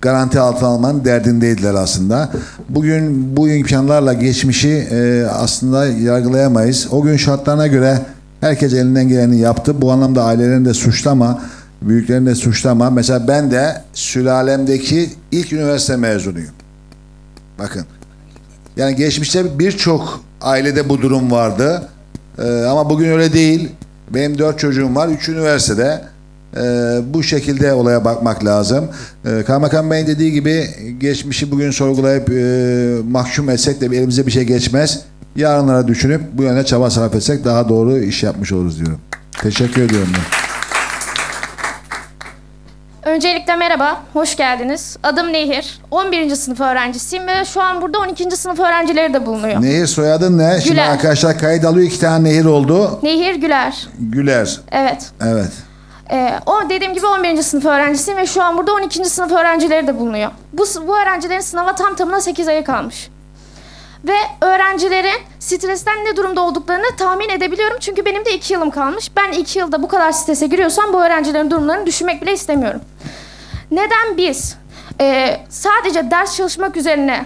garanti 0.03 0.39
altına 0.39 0.69
almanın 0.69 1.05
derdindeydiler 1.05 1.73
aslında. 1.73 2.29
Bugün 2.69 3.37
bu 3.37 3.49
imkanlarla 3.49 4.13
geçmişi 4.13 4.69
e, 4.69 5.25
aslında 5.25 5.85
yargılayamayız. 5.87 6.87
O 6.91 7.01
gün 7.01 7.17
şartlarına 7.17 7.67
göre 7.67 7.99
herkes 8.41 8.73
elinden 8.73 9.07
geleni 9.07 9.39
yaptı. 9.39 9.81
Bu 9.81 9.91
anlamda 9.91 10.23
ailelerini 10.23 10.65
de 10.65 10.73
suçlama, 10.73 11.41
büyüklerini 11.81 12.25
de 12.25 12.35
suçlama. 12.35 12.89
Mesela 12.89 13.27
ben 13.27 13.51
de 13.51 13.81
sülalemdeki 13.93 15.09
ilk 15.31 15.53
üniversite 15.53 15.95
mezunuyum. 15.95 16.53
Bakın. 17.59 17.85
Yani 18.77 18.95
geçmişte 18.95 19.59
birçok 19.59 20.23
ailede 20.41 20.89
bu 20.89 21.01
durum 21.01 21.31
vardı. 21.31 21.89
E, 22.37 22.63
ama 22.63 22.89
bugün 22.89 23.09
öyle 23.09 23.33
değil. 23.33 23.69
Benim 24.09 24.37
dört 24.37 24.59
çocuğum 24.59 24.95
var. 24.95 25.07
Üç 25.07 25.29
üniversitede. 25.29 26.12
Ee, 26.57 26.59
bu 27.13 27.23
şekilde 27.23 27.73
olaya 27.73 28.05
bakmak 28.05 28.45
lazım. 28.45 28.89
Ee, 29.25 29.43
Kaymakam 29.47 29.91
Bey'in 29.91 30.07
dediği 30.07 30.31
gibi 30.31 30.67
geçmişi 30.97 31.51
bugün 31.51 31.71
sorgulayıp 31.71 32.29
e, 32.29 32.33
mahkum 33.11 33.49
etsek 33.49 33.81
de 33.81 33.85
elimize 33.85 34.25
bir 34.27 34.31
şey 34.31 34.43
geçmez. 34.43 34.99
Yarınlara 35.35 35.87
düşünüp 35.87 36.21
bu 36.33 36.43
yöne 36.43 36.65
çaba 36.65 36.89
sarf 36.89 37.15
etsek 37.15 37.45
daha 37.45 37.69
doğru 37.69 37.97
iş 37.97 38.23
yapmış 38.23 38.51
oluruz 38.51 38.79
diyorum. 38.79 38.99
Teşekkür 39.41 39.81
ediyorum. 39.81 40.09
ben. 40.13 40.43
Öncelikle 43.11 43.55
merhaba, 43.55 44.01
hoş 44.13 44.35
geldiniz. 44.37 44.97
Adım 45.03 45.33
Nehir, 45.33 45.79
11. 45.91 46.35
sınıf 46.35 46.59
öğrencisiyim 46.61 47.27
ve 47.27 47.45
şu 47.45 47.61
an 47.61 47.81
burada 47.81 47.99
12. 47.99 48.37
sınıf 48.37 48.59
öğrencileri 48.59 49.13
de 49.13 49.25
bulunuyor. 49.25 49.61
Nehir 49.61 49.87
soyadın 49.87 50.37
ne? 50.37 50.59
Şimdi 50.61 50.69
Güler. 50.75 50.89
arkadaşlar 50.89 51.37
kayıt 51.39 51.65
alıyor 51.65 51.87
iki 51.87 51.99
tane 51.99 52.29
Nehir 52.29 52.45
oldu. 52.45 52.99
Nehir 53.03 53.35
Güler, 53.35 53.87
Güler. 53.99 54.59
evet. 54.71 55.11
Evet. 55.21 55.51
Ee, 56.11 56.39
o 56.45 56.69
dediğim 56.69 56.93
gibi 56.93 57.05
11. 57.05 57.41
sınıf 57.41 57.65
öğrencisiyim 57.65 58.17
ve 58.17 58.25
şu 58.25 58.43
an 58.43 58.57
burada 58.57 58.73
12. 58.73 59.05
sınıf 59.05 59.31
öğrencileri 59.31 59.87
de 59.87 59.99
bulunuyor. 59.99 60.31
Bu, 60.53 60.63
bu 60.87 60.97
öğrencilerin 60.99 61.39
sınava 61.39 61.75
tam 61.75 61.95
tamına 61.95 62.21
8 62.21 62.47
ayı 62.47 62.63
kalmış. 62.63 63.09
Ve 64.03 64.15
öğrencilerin 64.41 65.21
stresten 65.39 66.05
ne 66.05 66.15
durumda 66.15 66.41
olduklarını 66.41 66.95
tahmin 66.97 67.29
edebiliyorum. 67.29 67.77
Çünkü 67.79 68.05
benim 68.05 68.25
de 68.25 68.33
iki 68.33 68.53
yılım 68.53 68.71
kalmış. 68.71 69.11
Ben 69.17 69.31
iki 69.31 69.59
yılda 69.59 69.83
bu 69.83 69.87
kadar 69.87 70.11
strese 70.11 70.47
giriyorsam 70.47 70.93
bu 70.93 71.03
öğrencilerin 71.03 71.51
durumlarını 71.51 71.85
düşünmek 71.85 72.21
bile 72.21 72.33
istemiyorum. 72.33 72.81
Neden 73.71 74.17
biz 74.17 74.57
e, 75.01 75.37
sadece 75.49 76.11
ders 76.11 76.37
çalışmak 76.37 76.77
üzerine 76.77 77.25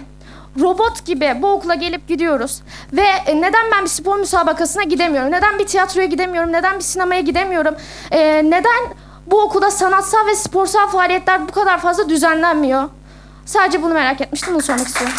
robot 0.60 1.06
gibi 1.06 1.36
bu 1.42 1.48
okula 1.50 1.74
gelip 1.74 2.08
gidiyoruz 2.08 2.62
ve 2.92 3.06
e, 3.26 3.36
neden 3.36 3.70
ben 3.72 3.84
bir 3.84 3.88
spor 3.88 4.18
müsabakasına 4.18 4.82
gidemiyorum? 4.82 5.32
Neden 5.32 5.58
bir 5.58 5.66
tiyatroya 5.66 6.06
gidemiyorum? 6.06 6.52
Neden 6.52 6.76
bir 6.76 6.84
sinemaya 6.84 7.20
gidemiyorum? 7.20 7.74
E, 8.10 8.42
neden 8.44 8.94
bu 9.26 9.42
okulda 9.42 9.70
sanatsal 9.70 10.26
ve 10.26 10.34
sporsal 10.34 10.88
faaliyetler 10.88 11.48
bu 11.48 11.52
kadar 11.52 11.80
fazla 11.80 12.08
düzenlenmiyor? 12.08 12.84
Sadece 13.46 13.82
bunu 13.82 13.94
merak 13.94 14.20
etmiştim, 14.20 14.54
bunu 14.54 14.62
sormak 14.62 14.86
istiyorum. 14.86 15.16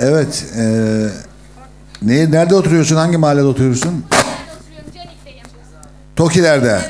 Evet. 0.00 0.44
E, 0.56 0.62
ne, 2.02 2.30
nerede 2.30 2.54
oturuyorsun? 2.54 2.96
Hangi 2.96 3.16
mahallede 3.16 3.46
oturuyorsun? 3.46 4.06
Tokiler'de. 6.16 6.80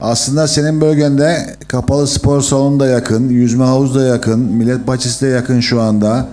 Aslında 0.00 0.46
senin 0.48 0.80
bölgende 0.80 1.56
kapalı 1.68 2.06
spor 2.06 2.40
salonu 2.40 2.80
da 2.80 2.86
yakın, 2.86 3.28
yüzme 3.28 3.64
havuzu 3.64 4.00
da 4.00 4.04
yakın, 4.04 4.38
millet 4.40 4.86
bahçesi 4.86 5.26
de 5.26 5.30
yakın 5.30 5.60
şu 5.60 5.80
anda. 5.80 6.26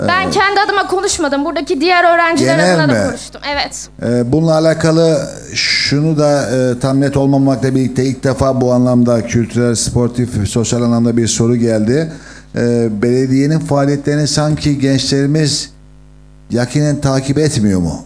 Ee, 0.00 0.08
Ben 0.08 0.30
kendi 0.30 0.60
adıma 0.60 0.86
konuşmadım. 0.88 1.44
Buradaki 1.44 1.80
diğer 1.80 2.14
öğrenciler 2.14 2.58
adına 2.74 2.88
da 2.94 3.02
mi? 3.04 3.08
konuştum. 3.08 3.40
Evet. 3.52 3.88
Ee, 4.02 4.32
Bununla 4.32 4.54
alakalı 4.54 5.18
şunu 5.54 6.18
da 6.18 6.50
e, 6.50 6.78
tam 6.80 7.00
net 7.00 7.16
olmamakla 7.16 7.74
birlikte 7.74 8.04
ilk 8.04 8.24
defa 8.24 8.60
bu 8.60 8.72
anlamda 8.72 9.26
kültürel, 9.26 9.74
sportif, 9.74 10.48
sosyal 10.48 10.82
anlamda 10.82 11.16
bir 11.16 11.26
soru 11.26 11.56
geldi. 11.56 12.12
Ee, 12.56 12.88
belediyenin 13.02 13.58
faaliyetlerini 13.58 14.28
sanki 14.28 14.78
gençlerimiz 14.78 15.70
yakinen 16.50 17.00
takip 17.00 17.38
etmiyor 17.38 17.80
mu? 17.80 18.04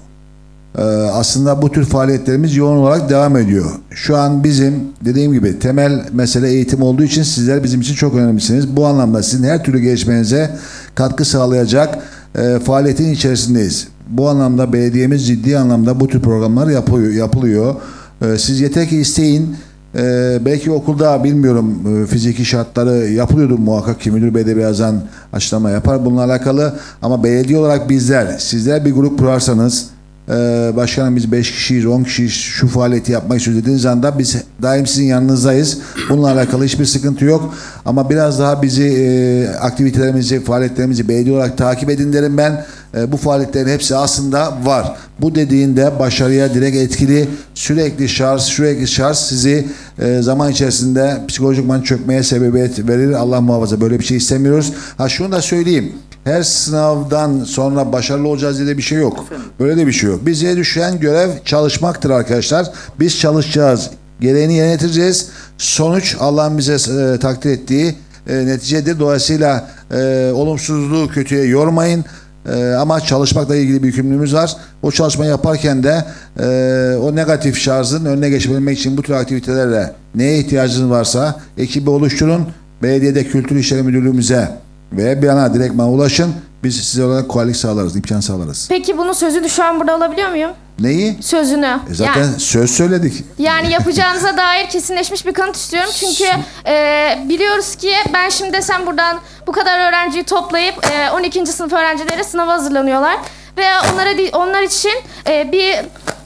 Ee, 0.77 0.83
aslında 1.13 1.63
bu 1.63 1.73
tür 1.73 1.85
faaliyetlerimiz 1.85 2.57
yoğun 2.57 2.77
olarak 2.77 3.11
devam 3.11 3.37
ediyor. 3.37 3.71
Şu 3.91 4.17
an 4.17 4.45
bizim 4.45 4.75
dediğim 5.05 5.33
gibi 5.33 5.59
temel 5.59 6.05
mesele 6.13 6.49
eğitim 6.49 6.83
olduğu 6.83 7.03
için 7.03 7.23
sizler 7.23 7.65
bizim 7.65 7.81
için 7.81 7.95
çok 7.95 8.15
önemlisiniz. 8.15 8.77
Bu 8.77 8.87
anlamda 8.87 9.23
sizin 9.23 9.45
her 9.45 9.65
türlü 9.65 9.79
gelişmenize 9.79 10.57
katkı 10.95 11.25
sağlayacak 11.25 11.99
e, 12.39 12.59
faaliyetin 12.59 13.13
içerisindeyiz. 13.13 13.89
Bu 14.09 14.29
anlamda 14.29 14.73
belediyemiz 14.73 15.27
ciddi 15.27 15.59
anlamda 15.59 16.01
bu 16.01 16.09
tür 16.09 16.21
programlar 16.21 16.69
yapıyor, 16.69 17.13
yapılıyor. 17.13 17.75
E, 18.23 18.39
siz 18.39 18.61
yeter 18.61 18.89
ki 18.89 18.97
isteyin. 18.97 19.57
E, 19.99 20.39
belki 20.45 20.71
okulda 20.71 21.25
bilmiyorum 21.25 22.07
fiziki 22.07 22.45
şartları 22.45 23.13
yapılıyordur 23.13 23.59
muhakkak 23.59 24.01
ki 24.01 24.11
müdür 24.11 24.35
bey 24.35 24.47
de 24.47 24.57
birazdan 24.57 25.01
açıklama 25.33 25.71
yapar 25.71 26.05
bununla 26.05 26.25
alakalı. 26.25 26.75
Ama 27.03 27.25
belediye 27.25 27.59
olarak 27.59 27.91
bizler, 27.91 28.39
sizler 28.39 28.85
bir 28.85 28.93
grup 28.93 29.19
kurarsanız 29.19 29.96
ee, 30.29 30.73
başkanım 30.77 31.17
biz 31.17 31.33
5 31.33 31.53
kişiyiz, 31.53 31.87
10 31.87 32.03
kişiyiz 32.03 32.33
şu 32.33 32.69
faaliyeti 32.69 33.13
yapmak 33.13 33.39
istiyoruz 33.39 33.63
dediğiniz 33.63 33.87
anda 33.87 34.19
biz 34.19 34.37
daim 34.63 34.87
sizin 34.87 35.05
yanınızdayız. 35.05 35.79
Bununla 36.11 36.33
alakalı 36.33 36.65
hiçbir 36.65 36.85
sıkıntı 36.85 37.25
yok. 37.25 37.55
Ama 37.85 38.11
biraz 38.11 38.39
daha 38.39 38.63
bizi 38.63 38.85
e, 38.85 39.49
aktivitelerimizi, 39.49 40.45
faaliyetlerimizi 40.45 41.09
belediye 41.09 41.37
olarak 41.37 41.59
takip 41.59 41.91
edin 41.91 42.13
derim 42.13 42.39
ben. 42.39 42.67
E, 42.97 43.13
bu 43.13 43.17
faaliyetlerin 43.17 43.69
hepsi 43.69 43.97
aslında 43.97 44.59
var. 44.65 44.97
Bu 45.21 45.35
dediğinde 45.35 45.99
başarıya 45.99 46.55
direkt 46.55 46.77
etkili 46.77 47.29
sürekli 47.55 48.09
şarj, 48.09 48.43
sürekli 48.43 48.89
şarj 48.89 49.17
sizi 49.17 49.67
e, 49.99 50.23
zaman 50.23 50.51
içerisinde 50.51 51.21
psikolojikman 51.29 51.83
çökmeye 51.83 52.23
sebebiyet 52.23 52.89
verir. 52.89 53.13
Allah 53.13 53.41
muhafaza 53.41 53.81
böyle 53.81 53.99
bir 53.99 54.05
şey 54.05 54.17
istemiyoruz. 54.17 54.73
Ha 54.99 55.09
şunu 55.09 55.33
da 55.33 55.43
söyleyeyim. 55.43 55.93
Her 56.27 56.43
sınavdan 56.43 57.45
sonra 57.45 57.93
başarılı 57.93 58.29
olacağız 58.29 58.59
diye 58.59 58.69
de 58.69 58.79
bir 58.79 58.83
şey 58.83 58.99
yok. 58.99 59.25
Böyle 59.61 59.77
de 59.77 59.87
bir 59.87 59.93
şey 59.93 60.11
yok. 60.11 60.27
Bize 60.27 60.57
düşen 60.57 61.01
görev 61.01 61.31
çalışmaktır 61.45 62.11
arkadaşlar. 62.11 62.67
Biz 63.01 63.19
çalışacağız. 63.19 63.91
Gereğini 64.21 64.55
yerine 64.55 64.73
getireceğiz. 64.73 65.29
Sonuç 65.59 66.17
Allah'ın 66.21 66.59
bize 66.59 66.75
e, 66.75 67.19
takdir 67.19 67.51
ettiği 67.51 67.95
e, 68.29 68.47
neticedir. 68.47 69.01
Dolayısıyla 69.01 69.71
e, 69.95 70.31
olumsuzluğu 70.35 71.09
kötüye 71.09 71.45
yormayın. 71.45 72.05
E, 72.53 72.73
ama 72.73 73.01
çalışmakla 73.01 73.57
ilgili 73.57 73.83
bir 73.83 73.87
yükümlülüğümüz 73.87 74.35
var. 74.35 74.57
O 74.83 74.91
çalışmayı 74.91 75.31
yaparken 75.31 75.83
de 75.83 76.05
e, 76.41 76.97
o 76.97 77.17
negatif 77.17 77.59
şarjın 77.59 78.05
önüne 78.05 78.31
geçebilmek 78.31 78.79
için 78.79 78.97
bu 78.97 79.03
tür 79.03 79.15
aktivitelerle 79.15 79.93
neye 80.15 80.39
ihtiyacınız 80.39 80.91
varsa 80.91 81.41
ekibi 81.59 81.91
oluşturun. 81.91 82.49
Belediyede 82.83 83.25
Kültür 83.25 83.57
İşleri 83.57 83.83
Müdürlüğümüze 83.83 84.66
veya 84.93 85.23
bir 85.23 85.29
ana 85.29 85.55
direktman 85.55 85.89
ulaşın. 85.89 86.35
Biz 86.65 86.77
size 86.77 87.05
olarak 87.05 87.29
kolaylık 87.29 87.57
sağlarız, 87.57 87.97
imkan 87.97 88.21
sağlarız. 88.21 88.67
Peki 88.69 88.99
bunun 88.99 89.13
sözünü 89.13 89.49
şu 89.49 89.65
an 89.65 89.81
burada 89.81 89.95
alabiliyor 89.95 90.31
muyum? 90.31 90.51
Neyi? 90.79 91.19
Sözünü. 91.23 91.81
E 91.91 91.95
zaten 91.95 92.21
Yani- 92.21 92.41
söz 92.41 92.71
söyledik. 92.71 93.25
Yani 93.39 93.71
yapacağınıza 93.73 94.37
dair 94.37 94.69
kesinleşmiş 94.69 95.27
bir 95.27 95.33
kanıt 95.33 95.57
istiyorum. 95.57 95.91
Çünkü 95.95 96.25
e, 96.67 97.19
biliyoruz 97.29 97.77
ki 97.77 97.93
ben 98.15 98.29
şimdi 98.29 98.53
desem 98.53 98.87
buradan 98.87 99.19
bu 99.47 99.53
kadar 99.53 99.89
öğrenciyi 99.89 100.25
toplayıp 100.25 100.87
e, 100.91 101.11
12. 101.11 101.47
sınıf 101.47 101.73
öğrencileri 101.73 102.25
sınava 102.25 102.53
hazırlanıyorlar. 102.53 103.17
Ve 103.57 103.65
onlara 103.93 104.39
onlar 104.39 104.63
için 104.63 104.93
e, 105.29 105.53
bir 105.53 105.71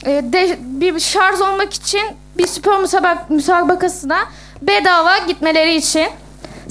e, 0.05 0.33
de, 0.33 0.57
bir 0.61 0.99
şarj 0.99 1.41
olmak 1.41 1.73
için 1.73 2.01
bir 2.37 2.47
spor 2.47 2.79
müsabak 2.79 3.29
müsabakasına 3.29 4.19
bedava 4.61 5.17
gitmeleri 5.27 5.75
için 5.75 6.07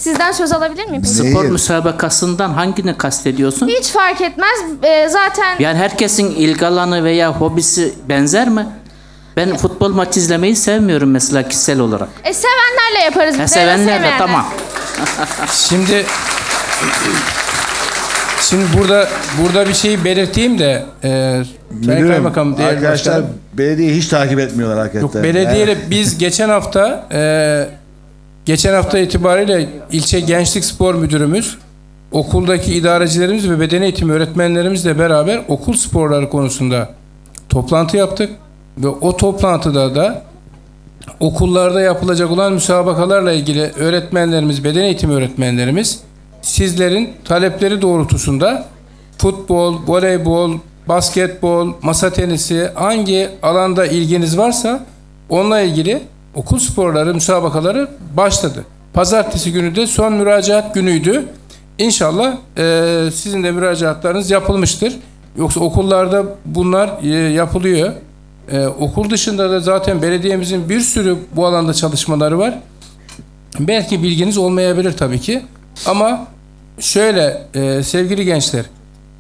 sizden 0.01 0.33
söz 0.33 0.53
alabilir 0.53 0.87
miyim? 0.87 1.05
Spor 1.05 1.45
müsabakasından 1.45 2.51
hangini 2.51 2.99
kastediyorsun? 2.99 3.69
Hiç 3.69 3.89
fark 3.91 4.21
etmez. 4.21 4.59
E, 4.83 5.09
zaten 5.09 5.57
Yani 5.59 5.79
herkesin 5.79 6.31
ilgi 6.31 6.67
alanı 6.67 7.05
veya 7.05 7.33
hobisi 7.33 7.95
benzer 8.09 8.49
mi? 8.49 8.67
Ben 9.37 9.57
futbol 9.57 9.89
maçı 9.95 10.21
izlemeyi 10.21 10.57
sevmiyorum 10.57 11.11
mesela 11.11 11.49
kişisel 11.49 11.81
olarak. 11.81 12.09
e, 12.25 12.35
sevenlerle 12.35 13.05
yaparız. 13.05 13.35
Ha, 13.39 13.43
biz 13.45 13.51
de, 13.51 13.55
sevenler 13.55 13.79
de 13.79 13.93
sevmeyenler. 13.93 14.19
tamam. 14.19 14.47
Şimdi 15.53 16.07
Şimdi 18.41 18.65
burada 18.79 19.09
burada 19.43 19.69
bir 19.69 19.75
şeyi 19.75 20.05
belirteyim 20.05 20.59
de 20.59 20.85
e, 21.05 21.09
Sayın 21.09 21.47
Müdürüm, 21.71 22.09
Kaymakam 22.09 22.59
değerli 22.59 22.71
arkadaşlar 22.77 23.15
başkanım. 23.15 23.35
belediyeyi 23.55 23.97
hiç 23.97 24.09
takip 24.09 24.39
etmiyorlar 24.39 24.79
hakikaten. 24.79 25.01
Yok 25.01 25.15
belediyeyle 25.15 25.91
biz 25.91 26.19
geçen 26.19 26.49
hafta 26.49 27.07
e, 27.13 27.21
geçen 28.45 28.75
hafta 28.75 28.99
itibariyle 28.99 29.69
ilçe 29.93 30.21
gençlik 30.21 30.65
spor 30.65 30.95
müdürümüz 30.95 31.59
okuldaki 32.13 32.75
idarecilerimiz 32.75 33.51
ve 33.51 33.61
beden 33.61 33.83
eğitimi 33.83 34.13
öğretmenlerimizle 34.13 34.99
beraber 34.99 35.43
okul 35.49 35.73
sporları 35.73 36.29
konusunda 36.29 36.89
toplantı 37.49 37.97
yaptık. 37.97 38.31
Ve 38.79 38.89
o 38.89 39.17
toplantıda 39.17 39.95
da 39.95 40.23
okullarda 41.21 41.81
yapılacak 41.81 42.31
olan 42.31 42.53
müsabakalarla 42.53 43.33
ilgili 43.33 43.63
öğretmenlerimiz, 43.63 44.65
beden 44.65 44.83
eğitimi 44.83 45.15
öğretmenlerimiz 45.15 46.01
sizlerin 46.43 47.13
talepleri 47.25 47.83
doğrultusunda 47.83 48.67
futbol, 49.19 49.75
voleybol, 49.87 50.53
basketbol, 50.89 51.73
masa 51.83 52.11
tenisi 52.13 52.71
hangi 52.75 53.29
alanda 53.43 53.87
ilginiz 53.87 54.39
varsa 54.39 54.87
onunla 55.29 55.61
ilgili 55.61 56.03
okul 56.35 56.59
sporları, 56.59 57.15
müsabakaları 57.15 57.89
başladı. 58.17 58.65
Pazartesi 58.93 59.53
günü 59.53 59.77
de 59.77 59.87
son 59.87 60.13
müracaat 60.13 60.75
günüydü. 60.75 61.25
İnşallah 61.79 62.37
eee, 62.59 63.11
sizin 63.15 63.45
de 63.45 63.51
müracaatlarınız 63.51 64.31
yapılmıştır. 64.31 64.93
Yoksa 65.37 65.61
okullarda 65.61 66.25
bunlar 66.45 66.91
eee, 67.03 67.11
yapılıyor. 67.15 67.93
Eee, 68.53 68.67
okul 68.67 69.11
dışında 69.11 69.51
da 69.51 69.61
zaten 69.61 70.03
belediyemizin 70.03 70.69
bir 70.69 70.81
sürü 70.81 71.17
bu 71.37 71.47
alanda 71.47 71.75
çalışmaları 71.75 72.39
var. 72.39 72.59
Belki 73.61 74.03
bilginiz 74.03 74.39
olmayabilir 74.39 74.97
tabii 74.97 75.21
ki. 75.21 75.43
Ama 75.87 76.27
şöyle 76.81 77.43
eee, 77.55 77.83
sevgili 77.83 78.25
gençler, 78.25 78.65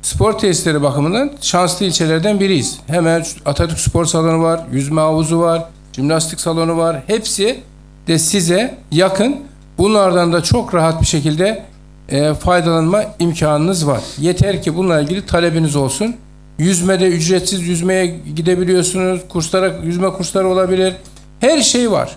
spor 0.02 0.32
tesisleri 0.38 0.82
bakımından 0.82 1.30
şanslı 1.40 1.86
ilçelerden 1.86 2.40
biriyiz. 2.40 2.78
Hemen 2.86 3.24
Atatürk 3.46 3.78
Spor 3.80 4.04
Salonu 4.04 4.42
var, 4.42 4.60
yüzme 4.72 5.00
havuzu 5.00 5.38
var, 5.40 5.64
jimnastik 5.92 6.40
salonu 6.40 6.76
var. 6.76 7.02
Hepsi 7.06 7.60
de 8.06 8.18
size 8.18 8.78
yakın. 8.92 9.36
Bunlardan 9.78 10.32
da 10.32 10.42
çok 10.42 10.74
rahat 10.74 11.00
bir 11.00 11.06
şekilde 11.06 11.64
eee, 12.10 12.34
faydalanma 12.34 13.04
imkanınız 13.18 13.86
var. 13.86 14.00
Yeter 14.18 14.62
ki 14.62 14.76
bununla 14.76 15.00
ilgili 15.00 15.26
talebiniz 15.26 15.76
olsun. 15.76 16.16
Yüzmede 16.58 17.08
ücretsiz 17.08 17.60
yüzmeye 17.60 18.06
gidebiliyorsunuz. 18.36 19.20
Kurslara, 19.28 19.72
yüzme 19.84 20.08
kursları 20.10 20.48
olabilir. 20.48 20.94
Her 21.40 21.60
şey 21.62 21.90
var. 21.90 22.16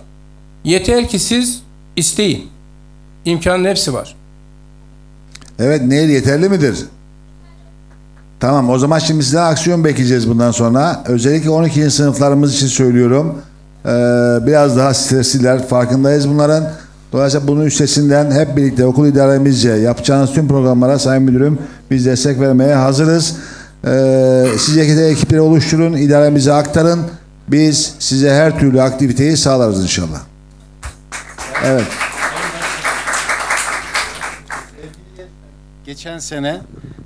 Yeter 0.64 1.08
ki 1.08 1.18
siz 1.18 1.62
isteyin. 1.96 2.46
İmkanın 3.24 3.64
hepsi 3.64 3.94
var. 3.94 4.14
Evet 5.58 5.82
Nehir 5.82 6.08
yeterli 6.08 6.48
midir? 6.48 6.78
Tamam 8.40 8.70
o 8.70 8.78
zaman 8.78 8.98
şimdi 8.98 9.22
sizden 9.24 9.52
aksiyon 9.52 9.84
bekleyeceğiz 9.84 10.28
bundan 10.28 10.50
sonra. 10.50 11.04
Özellikle 11.06 11.50
12. 11.50 11.90
sınıflarımız 11.90 12.54
için 12.54 12.66
söylüyorum. 12.66 13.42
Ee, 13.86 13.88
biraz 14.46 14.76
daha 14.76 14.94
stresliler 14.94 15.66
farkındayız 15.68 16.28
bunların. 16.28 16.64
Dolayısıyla 17.12 17.48
bunun 17.48 17.64
üstesinden 17.64 18.30
hep 18.30 18.56
birlikte 18.56 18.86
okul 18.86 19.06
idaremizce 19.06 19.70
yapacağınız 19.70 20.32
tüm 20.32 20.48
programlara 20.48 20.98
Sayın 20.98 21.22
Müdürüm 21.22 21.58
biz 21.90 22.06
destek 22.06 22.40
vermeye 22.40 22.74
hazırız. 22.74 23.36
Ee, 23.86 24.46
siz 24.58 24.76
ekipleri 24.76 25.40
oluşturun, 25.40 25.92
idaremize 25.92 26.52
aktarın. 26.52 27.00
Biz 27.48 27.94
size 27.98 28.34
her 28.34 28.58
türlü 28.58 28.82
aktiviteyi 28.82 29.36
sağlarız 29.36 29.82
inşallah. 29.82 30.20
Evet. 31.64 31.86
Geçen 35.86 36.18
sene 36.18 36.60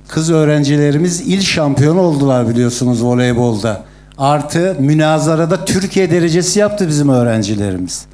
kız 0.07 0.31
öğrencilerimiz 0.31 1.21
il 1.21 1.41
şampiyonu 1.41 1.99
oldular 1.99 2.49
biliyorsunuz 2.49 3.03
voleybolda. 3.03 3.83
Artı 4.19 4.75
münazarada 4.79 5.65
Türkiye 5.65 6.11
derecesi 6.11 6.59
yaptı 6.59 6.87
bizim 6.87 7.09
öğrencilerimiz. 7.09 8.05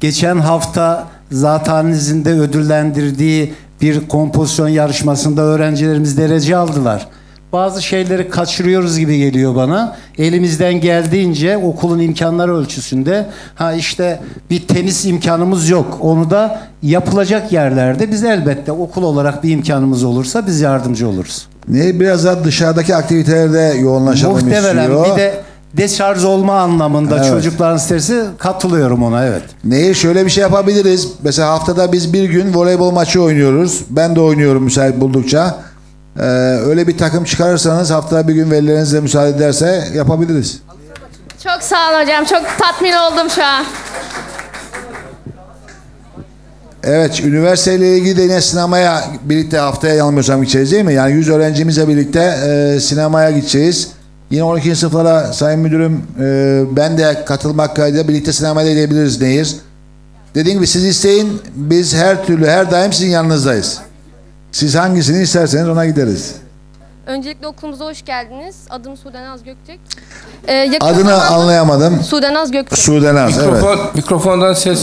Geçen 0.00 0.36
hafta 0.38 1.06
zatenizin 1.32 2.24
de 2.24 2.30
ödüllendirdiği 2.30 3.54
bir 3.80 4.08
kompozisyon 4.08 4.68
yarışmasında 4.68 5.42
öğrencilerimiz 5.42 6.18
derece 6.18 6.56
aldılar. 6.56 7.06
Bazı 7.52 7.82
şeyleri 7.82 8.30
kaçırıyoruz 8.30 8.98
gibi 8.98 9.18
geliyor 9.18 9.54
bana. 9.54 9.96
Elimizden 10.18 10.80
geldiğince 10.80 11.56
okulun 11.56 11.98
imkanları 11.98 12.56
ölçüsünde 12.56 13.26
ha 13.54 13.72
işte 13.72 14.20
bir 14.50 14.66
tenis 14.66 15.04
imkanımız 15.04 15.68
yok. 15.68 15.98
Onu 16.00 16.30
da 16.30 16.62
yapılacak 16.82 17.52
yerlerde 17.52 18.10
biz 18.10 18.24
elbette 18.24 18.72
okul 18.72 19.02
olarak 19.02 19.44
bir 19.44 19.50
imkanımız 19.50 20.04
olursa 20.04 20.46
biz 20.46 20.60
yardımcı 20.60 21.08
oluruz. 21.08 21.48
Ne 21.68 22.00
biraz 22.00 22.24
daha 22.24 22.44
dışarıdaki 22.44 22.96
aktivitelerde 22.96 23.76
yoğunlaşalım 23.80 24.34
Muhtemelen 24.34 24.78
istiyor. 24.82 25.06
bir 25.06 25.16
de 25.20 25.40
deşarj 25.76 26.24
olma 26.24 26.60
anlamında 26.60 27.16
Evet. 27.18 27.28
çocukların 27.30 27.76
stresi 27.76 28.24
katılıyorum 28.38 29.02
ona 29.02 29.24
evet. 29.26 29.42
Neyi 29.64 29.94
şöyle 29.94 30.24
bir 30.24 30.30
şey 30.30 30.42
yapabiliriz. 30.42 31.08
Mesela 31.22 31.48
haftada 31.48 31.92
biz 31.92 32.12
bir 32.12 32.24
gün 32.24 32.54
voleybol 32.54 32.90
maçı 32.90 33.22
oynuyoruz. 33.22 33.84
Ben 33.90 34.16
de 34.16 34.20
oynuyorum 34.20 34.62
müsait 34.62 35.00
buldukça. 35.00 35.58
Ee, 36.18 36.22
öyle 36.66 36.86
bir 36.88 36.98
takım 36.98 37.24
çıkarırsanız 37.24 37.90
haftada 37.90 38.28
bir 38.28 38.34
gün 38.34 38.50
velileriniz 38.50 38.92
de 38.92 39.00
müsaade 39.00 39.28
ederse 39.30 39.84
yapabiliriz. 39.94 40.60
Çok 41.44 41.62
sağ 41.62 41.90
olun 41.90 42.02
hocam. 42.02 42.24
Çok 42.24 42.42
tatmin 42.58 42.92
oldum 42.92 43.30
şu 43.30 43.44
an. 43.44 43.64
Evet, 46.86 47.20
üniversiteyle 47.20 47.98
ilgili 47.98 48.16
de 48.16 48.22
yine 48.22 48.40
sinemaya 48.40 49.04
birlikte 49.24 49.58
haftaya 49.58 49.94
yanılmıyorsam 49.94 50.40
gideceğiz 50.40 50.72
değil 50.72 50.84
mi? 50.84 50.94
Yani 50.94 51.12
100 51.12 51.28
öğrencimizle 51.28 51.88
birlikte 51.88 52.20
e, 52.20 52.80
sinemaya 52.80 53.30
gideceğiz. 53.30 53.88
Yine 54.30 54.42
12. 54.44 54.76
sınıflara 54.76 55.32
Sayın 55.32 55.60
Müdürüm 55.60 56.02
e, 56.20 56.76
ben 56.76 56.98
de 56.98 57.24
katılmak 57.24 57.76
kaydıyla 57.76 58.08
birlikte 58.08 58.32
sinemaya 58.32 58.70
gidebiliriz 58.72 59.20
Nehir. 59.20 59.56
Dediğim 60.34 60.58
gibi 60.58 60.66
siz 60.66 60.84
isteyin, 60.84 61.40
biz 61.54 61.94
her 61.94 62.26
türlü, 62.26 62.46
her 62.46 62.70
daim 62.70 62.92
sizin 62.92 63.10
yanınızdayız. 63.10 63.78
Siz 64.52 64.74
hangisini 64.74 65.22
isterseniz 65.22 65.68
ona 65.68 65.86
gideriz. 65.86 66.34
Öncelikle 67.06 67.46
okulumuza 67.46 67.84
hoş 67.84 68.04
geldiniz. 68.04 68.56
Adım 68.70 68.96
Sudenaz 68.96 69.44
Gökçek. 69.44 69.80
Ee, 70.48 70.52
yakın 70.54 70.86
Adını 70.86 71.08
zamanda- 71.10 71.26
anlayamadım. 71.26 72.00
Sudenaz 72.02 72.50
Gökçek. 72.50 72.78
Sudenaz, 72.78 73.38
evet. 73.38 73.52
Mikrofon, 73.52 73.78
Mikrofondan 73.94 74.52
ses 74.54 74.82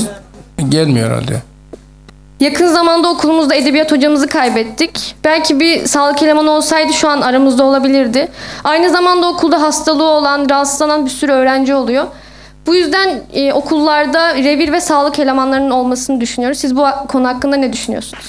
gelmiyor 0.69 1.09
herhalde. 1.09 1.52
Yakın 2.39 2.67
zamanda 2.67 3.09
okulumuzda 3.09 3.55
edebiyat 3.55 3.91
hocamızı 3.91 4.27
kaybettik. 4.27 5.15
Belki 5.23 5.59
bir 5.59 5.85
sağlık 5.85 6.23
elemanı 6.23 6.51
olsaydı 6.51 6.93
şu 6.93 7.09
an 7.09 7.21
aramızda 7.21 7.63
olabilirdi. 7.63 8.27
Aynı 8.63 8.89
zamanda 8.89 9.27
okulda 9.27 9.61
hastalığı 9.61 10.03
olan, 10.09 10.49
rahatsızlanan 10.49 11.05
bir 11.05 11.09
sürü 11.09 11.31
öğrenci 11.31 11.75
oluyor. 11.75 12.05
Bu 12.67 12.75
yüzden 12.75 13.21
e, 13.33 13.53
okullarda 13.53 14.35
revir 14.35 14.71
ve 14.71 14.81
sağlık 14.81 15.19
elemanlarının 15.19 15.71
olmasını 15.71 16.21
düşünüyoruz. 16.21 16.57
Siz 16.57 16.77
bu 16.77 16.85
konu 17.07 17.27
hakkında 17.27 17.55
ne 17.55 17.73
düşünüyorsunuz? 17.73 18.25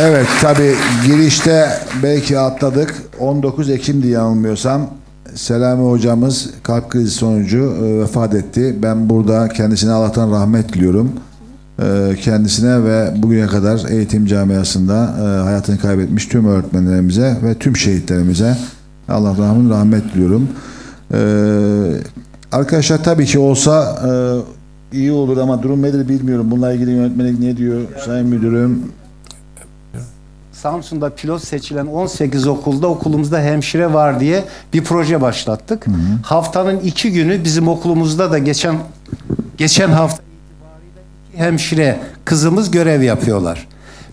Evet 0.00 0.26
tabi 0.40 0.76
girişte 1.06 1.68
belki 2.02 2.38
atladık. 2.38 2.94
19 3.20 3.70
Ekim 3.70 4.02
diye 4.02 4.12
yanılmıyorsam 4.12 4.90
Selami 5.36 5.90
hocamız 5.90 6.50
kalp 6.62 6.90
krizi 6.90 7.10
sonucu 7.10 7.58
e, 7.58 8.00
vefat 8.00 8.34
etti. 8.34 8.76
Ben 8.82 9.08
burada 9.10 9.48
kendisine 9.48 9.92
Allah'tan 9.92 10.30
rahmet 10.30 10.72
diliyorum. 10.72 11.12
E, 11.82 12.16
kendisine 12.20 12.84
ve 12.84 13.14
bugüne 13.16 13.46
kadar 13.46 13.84
eğitim 13.90 14.26
camiasında 14.26 15.14
e, 15.18 15.42
hayatını 15.42 15.78
kaybetmiş 15.78 16.26
tüm 16.26 16.46
öğretmenlerimize 16.46 17.36
ve 17.42 17.54
tüm 17.54 17.76
şehitlerimize 17.76 18.56
Allah 19.08 19.36
rahmet 19.70 20.14
diliyorum. 20.14 20.48
E, 21.12 21.20
arkadaşlar 22.52 23.04
tabii 23.04 23.26
ki 23.26 23.38
olsa 23.38 23.98
e, 24.92 24.98
iyi 24.98 25.12
olur 25.12 25.36
ama 25.36 25.62
durum 25.62 25.82
nedir 25.82 26.08
bilmiyorum. 26.08 26.50
Bununla 26.50 26.72
ilgili 26.72 26.90
yönetmelik 26.90 27.40
ne 27.40 27.56
diyor 27.56 27.80
Sayın 28.06 28.28
Müdürüm? 28.28 28.82
Samsun'da 30.66 31.10
pilot 31.10 31.44
seçilen 31.44 31.86
18 31.86 32.46
okulda 32.46 32.86
okulumuzda 32.86 33.40
hemşire 33.40 33.92
var 33.92 34.20
diye 34.20 34.44
bir 34.72 34.84
proje 34.84 35.20
başlattık. 35.20 35.86
Haftanın 36.22 36.80
iki 36.80 37.12
günü 37.12 37.44
bizim 37.44 37.68
okulumuzda 37.68 38.32
da 38.32 38.38
geçen 38.38 38.76
geçen 39.56 39.88
hafta 39.88 40.22
itibariyle 40.22 41.00
iki 41.32 41.42
hemşire 41.42 42.00
kızımız 42.24 42.70
görev 42.70 43.02
yapıyorlar. 43.02 43.68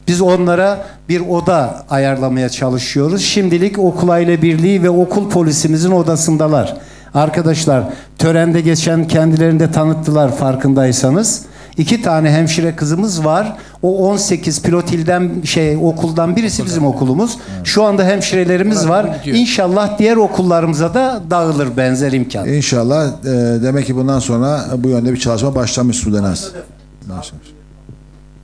Biz 0.07 0.21
onlara 0.21 0.85
bir 1.09 1.19
oda 1.19 1.85
ayarlamaya 1.89 2.49
çalışıyoruz. 2.49 3.21
Şimdilik 3.21 3.79
okul 3.79 4.09
aile 4.09 4.41
birliği 4.41 4.83
ve 4.83 4.89
okul 4.89 5.29
polisimizin 5.29 5.91
odasındalar. 5.91 6.77
Arkadaşlar 7.13 7.83
törende 8.17 8.61
geçen 8.61 9.07
kendilerini 9.07 9.59
de 9.59 9.71
tanıttılar 9.71 10.35
farkındaysanız. 10.35 11.45
İki 11.77 12.01
tane 12.01 12.31
hemşire 12.31 12.75
kızımız 12.75 13.25
var. 13.25 13.55
O 13.83 14.07
18 14.09 14.61
pilot 14.61 14.91
ilden 14.91 15.41
şey 15.43 15.77
okuldan 15.77 16.35
birisi 16.35 16.65
bizim 16.65 16.85
okulumuz. 16.85 17.37
Şu 17.63 17.83
anda 17.83 18.03
hemşirelerimiz 18.03 18.89
var. 18.89 19.21
İnşallah 19.25 19.99
diğer 19.99 20.15
okullarımıza 20.15 20.93
da 20.93 21.21
dağılır 21.29 21.77
benzer 21.77 22.11
imkan. 22.11 22.47
İnşallah 22.47 23.07
e, 23.07 23.29
demek 23.63 23.85
ki 23.85 23.95
bundan 23.95 24.19
sonra 24.19 24.65
bu 24.77 24.89
yönde 24.89 25.13
bir 25.13 25.19
çalışma 25.19 25.55
başlamış 25.55 25.97
Sudenaz. 25.97 26.51
Başlamış. 27.09 27.47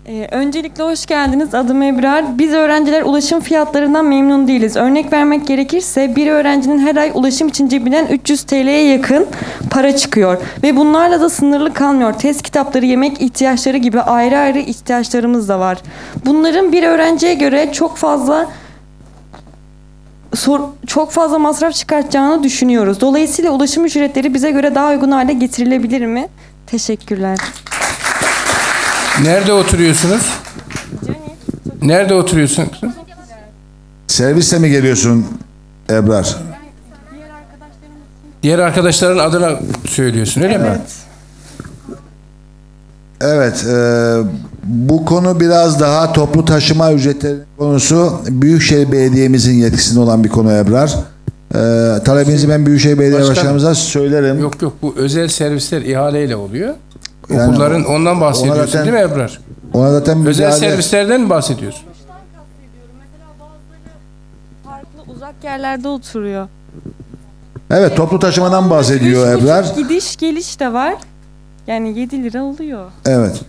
Ee, 0.09 0.27
öncelikle 0.31 0.83
hoş 0.83 1.05
geldiniz. 1.05 1.53
Adım 1.53 1.81
Ebrar. 1.81 2.37
Biz 2.37 2.53
öğrenciler 2.53 3.01
ulaşım 3.01 3.39
fiyatlarından 3.39 4.05
memnun 4.05 4.47
değiliz. 4.47 4.75
Örnek 4.75 5.13
vermek 5.13 5.47
gerekirse 5.47 6.15
bir 6.15 6.27
öğrencinin 6.27 6.79
her 6.79 6.95
ay 6.95 7.11
ulaşım 7.13 7.47
için 7.47 7.67
cebinden 7.67 8.07
300 8.07 8.43
TL'ye 8.43 8.87
yakın 8.87 9.27
para 9.69 9.95
çıkıyor. 9.95 10.37
Ve 10.63 10.75
bunlarla 10.75 11.21
da 11.21 11.29
sınırlı 11.29 11.73
kalmıyor. 11.73 12.13
Test 12.13 12.41
kitapları, 12.41 12.85
yemek 12.85 13.21
ihtiyaçları 13.21 13.77
gibi 13.77 14.01
ayrı 14.01 14.37
ayrı 14.37 14.59
ihtiyaçlarımız 14.59 15.49
da 15.49 15.59
var. 15.59 15.77
Bunların 16.25 16.71
bir 16.71 16.83
öğrenciye 16.83 17.33
göre 17.33 17.71
çok 17.73 17.97
fazla 17.97 18.47
sor- 20.35 20.69
çok 20.87 21.11
fazla 21.11 21.39
masraf 21.39 21.73
çıkartacağını 21.73 22.43
düşünüyoruz. 22.43 23.01
Dolayısıyla 23.01 23.51
ulaşım 23.51 23.85
ücretleri 23.85 24.33
bize 24.33 24.51
göre 24.51 24.75
daha 24.75 24.89
uygun 24.89 25.11
hale 25.11 25.33
getirilebilir 25.33 26.05
mi? 26.05 26.27
Teşekkürler. 26.67 27.37
Nerede 29.23 29.53
oturuyorsunuz? 29.53 30.21
Nerede 31.81 32.13
oturuyorsun? 32.13 32.65
Serviste 34.07 34.59
mi 34.59 34.69
geliyorsun 34.69 35.25
Ebrar? 35.89 36.37
Diğer 38.43 38.59
arkadaşların 38.59 39.17
adına 39.17 39.59
söylüyorsun 39.87 40.41
öyle 40.41 40.57
mi? 40.57 40.81
Evet, 43.21 43.65
e, 43.69 43.75
bu 44.63 45.05
konu 45.05 45.39
biraz 45.39 45.79
daha 45.79 46.13
toplu 46.13 46.45
taşıma 46.45 46.91
ücretleri 46.93 47.35
konusu 47.57 48.21
Büyükşehir 48.29 48.91
Belediye'mizin 48.91 49.53
yetkisinde 49.53 49.99
olan 49.99 50.23
bir 50.23 50.29
konu 50.29 50.51
Ebrar. 50.51 50.95
E, 51.55 51.59
talebinizi 52.03 52.49
ben 52.49 52.65
Büyükşehir 52.65 52.99
Belediye 52.99 53.19
Başkan- 53.21 53.29
Başkanımıza 53.35 53.75
söylerim. 53.75 54.39
Yok 54.39 54.61
yok 54.61 54.73
bu 54.81 54.93
özel 54.97 55.27
servisler 55.27 55.81
ihaleyle 55.81 56.35
oluyor. 56.35 56.73
Yani 57.29 57.51
Okulların 57.51 57.83
o- 57.83 57.87
ondan 57.87 58.21
bahsediyorsun 58.21 58.65
zaten- 58.65 58.93
değil 58.93 59.05
mi 59.05 59.11
Ebrar? 59.13 59.39
Ona 59.73 59.91
zaten 59.91 60.25
Özel 60.25 60.43
müdahale- 60.45 60.59
servislerden 60.59 61.21
mi 61.21 61.29
bahsediyorsun? 61.29 61.81
Farklı 64.63 65.13
uzak 65.13 65.33
yerlerde 65.43 65.87
oturuyor. 65.87 66.47
Evet, 67.71 67.97
toplu 67.97 68.19
taşımadan 68.19 68.69
bahsediyor 68.69 69.27
Ebrar. 69.31 69.65
Gidiş 69.77 70.15
geliş 70.17 70.59
de 70.59 70.73
var. 70.73 70.93
Yani 71.67 71.99
7 71.99 72.23
lira 72.23 72.43
oluyor. 72.43 72.85
Evet. 73.05 73.41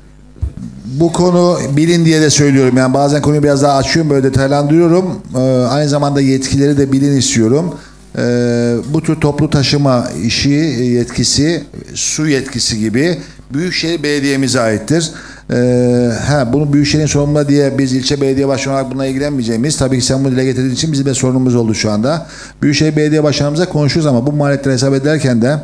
Bu 0.85 1.13
konu 1.13 1.59
bilin 1.77 2.05
diye 2.05 2.21
de 2.21 2.31
söylüyorum. 2.31 2.77
Yani 2.77 2.95
bazen 2.95 3.23
konuyu 3.23 3.43
biraz 3.43 3.63
daha 3.63 3.77
açıyorum, 3.77 4.11
böyle 4.11 4.23
detaylandırıyorum. 4.23 5.21
Ee, 5.37 5.39
aynı 5.71 5.89
zamanda 5.89 6.21
yetkileri 6.21 6.79
de 6.79 6.93
bilin 6.93 7.17
istiyorum. 7.17 7.75
Ee, 8.19 8.77
bu 8.95 9.03
tür 9.03 9.21
toplu 9.21 9.51
taşıma 9.51 10.05
işi, 10.25 10.51
yetkisi, 10.99 11.65
su 11.95 12.27
yetkisi 12.29 12.79
gibi 12.79 13.19
Büyükşehir 13.55 14.03
Belediye'mize 14.03 14.61
aittir. 14.61 15.11
Ee, 15.53 16.13
ha, 16.27 16.53
bunu 16.53 16.73
Büyükşehir'in 16.73 17.07
sorumlu 17.07 17.49
diye 17.49 17.79
biz 17.79 17.93
ilçe 17.93 18.21
belediye 18.21 18.49
başkanı 18.49 18.75
olarak 18.75 18.91
bununla 18.91 19.07
ilgilenmeyeceğimiz, 19.07 19.77
tabii 19.77 19.99
ki 19.99 20.05
sen 20.05 20.25
bunu 20.25 20.33
dile 20.33 20.45
getirdiğin 20.45 20.75
için 20.75 20.93
bizim 20.93 21.07
de 21.07 21.15
sorunumuz 21.15 21.55
oldu 21.55 21.75
şu 21.75 21.91
anda. 21.91 22.27
Büyükşehir 22.63 22.97
Belediye 22.97 23.23
Başkanımıza 23.23 23.69
konuşuruz 23.69 24.07
ama 24.07 24.27
bu 24.27 24.33
maliyetleri 24.33 24.75
hesap 24.75 24.95
ederken 24.95 25.43
de 25.43 25.59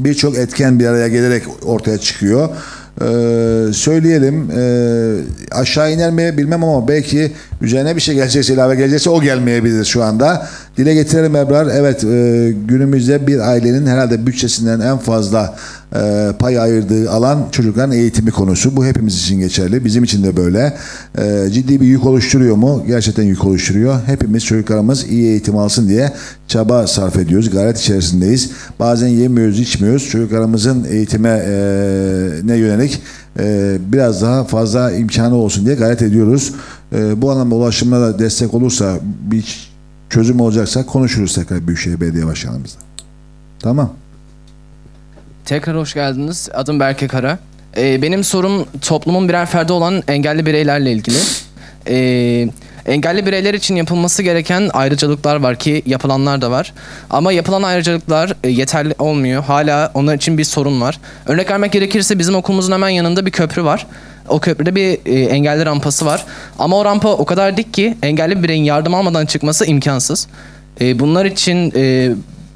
birçok 0.00 0.36
etken 0.36 0.80
bir 0.80 0.86
araya 0.86 1.08
gelerek 1.08 1.42
ortaya 1.62 1.98
çıkıyor. 1.98 2.48
Ee, 3.02 3.72
söyleyelim. 3.72 4.50
Ee, 4.56 5.14
aşağı 5.52 5.92
iner 5.92 6.10
mi 6.10 6.38
bilmem 6.38 6.64
ama 6.64 6.88
belki 6.88 7.32
üzerine 7.60 7.96
bir 7.96 8.00
şey 8.00 8.14
gelecekse 8.14 8.54
ilave 8.54 8.74
gelecekse 8.74 9.10
o 9.10 9.22
gelmeyebilir 9.22 9.84
şu 9.84 10.04
anda. 10.04 10.46
Dile 10.76 10.94
getirelim 10.94 11.36
Ebrar. 11.36 11.66
Evet 11.74 12.04
e, 12.04 12.52
günümüzde 12.68 13.26
bir 13.26 13.38
ailenin 13.38 13.86
herhalde 13.86 14.26
bütçesinden 14.26 14.80
en 14.80 14.98
fazla 14.98 15.56
e, 15.94 16.30
pay 16.38 16.58
ayırdığı 16.58 17.10
alan 17.10 17.46
çocukların 17.52 17.92
eğitimi 17.92 18.30
konusu. 18.30 18.76
Bu 18.76 18.86
hepimiz 18.86 19.18
için 19.18 19.40
geçerli. 19.40 19.84
Bizim 19.84 20.04
için 20.04 20.24
de 20.24 20.36
böyle. 20.36 20.76
E, 21.18 21.50
ciddi 21.50 21.80
bir 21.80 21.86
yük 21.86 22.06
oluşturuyor 22.06 22.56
mu? 22.56 22.84
Gerçekten 22.86 23.22
yük 23.22 23.44
oluşturuyor. 23.44 24.00
Hepimiz 24.06 24.44
çocuklarımız 24.44 25.06
iyi 25.08 25.26
eğitim 25.26 25.56
alsın 25.56 25.88
diye 25.88 26.12
çaba 26.54 26.86
sarf 26.86 27.16
ediyoruz. 27.16 27.50
Gayret 27.50 27.80
içerisindeyiz. 27.80 28.50
Bazen 28.80 29.08
yemiyoruz, 29.08 29.60
içmiyoruz. 29.60 30.08
Çocuklarımızın 30.08 30.84
eğitime 30.84 31.42
e, 31.46 31.56
ne 32.44 32.56
yönelik 32.56 33.00
e, 33.38 33.76
biraz 33.92 34.22
daha 34.22 34.44
fazla 34.44 34.92
imkanı 34.92 35.34
olsun 35.34 35.66
diye 35.66 35.74
gayret 35.74 36.02
ediyoruz. 36.02 36.52
E, 36.92 37.22
bu 37.22 37.30
anlamda 37.30 37.54
ulaşımda 37.54 38.00
da 38.00 38.18
destek 38.18 38.54
olursa 38.54 38.98
bir 39.02 39.70
çözüm 40.10 40.40
olacaksa 40.40 40.86
konuşuruz 40.86 41.34
tekrar 41.34 41.66
Büyükşehir 41.66 42.00
Belediye 42.00 42.26
Başkanımızla. 42.26 42.80
Tamam. 43.60 43.92
Tekrar 45.44 45.76
hoş 45.76 45.94
geldiniz. 45.94 46.48
Adım 46.54 46.80
Berke 46.80 47.08
Kara. 47.08 47.38
Ee, 47.76 48.02
benim 48.02 48.24
sorum 48.24 48.66
toplumun 48.82 49.28
birer 49.28 49.46
ferdi 49.46 49.72
olan 49.72 50.02
engelli 50.08 50.46
bireylerle 50.46 50.92
ilgili. 50.92 51.18
Ee, 51.88 52.48
engelli 52.86 53.26
bireyler 53.26 53.54
için 53.54 53.76
yapılması 53.76 54.22
gereken 54.22 54.70
ayrıcalıklar 54.72 55.36
var 55.36 55.56
ki 55.56 55.82
yapılanlar 55.86 56.40
da 56.42 56.50
var. 56.50 56.72
Ama 57.10 57.32
yapılan 57.32 57.62
ayrıcalıklar 57.62 58.32
e, 58.44 58.48
yeterli 58.50 58.94
olmuyor. 58.98 59.44
Hala 59.44 59.90
onlar 59.94 60.14
için 60.14 60.38
bir 60.38 60.44
sorun 60.44 60.80
var. 60.80 61.00
Örnek 61.26 61.50
vermek 61.50 61.72
gerekirse 61.72 62.18
bizim 62.18 62.34
okulumuzun 62.34 62.72
hemen 62.72 62.88
yanında 62.88 63.26
bir 63.26 63.30
köprü 63.30 63.64
var. 63.64 63.86
O 64.28 64.40
köprüde 64.40 64.74
bir 64.74 64.98
e, 65.06 65.24
engelli 65.24 65.66
rampası 65.66 66.06
var. 66.06 66.24
Ama 66.58 66.76
o 66.76 66.84
rampa 66.84 67.08
o 67.08 67.24
kadar 67.24 67.56
dik 67.56 67.74
ki 67.74 67.96
engelli 68.02 68.38
bir 68.38 68.42
bireyin 68.42 68.64
yardım 68.64 68.94
almadan 68.94 69.26
çıkması 69.26 69.66
imkansız. 69.66 70.26
E, 70.80 70.98
bunlar 70.98 71.24
için 71.24 71.72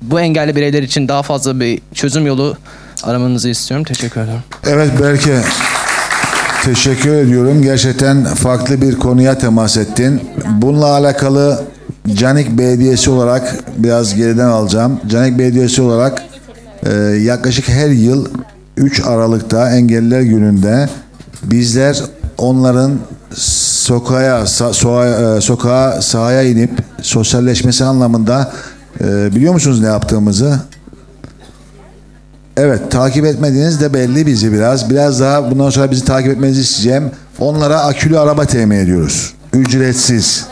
bu 0.02 0.20
engelli 0.20 0.56
bireyler 0.56 0.82
için 0.82 1.08
daha 1.08 1.22
fazla 1.22 1.60
bir 1.60 1.80
çözüm 1.94 2.26
yolu 2.26 2.56
aramanızı 3.02 3.48
istiyorum. 3.48 3.84
Teşekkür 3.84 4.20
ederim. 4.20 4.42
Evet 4.66 4.90
Berke. 5.02 5.42
Teşekkür 6.64 7.14
ediyorum. 7.14 7.62
Gerçekten 7.62 8.24
farklı 8.24 8.82
bir 8.82 8.98
konuya 8.98 9.38
temas 9.38 9.76
ettin. 9.76 10.20
Bununla 10.62 10.86
alakalı 10.86 11.64
Canik 12.14 12.58
Belediyesi 12.58 13.10
olarak 13.10 13.56
biraz 13.76 14.14
geriden 14.14 14.48
alacağım. 14.48 15.00
Canik 15.06 15.38
Belediyesi 15.38 15.82
olarak 15.82 16.22
e, 16.86 16.94
yaklaşık 17.00 17.68
her 17.68 17.88
yıl 17.88 18.26
3 18.76 19.06
Aralık'ta 19.06 19.70
Engelliler 19.70 20.20
Günü'nde 20.20 20.88
bizler 21.42 22.02
onların 22.38 22.98
sokağa 23.34 24.42
e, 25.36 25.40
sokağa 25.40 26.02
sahaya 26.02 26.42
inip 26.42 26.70
sosyalleşmesi 27.02 27.84
anlamında 27.84 28.52
e, 29.00 29.34
biliyor 29.34 29.52
musunuz 29.52 29.80
ne 29.80 29.86
yaptığımızı? 29.86 30.60
Evet 32.60 32.90
takip 32.90 33.24
etmediğiniz 33.24 33.80
de 33.80 33.94
belli 33.94 34.26
bizi 34.26 34.52
biraz. 34.52 34.90
Biraz 34.90 35.20
daha 35.20 35.50
bundan 35.50 35.70
sonra 35.70 35.90
bizi 35.90 36.04
takip 36.04 36.32
etmenizi 36.32 36.60
isteyeceğim. 36.60 37.10
Onlara 37.38 37.80
akülü 37.80 38.18
araba 38.18 38.44
temin 38.44 38.76
ediyoruz. 38.76 39.34
Ücretsiz. 39.52 40.46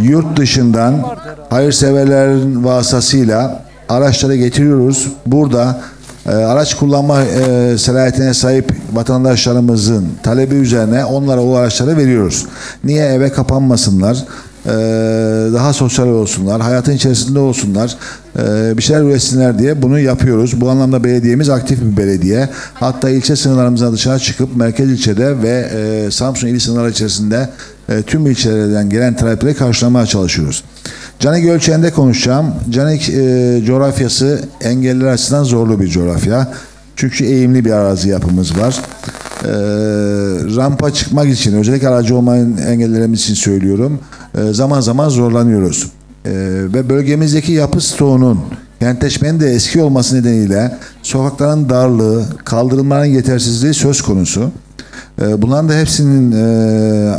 Yurt 0.00 0.36
dışından 0.36 1.04
hayırseverlerin 1.50 2.64
vasıtasıyla 2.64 3.62
araçları 3.88 4.36
getiriyoruz. 4.36 5.08
Burada 5.26 5.80
e, 6.26 6.30
araç 6.30 6.74
kullanma 6.74 7.22
e, 7.22 7.78
selahiyetine 7.78 8.34
sahip 8.34 8.72
vatandaşlarımızın 8.92 10.08
talebi 10.22 10.54
üzerine 10.54 11.04
onlara 11.04 11.42
o 11.42 11.54
araçları 11.54 11.96
veriyoruz. 11.96 12.46
Niye 12.84 13.06
eve 13.06 13.32
kapanmasınlar? 13.32 14.24
e, 14.66 14.70
daha 15.54 15.72
sosyal 15.72 16.08
olsunlar, 16.08 16.60
hayatın 16.60 16.92
içerisinde 16.92 17.38
olsunlar, 17.38 17.96
e, 18.38 18.78
bir 18.78 18.82
şeyler 18.82 19.02
üretsinler 19.02 19.58
diye 19.58 19.82
bunu 19.82 20.00
yapıyoruz. 20.00 20.60
Bu 20.60 20.70
anlamda 20.70 21.04
belediyemiz 21.04 21.48
aktif 21.48 21.80
bir 21.82 21.96
belediye. 21.96 22.48
Hatta 22.74 23.10
ilçe 23.10 23.36
sınırlarımızdan 23.36 23.92
dışarı 23.92 24.18
çıkıp 24.18 24.56
merkez 24.56 24.90
ilçede 24.90 25.42
ve 25.42 25.70
e, 25.74 26.10
Samsun 26.10 26.48
ili 26.48 26.60
sınırları 26.60 26.90
içerisinde 26.90 27.48
e, 27.88 28.02
tüm 28.02 28.26
ilçelerden 28.26 28.90
gelen 28.90 29.16
talepleri 29.16 29.54
karşılamaya 29.54 30.06
çalışıyoruz. 30.06 30.64
Canik 31.18 31.44
ölçeğinde 31.44 31.90
konuşacağım. 31.90 32.54
Canik 32.70 33.08
e, 33.08 33.62
coğrafyası 33.66 34.40
engelliler 34.60 35.06
açısından 35.06 35.44
zorlu 35.44 35.80
bir 35.80 35.88
coğrafya. 35.88 36.52
Çünkü 36.96 37.24
eğimli 37.24 37.64
bir 37.64 37.70
arazi 37.70 38.08
yapımız 38.08 38.58
var. 38.58 38.80
Ee, 39.44 39.48
rampa 40.56 40.90
çıkmak 40.90 41.28
için 41.28 41.52
özellikle 41.52 41.88
aracı 41.88 42.16
olmayan 42.16 42.56
engellilerimiz 42.56 43.20
için 43.20 43.34
söylüyorum. 43.34 44.00
Ee, 44.38 44.52
zaman 44.52 44.80
zaman 44.80 45.08
zorlanıyoruz. 45.08 45.90
Ee, 46.26 46.30
ve 46.74 46.88
bölgemizdeki 46.88 47.52
yapı 47.52 47.80
stoğunun 47.80 48.40
kentleşmenin 48.80 49.40
de 49.40 49.50
eski 49.50 49.82
olması 49.82 50.16
nedeniyle 50.16 50.78
sokakların 51.02 51.68
darlığı, 51.68 52.24
kaldırımların 52.44 53.04
yetersizliği 53.04 53.74
söz 53.74 54.02
konusu. 54.02 54.50
Ee, 55.22 55.42
bunların 55.42 55.68
da 55.68 55.74
hepsinin 55.74 56.32
e, 56.32 57.14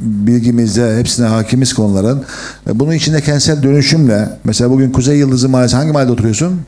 bilgimizde, 0.00 0.96
hepsine 0.98 1.26
hakimiz 1.26 1.72
konuların. 1.72 2.22
E, 2.70 2.80
bunun 2.80 2.92
içinde 2.92 3.20
kentsel 3.20 3.62
dönüşümle, 3.62 4.28
mesela 4.44 4.70
bugün 4.70 4.92
Kuzey 4.92 5.18
Yıldızı 5.18 5.48
Mahallesi, 5.48 5.76
hangi 5.76 5.92
mahallede 5.92 6.12
oturuyorsun? 6.12 6.60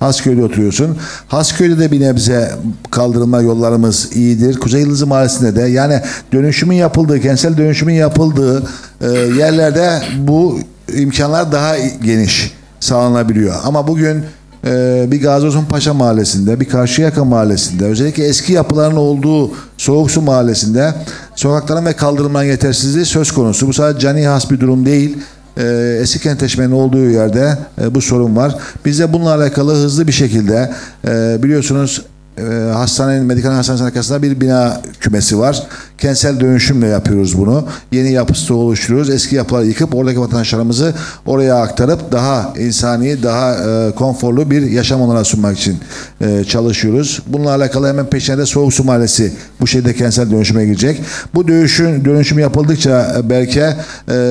Hasköy'de 0.00 0.44
oturuyorsun. 0.44 0.96
Hasköy'de 1.28 1.78
de 1.78 1.92
bir 1.92 2.00
nebze 2.00 2.52
kaldırılma 2.90 3.40
yollarımız 3.40 4.08
iyidir. 4.12 4.60
Kuzey 4.60 4.80
Yıldızı 4.80 5.06
Mahallesi'nde 5.06 5.56
de 5.56 5.62
yani 5.62 6.00
dönüşümün 6.32 6.76
yapıldığı, 6.76 7.20
kentsel 7.20 7.56
dönüşümün 7.56 7.94
yapıldığı 7.94 8.62
e, 9.00 9.10
yerlerde 9.10 10.02
bu 10.18 10.58
imkanlar 10.96 11.52
daha 11.52 11.78
geniş 12.04 12.52
sağlanabiliyor. 12.80 13.54
Ama 13.64 13.88
bugün 13.88 14.22
e, 14.66 15.04
bir 15.10 15.22
Gazi 15.22 15.46
Osman 15.46 15.64
Paşa 15.64 15.94
Mahallesi'nde, 15.94 16.60
bir 16.60 16.68
Karşıyaka 16.68 17.24
Mahallesi'nde, 17.24 17.84
özellikle 17.84 18.24
eski 18.24 18.52
yapıların 18.52 18.96
olduğu 18.96 19.50
Soğuk 19.76 20.10
Su 20.10 20.22
Mahallesi'nde 20.22 20.94
sokakların 21.36 21.86
ve 21.86 21.92
kaldırımların 21.92 22.46
yetersizliği 22.46 23.04
söz 23.04 23.32
konusu. 23.32 23.66
Bu 23.66 23.72
sadece 23.72 24.00
cani 24.00 24.26
has 24.26 24.50
bir 24.50 24.60
durum 24.60 24.86
değil 24.86 25.18
e, 25.56 25.98
eski 26.00 26.20
kentleşmenin 26.20 26.72
olduğu 26.72 27.10
yerde 27.10 27.58
e, 27.82 27.94
bu 27.94 28.00
sorun 28.00 28.36
var. 28.36 28.54
Biz 28.84 28.98
de 28.98 29.12
bununla 29.12 29.34
alakalı 29.34 29.74
hızlı 29.74 30.06
bir 30.06 30.12
şekilde 30.12 30.72
e, 31.08 31.42
biliyorsunuz 31.42 32.02
e, 32.38 32.72
hastanenin, 32.72 33.24
medikal 33.24 33.50
hastanesinin 33.50 33.88
arkasında 33.88 34.22
bir 34.22 34.40
bina 34.40 34.80
kümesi 35.00 35.38
var. 35.38 35.62
Kentsel 35.98 36.40
dönüşümle 36.40 36.86
yapıyoruz 36.86 37.38
bunu. 37.38 37.66
Yeni 37.92 38.12
yapısı 38.12 38.54
oluşturuyoruz. 38.54 39.10
Eski 39.10 39.36
yapıları 39.36 39.66
yıkıp 39.66 39.94
oradaki 39.94 40.20
vatandaşlarımızı 40.20 40.94
oraya 41.26 41.56
aktarıp 41.56 42.12
daha 42.12 42.54
insani, 42.58 43.22
daha 43.22 43.54
e, 43.54 43.92
konforlu 43.94 44.50
bir 44.50 44.70
yaşam 44.70 45.00
onlara 45.00 45.24
sunmak 45.24 45.58
için 45.58 45.78
e, 46.20 46.44
çalışıyoruz. 46.44 47.22
Bununla 47.26 47.50
alakalı 47.54 47.88
hemen 47.88 48.06
peşine 48.06 48.38
de 48.38 48.46
Soğuk 48.46 48.74
Su 48.74 48.84
Mahallesi 48.84 49.32
bu 49.60 49.66
şekilde 49.66 49.94
kentsel 49.94 50.30
dönüşüme 50.30 50.64
girecek. 50.64 51.02
Bu 51.34 51.48
dönüşüm, 51.48 52.04
dönüşüm 52.04 52.38
yapıldıkça 52.38 53.16
e, 53.18 53.30
belki 53.30 53.60
e, 53.60 53.74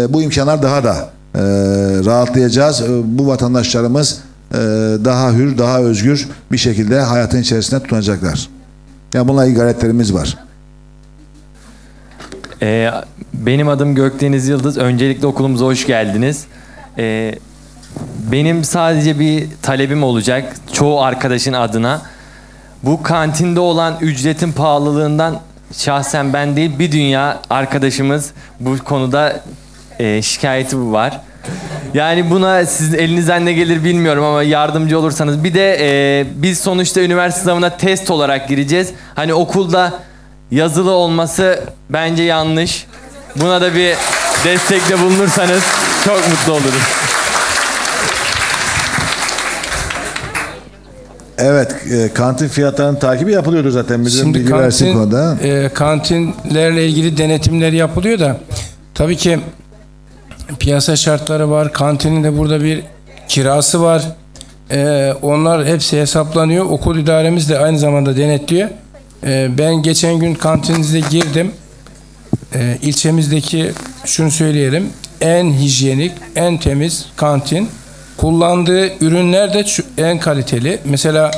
bu 0.10 0.22
imkanlar 0.22 0.64
daha 0.64 0.84
da 0.84 1.15
e, 1.36 1.42
rahatlayacağız. 2.06 2.82
E, 2.82 2.88
bu 3.04 3.28
vatandaşlarımız 3.28 4.20
e, 4.52 4.58
daha 5.06 5.34
hür, 5.34 5.58
daha 5.58 5.80
özgür 5.80 6.28
bir 6.52 6.58
şekilde 6.58 7.00
hayatın 7.00 7.42
içerisinde 7.42 7.80
tutunacaklar. 7.84 8.50
Yani 9.14 9.28
bununla 9.28 9.46
ilgili 9.46 9.60
gayretlerimiz 9.60 10.14
var. 10.14 10.38
Ee, 12.62 12.92
benim 13.34 13.70
adım 13.70 13.96
Gökdeniz 13.96 14.48
Yıldız. 14.48 14.78
Öncelikle 14.78 15.28
okulumuza 15.28 15.66
hoş 15.66 15.88
geldiniz. 15.88 16.46
Ee, 16.98 17.36
benim 18.32 18.64
sadece 18.64 19.20
bir 19.20 19.48
talebim 19.62 20.04
olacak 20.04 20.56
çoğu 20.72 21.02
arkadaşın 21.02 21.54
adına. 21.54 22.02
Bu 22.84 23.04
kantinde 23.04 23.60
olan 23.60 23.98
ücretin 24.02 24.52
pahalılığından 24.52 25.40
şahsen 25.72 26.34
ben 26.34 26.56
değil 26.56 26.80
bir 26.80 26.92
dünya 26.92 27.42
arkadaşımız 27.50 28.32
bu 28.60 28.78
konuda 28.78 29.42
e, 30.00 30.22
şikayeti 30.22 30.92
var. 30.92 31.22
Yani 31.94 32.30
buna 32.30 32.66
sizin 32.66 32.98
elinizden 32.98 33.46
ne 33.46 33.54
gelir 33.54 33.84
bilmiyorum 33.84 34.24
ama 34.24 34.44
yardımcı 34.44 35.00
olursanız. 35.00 35.44
Bir 35.44 35.54
de 35.54 35.78
e, 35.80 36.26
biz 36.36 36.60
sonuçta 36.60 37.02
üniversite 37.02 37.42
sınavına 37.44 37.78
test 37.78 38.12
olarak 38.12 38.50
gireceğiz. 38.50 38.90
Hani 39.16 39.34
okulda 39.34 39.94
yazılı 40.52 40.92
olması 40.92 41.60
bence 41.90 42.24
yanlış. 42.24 42.86
Buna 43.36 43.62
da 43.62 43.76
bir 43.76 43.96
destekle 44.46 45.00
bulunursanız 45.00 45.64
çok 46.06 46.30
mutlu 46.30 46.54
oluruz. 46.54 46.82
Evet, 51.38 51.76
e, 51.94 52.14
kantin 52.14 52.48
fiyatlarının 52.48 53.00
takibi 53.00 53.32
yapılıyordu 53.32 53.72
zaten. 53.72 54.06
Bizim 54.06 54.24
Şimdi 54.24 54.40
bilgi 54.40 54.54
versin 54.54 54.86
kantin, 54.86 55.00
konuda. 55.00 55.38
e, 55.42 55.70
kantinlerle 55.70 56.88
ilgili 56.88 57.18
denetimler 57.18 57.72
yapılıyor 57.72 58.20
da 58.20 58.38
tabii 58.94 59.18
ki 59.18 59.40
piyasa 60.60 60.96
şartları 60.96 61.52
var. 61.52 61.74
Kantinin 61.74 62.24
de 62.24 62.38
burada 62.38 62.64
bir 62.64 62.84
kirası 63.28 63.82
var. 63.82 64.04
E, 64.72 65.14
onlar 65.22 65.66
hepsi 65.66 66.02
hesaplanıyor. 66.02 66.66
Okul 66.66 66.98
idaremiz 66.98 67.50
de 67.50 67.60
aynı 67.60 67.80
zamanda 67.80 68.18
denetliyor. 68.18 68.70
Ee, 69.26 69.50
ben 69.58 69.76
geçen 69.76 70.20
gün 70.20 70.34
kantinize 70.34 71.00
girdim. 71.00 71.52
Ee, 72.56 72.78
ilçemizdeki 72.82 73.72
şunu 74.06 74.32
söyleyelim. 74.32 74.90
En 75.22 75.54
hijyenik, 75.54 76.12
en 76.36 76.58
temiz 76.58 77.06
kantin. 77.16 77.70
Kullandığı 78.18 79.04
ürünler 79.04 79.54
de 79.54 79.66
en 79.98 80.20
kaliteli. 80.20 80.80
Mesela 80.86 81.32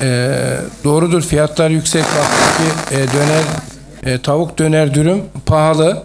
e, 0.00 0.36
doğrudur 0.84 1.22
fiyatlar 1.22 1.70
yüksek. 1.70 2.04
Baktık 2.04 2.56
ki 2.58 2.96
e, 2.96 2.98
döner, 2.98 3.44
e, 4.14 4.22
tavuk 4.22 4.58
döner 4.58 4.94
dürüm 4.94 5.22
pahalı. 5.46 6.02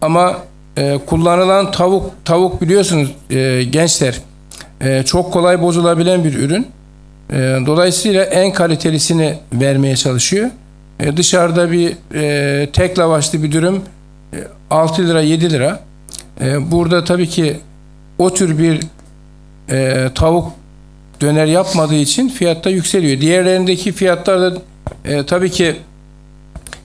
Ama 0.00 0.36
e, 0.76 0.98
kullanılan 1.06 1.70
tavuk 1.70 2.10
tavuk 2.24 2.62
biliyorsunuz 2.62 3.12
e, 3.30 3.62
gençler 3.70 4.20
e, 4.80 5.02
çok 5.02 5.32
kolay 5.32 5.62
bozulabilen 5.62 6.24
bir 6.24 6.34
ürün. 6.34 6.66
E, 7.30 7.36
dolayısıyla 7.66 8.24
en 8.24 8.52
kalitelisini 8.52 9.38
vermeye 9.52 9.96
çalışıyor. 9.96 10.50
E, 11.00 11.16
dışarıda 11.16 11.72
bir 11.72 11.96
e, 12.14 12.70
tek 12.72 12.98
lavaşlı 12.98 13.42
bir 13.42 13.52
dürüm 13.52 13.82
e, 14.34 14.38
6 14.70 15.08
lira 15.08 15.20
7 15.20 15.50
lira. 15.50 15.80
E, 16.40 16.70
burada 16.70 17.04
tabii 17.04 17.28
ki 17.28 17.56
o 18.18 18.34
tür 18.34 18.58
bir 18.58 18.80
e, 19.70 20.08
tavuk 20.14 20.52
döner 21.20 21.46
yapmadığı 21.46 21.94
için 21.94 22.28
fiyatta 22.28 22.70
yükseliyor. 22.70 23.20
Diğerlerindeki 23.20 23.92
fiyatlar 23.92 24.40
da 24.40 24.58
e, 25.04 25.26
tabii 25.26 25.50
ki 25.50 25.76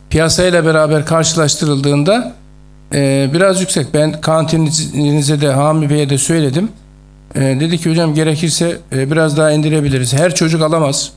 piyasayla 0.10 0.66
beraber 0.66 1.06
karşılaştırıldığında 1.06 2.34
e, 2.94 3.30
biraz 3.34 3.62
yüksek. 3.62 3.94
Ben 3.94 4.22
kantininize 4.22 5.42
de 5.42 5.52
Hami 5.52 5.89
Bey'e 5.89 6.10
de 6.10 6.18
söyledim. 6.18 6.70
E, 7.36 7.39
dedi 7.39 7.78
ki 7.78 7.89
hocam 7.89 8.14
gerekirse 8.14 8.78
e, 8.94 9.12
biraz 9.12 9.38
daha 9.38 9.52
indirebiliriz. 9.52 10.14
Her 10.14 10.36
çocuk 10.36 10.62
alamaz. 10.62 11.12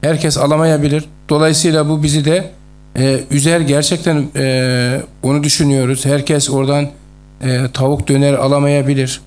Herkes 0.00 0.38
alamayabilir. 0.38 1.04
Dolayısıyla 1.28 1.88
bu 1.88 2.02
bizi 2.02 2.24
de 2.24 2.50
e, 2.96 3.20
üzer. 3.30 3.60
Gerçekten 3.60 4.28
e, 4.36 5.00
onu 5.22 5.44
düşünüyoruz. 5.44 6.04
Herkes 6.04 6.50
oradan 6.50 6.88
e, 7.42 7.60
tavuk 7.74 8.08
döner 8.08 8.34
alamayabilir. 8.34 9.20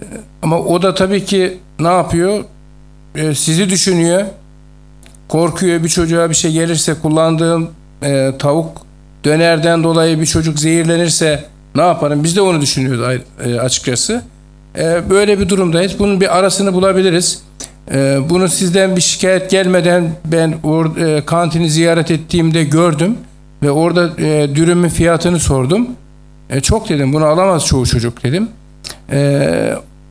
E, 0.00 0.04
ama 0.42 0.58
o 0.58 0.82
da 0.82 0.94
tabii 0.94 1.24
ki 1.24 1.58
ne 1.80 1.88
yapıyor? 1.88 2.44
E, 3.14 3.34
sizi 3.34 3.70
düşünüyor. 3.70 4.24
Korkuyor 5.28 5.84
bir 5.84 5.88
çocuğa 5.88 6.30
bir 6.30 6.34
şey 6.34 6.52
gelirse 6.52 6.94
kullandığım 6.94 7.70
e, 8.02 8.32
tavuk 8.38 8.83
dönerden 9.24 9.84
dolayı 9.84 10.20
bir 10.20 10.26
çocuk 10.26 10.58
zehirlenirse 10.58 11.44
ne 11.74 11.82
yaparım? 11.82 12.24
Biz 12.24 12.36
de 12.36 12.40
onu 12.40 12.60
düşünüyoruz 12.60 13.20
e, 13.44 13.60
açıkçası. 13.60 14.22
E, 14.78 15.10
böyle 15.10 15.40
bir 15.40 15.48
durumdayız. 15.48 15.98
Bunun 15.98 16.20
bir 16.20 16.38
arasını 16.38 16.74
bulabiliriz. 16.74 17.42
E, 17.94 18.18
bunu 18.30 18.48
sizden 18.48 18.96
bir 18.96 19.00
şikayet 19.00 19.50
gelmeden 19.50 20.10
ben 20.24 20.54
kantini 21.26 21.70
ziyaret 21.70 22.10
ettiğimde 22.10 22.64
gördüm 22.64 23.16
ve 23.62 23.70
orada 23.70 24.18
dürümün 24.54 24.88
fiyatını 24.88 25.40
sordum. 25.40 25.88
Çok 26.62 26.88
dedim 26.88 27.12
bunu 27.12 27.24
alamaz 27.24 27.66
çoğu 27.66 27.86
çocuk 27.86 28.24
dedim. 28.24 28.48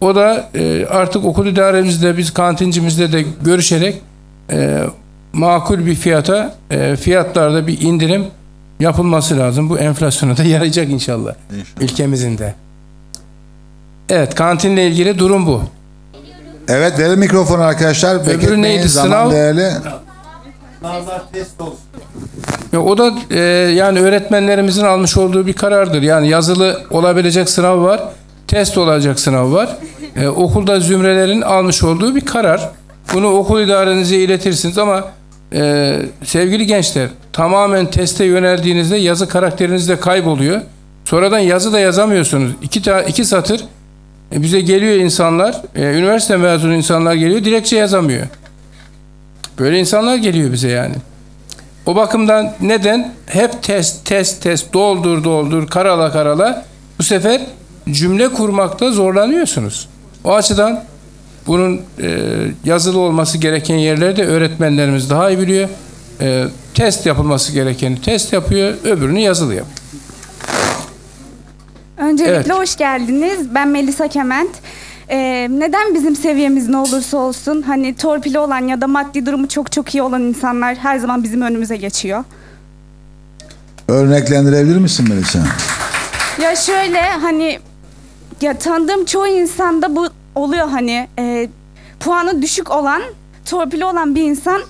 O 0.01 0.15
da 0.15 0.49
artık 0.89 1.25
okul 1.25 1.47
idaremizde 1.47 2.17
biz 2.17 2.33
kantincimizle 2.33 3.11
de 3.11 3.25
görüşerek 3.41 4.01
makul 5.33 5.85
bir 5.85 5.95
fiyata 5.95 6.55
fiyatlarda 6.99 7.67
bir 7.67 7.81
indirim 7.81 8.25
yapılması 8.83 9.37
lazım. 9.37 9.69
Bu 9.69 9.77
enflasyona 9.79 10.37
da 10.37 10.43
yarayacak 10.53 10.89
inşallah. 10.89 11.33
Ülkemizin 11.81 12.37
de. 12.37 12.53
Evet 14.09 14.35
kantinle 14.35 14.87
ilgili 14.87 15.19
durum 15.19 15.45
bu. 15.45 15.61
Evet 16.67 16.99
verin 16.99 17.19
mikrofonu 17.19 17.61
arkadaşlar. 17.61 18.15
Öbürü 18.15 18.61
neydi? 18.61 18.89
Zaman 18.89 19.07
Sınav? 19.07 19.31
değerli. 19.31 19.71
Ya 22.73 22.81
o 22.81 22.97
da 22.97 23.13
e, 23.31 23.39
yani 23.73 23.99
öğretmenlerimizin 23.99 24.83
almış 24.83 25.17
olduğu 25.17 25.47
bir 25.47 25.53
karardır. 25.53 26.01
Yani 26.01 26.29
yazılı 26.29 26.81
olabilecek 26.89 27.49
sınav 27.49 27.83
var, 27.83 28.03
test 28.47 28.77
olacak 28.77 29.19
sınav 29.19 29.51
var. 29.53 29.77
E, 30.15 30.27
okulda 30.27 30.79
zümrelerin 30.79 31.41
almış 31.41 31.83
olduğu 31.83 32.15
bir 32.15 32.25
karar. 32.25 32.69
Bunu 33.13 33.27
okul 33.27 33.61
idarenize 33.61 34.15
iletirsiniz 34.17 34.77
ama 34.77 35.03
e, 35.53 35.99
sevgili 36.23 36.65
gençler 36.65 37.09
tamamen 37.33 37.91
teste 37.91 38.25
yöneldiğinizde 38.25 38.97
yazı 38.97 39.27
karakteriniz 39.27 39.89
de 39.89 39.99
kayboluyor. 39.99 40.61
Sonradan 41.05 41.39
yazı 41.39 41.73
da 41.73 41.79
yazamıyorsunuz. 41.79 42.51
İki, 42.61 42.81
ta, 42.81 43.01
iki 43.01 43.25
satır 43.25 43.61
e, 44.33 44.41
bize 44.41 44.61
geliyor 44.61 44.95
insanlar, 44.95 45.61
e, 45.75 45.81
üniversite 45.81 46.37
mezunu 46.37 46.73
insanlar 46.73 47.13
geliyor, 47.13 47.43
dilekçe 47.43 47.75
yazamıyor. 47.75 48.27
Böyle 49.59 49.79
insanlar 49.79 50.15
geliyor 50.15 50.51
bize 50.53 50.69
yani. 50.69 50.95
O 51.85 51.95
bakımdan 51.95 52.53
neden? 52.61 53.13
Hep 53.25 53.63
test, 53.63 54.05
test, 54.05 54.43
test, 54.43 54.73
doldur, 54.73 55.23
doldur, 55.23 55.67
karala, 55.67 56.11
karala. 56.11 56.65
Bu 56.99 57.03
sefer 57.03 57.41
cümle 57.91 58.29
kurmakta 58.29 58.91
zorlanıyorsunuz. 58.91 59.89
O 60.23 60.33
açıdan 60.33 60.83
bunun 61.47 61.81
e, 62.01 62.29
yazılı 62.65 62.99
olması 62.99 63.37
gereken 63.37 63.75
yerlerde 63.75 64.25
öğretmenlerimiz 64.25 65.09
daha 65.09 65.29
iyi 65.29 65.39
biliyor. 65.39 65.69
E, 66.21 66.45
test 66.73 67.05
yapılması 67.05 67.51
gerekeni 67.51 68.01
test 68.01 68.33
yapıyor, 68.33 68.73
öbürünü 68.83 69.19
yazılı 69.19 69.55
yapıyor. 69.55 69.77
Öncelikle 71.97 72.35
Evet. 72.35 72.49
hoş 72.53 72.75
geldiniz. 72.75 73.55
Ben 73.55 73.67
Melisa 73.67 74.07
Kement. 74.07 74.49
Ee, 75.09 75.47
neden 75.51 75.93
bizim 75.93 76.15
seviyemiz 76.15 76.69
ne 76.69 76.77
olursa 76.77 77.17
olsun 77.17 77.61
hani 77.61 77.95
torpili 77.95 78.39
olan 78.39 78.67
ya 78.67 78.81
da 78.81 78.87
maddi 78.87 79.25
durumu 79.25 79.47
çok 79.47 79.71
çok 79.71 79.95
iyi 79.95 80.01
olan 80.01 80.21
insanlar 80.21 80.75
her 80.75 80.97
zaman 80.97 81.23
bizim 81.23 81.41
önümüze 81.41 81.77
geçiyor. 81.77 82.23
Örneklendirebilir 83.87 84.77
misin 84.77 85.09
Melisa? 85.09 85.39
Ya 86.41 86.55
şöyle 86.55 87.01
hani 87.01 87.59
ya 88.41 88.57
tanıdığım 88.57 89.05
çoğu 89.05 89.27
insanda 89.27 89.95
bu 89.95 90.07
oluyor 90.35 90.67
hani 90.67 91.07
e, 91.19 91.49
puanı 91.99 92.41
düşük 92.41 92.71
olan 92.71 93.01
torpili 93.45 93.85
olan 93.85 94.15
bir 94.15 94.21
insan 94.23 94.61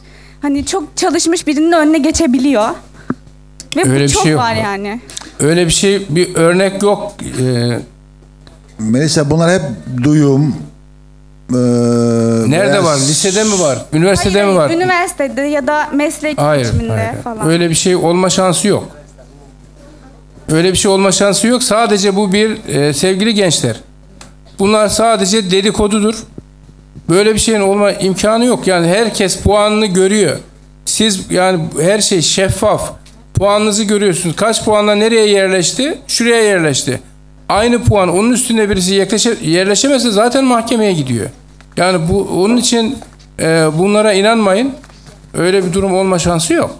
hani 0.41 0.65
çok 0.65 0.97
çalışmış 0.97 1.47
birinin 1.47 1.71
önüne 1.71 1.97
geçebiliyor. 1.97 2.69
Ve 3.75 3.81
Öyle 3.81 3.95
bu 3.95 3.99
bir 3.99 4.09
çok 4.09 4.23
şey 4.23 4.31
yok. 4.31 4.41
var 4.41 4.53
yani. 4.55 5.01
Öyle 5.39 5.65
bir 5.65 5.71
şey, 5.71 6.05
bir 6.09 6.35
örnek 6.35 6.83
yok. 6.83 7.13
E, 7.41 7.79
Melisa 8.79 9.29
bunlar 9.29 9.51
hep 9.51 9.61
duyum. 10.03 10.55
Ee, 11.49 11.55
nerede 11.55 12.71
veya- 12.71 12.83
var? 12.83 12.95
Lisede 12.97 13.43
mi 13.43 13.59
var? 13.59 13.85
Üniversitede 13.93 14.45
mi 14.45 14.55
var? 14.55 14.69
Üniversitede 14.69 15.41
ya 15.41 15.67
da 15.67 15.89
meslek 15.93 16.37
Hayır, 16.37 16.63
eğitiminde 16.65 16.91
hayır. 16.91 17.21
falan. 17.23 17.47
Öyle 17.49 17.69
bir 17.69 17.75
şey 17.75 17.95
olma 17.95 18.29
şansı 18.29 18.67
yok. 18.67 18.87
Öyle 20.51 20.71
bir 20.71 20.77
şey 20.77 20.91
olma 20.91 21.11
şansı 21.11 21.47
yok. 21.47 21.63
Sadece 21.63 22.15
bu 22.15 22.33
bir 22.33 22.67
e, 22.67 22.93
sevgili 22.93 23.33
gençler. 23.33 23.75
Bunlar 24.59 24.87
sadece 24.87 25.51
dedikodudur. 25.51 26.15
Böyle 27.09 27.33
bir 27.33 27.39
şeyin 27.39 27.61
olma 27.61 27.91
imkanı 27.91 28.45
yok. 28.45 28.67
Yani 28.67 28.87
herkes 28.87 29.39
puanını 29.41 29.85
görüyor. 29.85 30.37
Siz 30.85 31.31
yani 31.31 31.63
her 31.81 32.01
şey 32.01 32.21
şeffaf. 32.21 32.91
Puanınızı 33.33 33.83
görüyorsunuz. 33.83 34.35
Kaç 34.35 34.65
puanla 34.65 34.95
nereye 34.95 35.27
yerleşti? 35.27 35.97
Şuraya 36.07 36.43
yerleşti. 36.43 36.99
Aynı 37.49 37.83
puan 37.83 38.09
onun 38.09 38.31
üstünde 38.31 38.69
birisi 38.69 38.93
yerleşe, 38.93 39.33
yerleşemezse 39.43 40.11
zaten 40.11 40.45
mahkemeye 40.45 40.93
gidiyor. 40.93 41.29
Yani 41.77 42.09
bu 42.09 42.21
onun 42.43 42.57
için 42.57 42.97
e, 43.39 43.45
bunlara 43.77 44.13
inanmayın. 44.13 44.73
Öyle 45.33 45.65
bir 45.65 45.73
durum 45.73 45.95
olma 45.95 46.19
şansı 46.19 46.53
yok. 46.53 46.75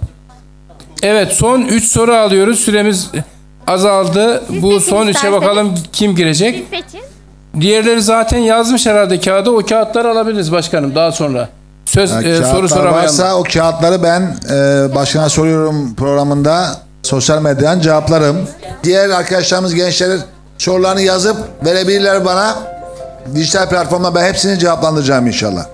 Evet 1.01 1.32
son 1.32 1.61
3 1.61 1.84
soru 1.84 2.13
alıyoruz. 2.13 2.59
Süremiz 2.59 3.09
azaldı. 3.67 4.43
Bu 4.49 4.80
son 4.80 5.07
3'e 5.07 5.32
bakalım 5.32 5.76
kim 5.93 6.15
girecek. 6.15 6.63
Diğerleri 7.61 8.01
zaten 8.01 8.37
yazmış 8.37 8.85
herhalde 8.85 9.19
kağıda. 9.19 9.51
O 9.51 9.57
kağıtları 9.65 10.09
alabiliriz 10.09 10.51
başkanım 10.51 10.95
daha 10.95 11.11
sonra. 11.11 11.49
Söz 11.85 12.11
Ha, 12.11 12.23
e, 12.23 12.35
soru 12.43 12.69
soramayan. 12.69 13.03
varsa 13.03 13.35
o 13.35 13.43
kağıtları 13.43 14.03
ben 14.03 14.21
e, 14.51 14.95
başkana 14.95 15.29
soruyorum 15.29 15.95
programında 15.95 16.65
sosyal 17.03 17.41
medyadan 17.41 17.79
cevaplarım. 17.79 18.37
Diğer 18.83 19.09
arkadaşlarımız 19.09 19.75
gençler 19.75 20.17
sorularını 20.57 21.01
yazıp 21.01 21.37
verebilirler 21.65 22.25
bana. 22.25 22.55
Dijital 23.35 23.69
platformda 23.69 24.15
ben 24.15 24.23
hepsini 24.25 24.59
cevaplandıracağım 24.59 25.27
inşallah. 25.27 25.65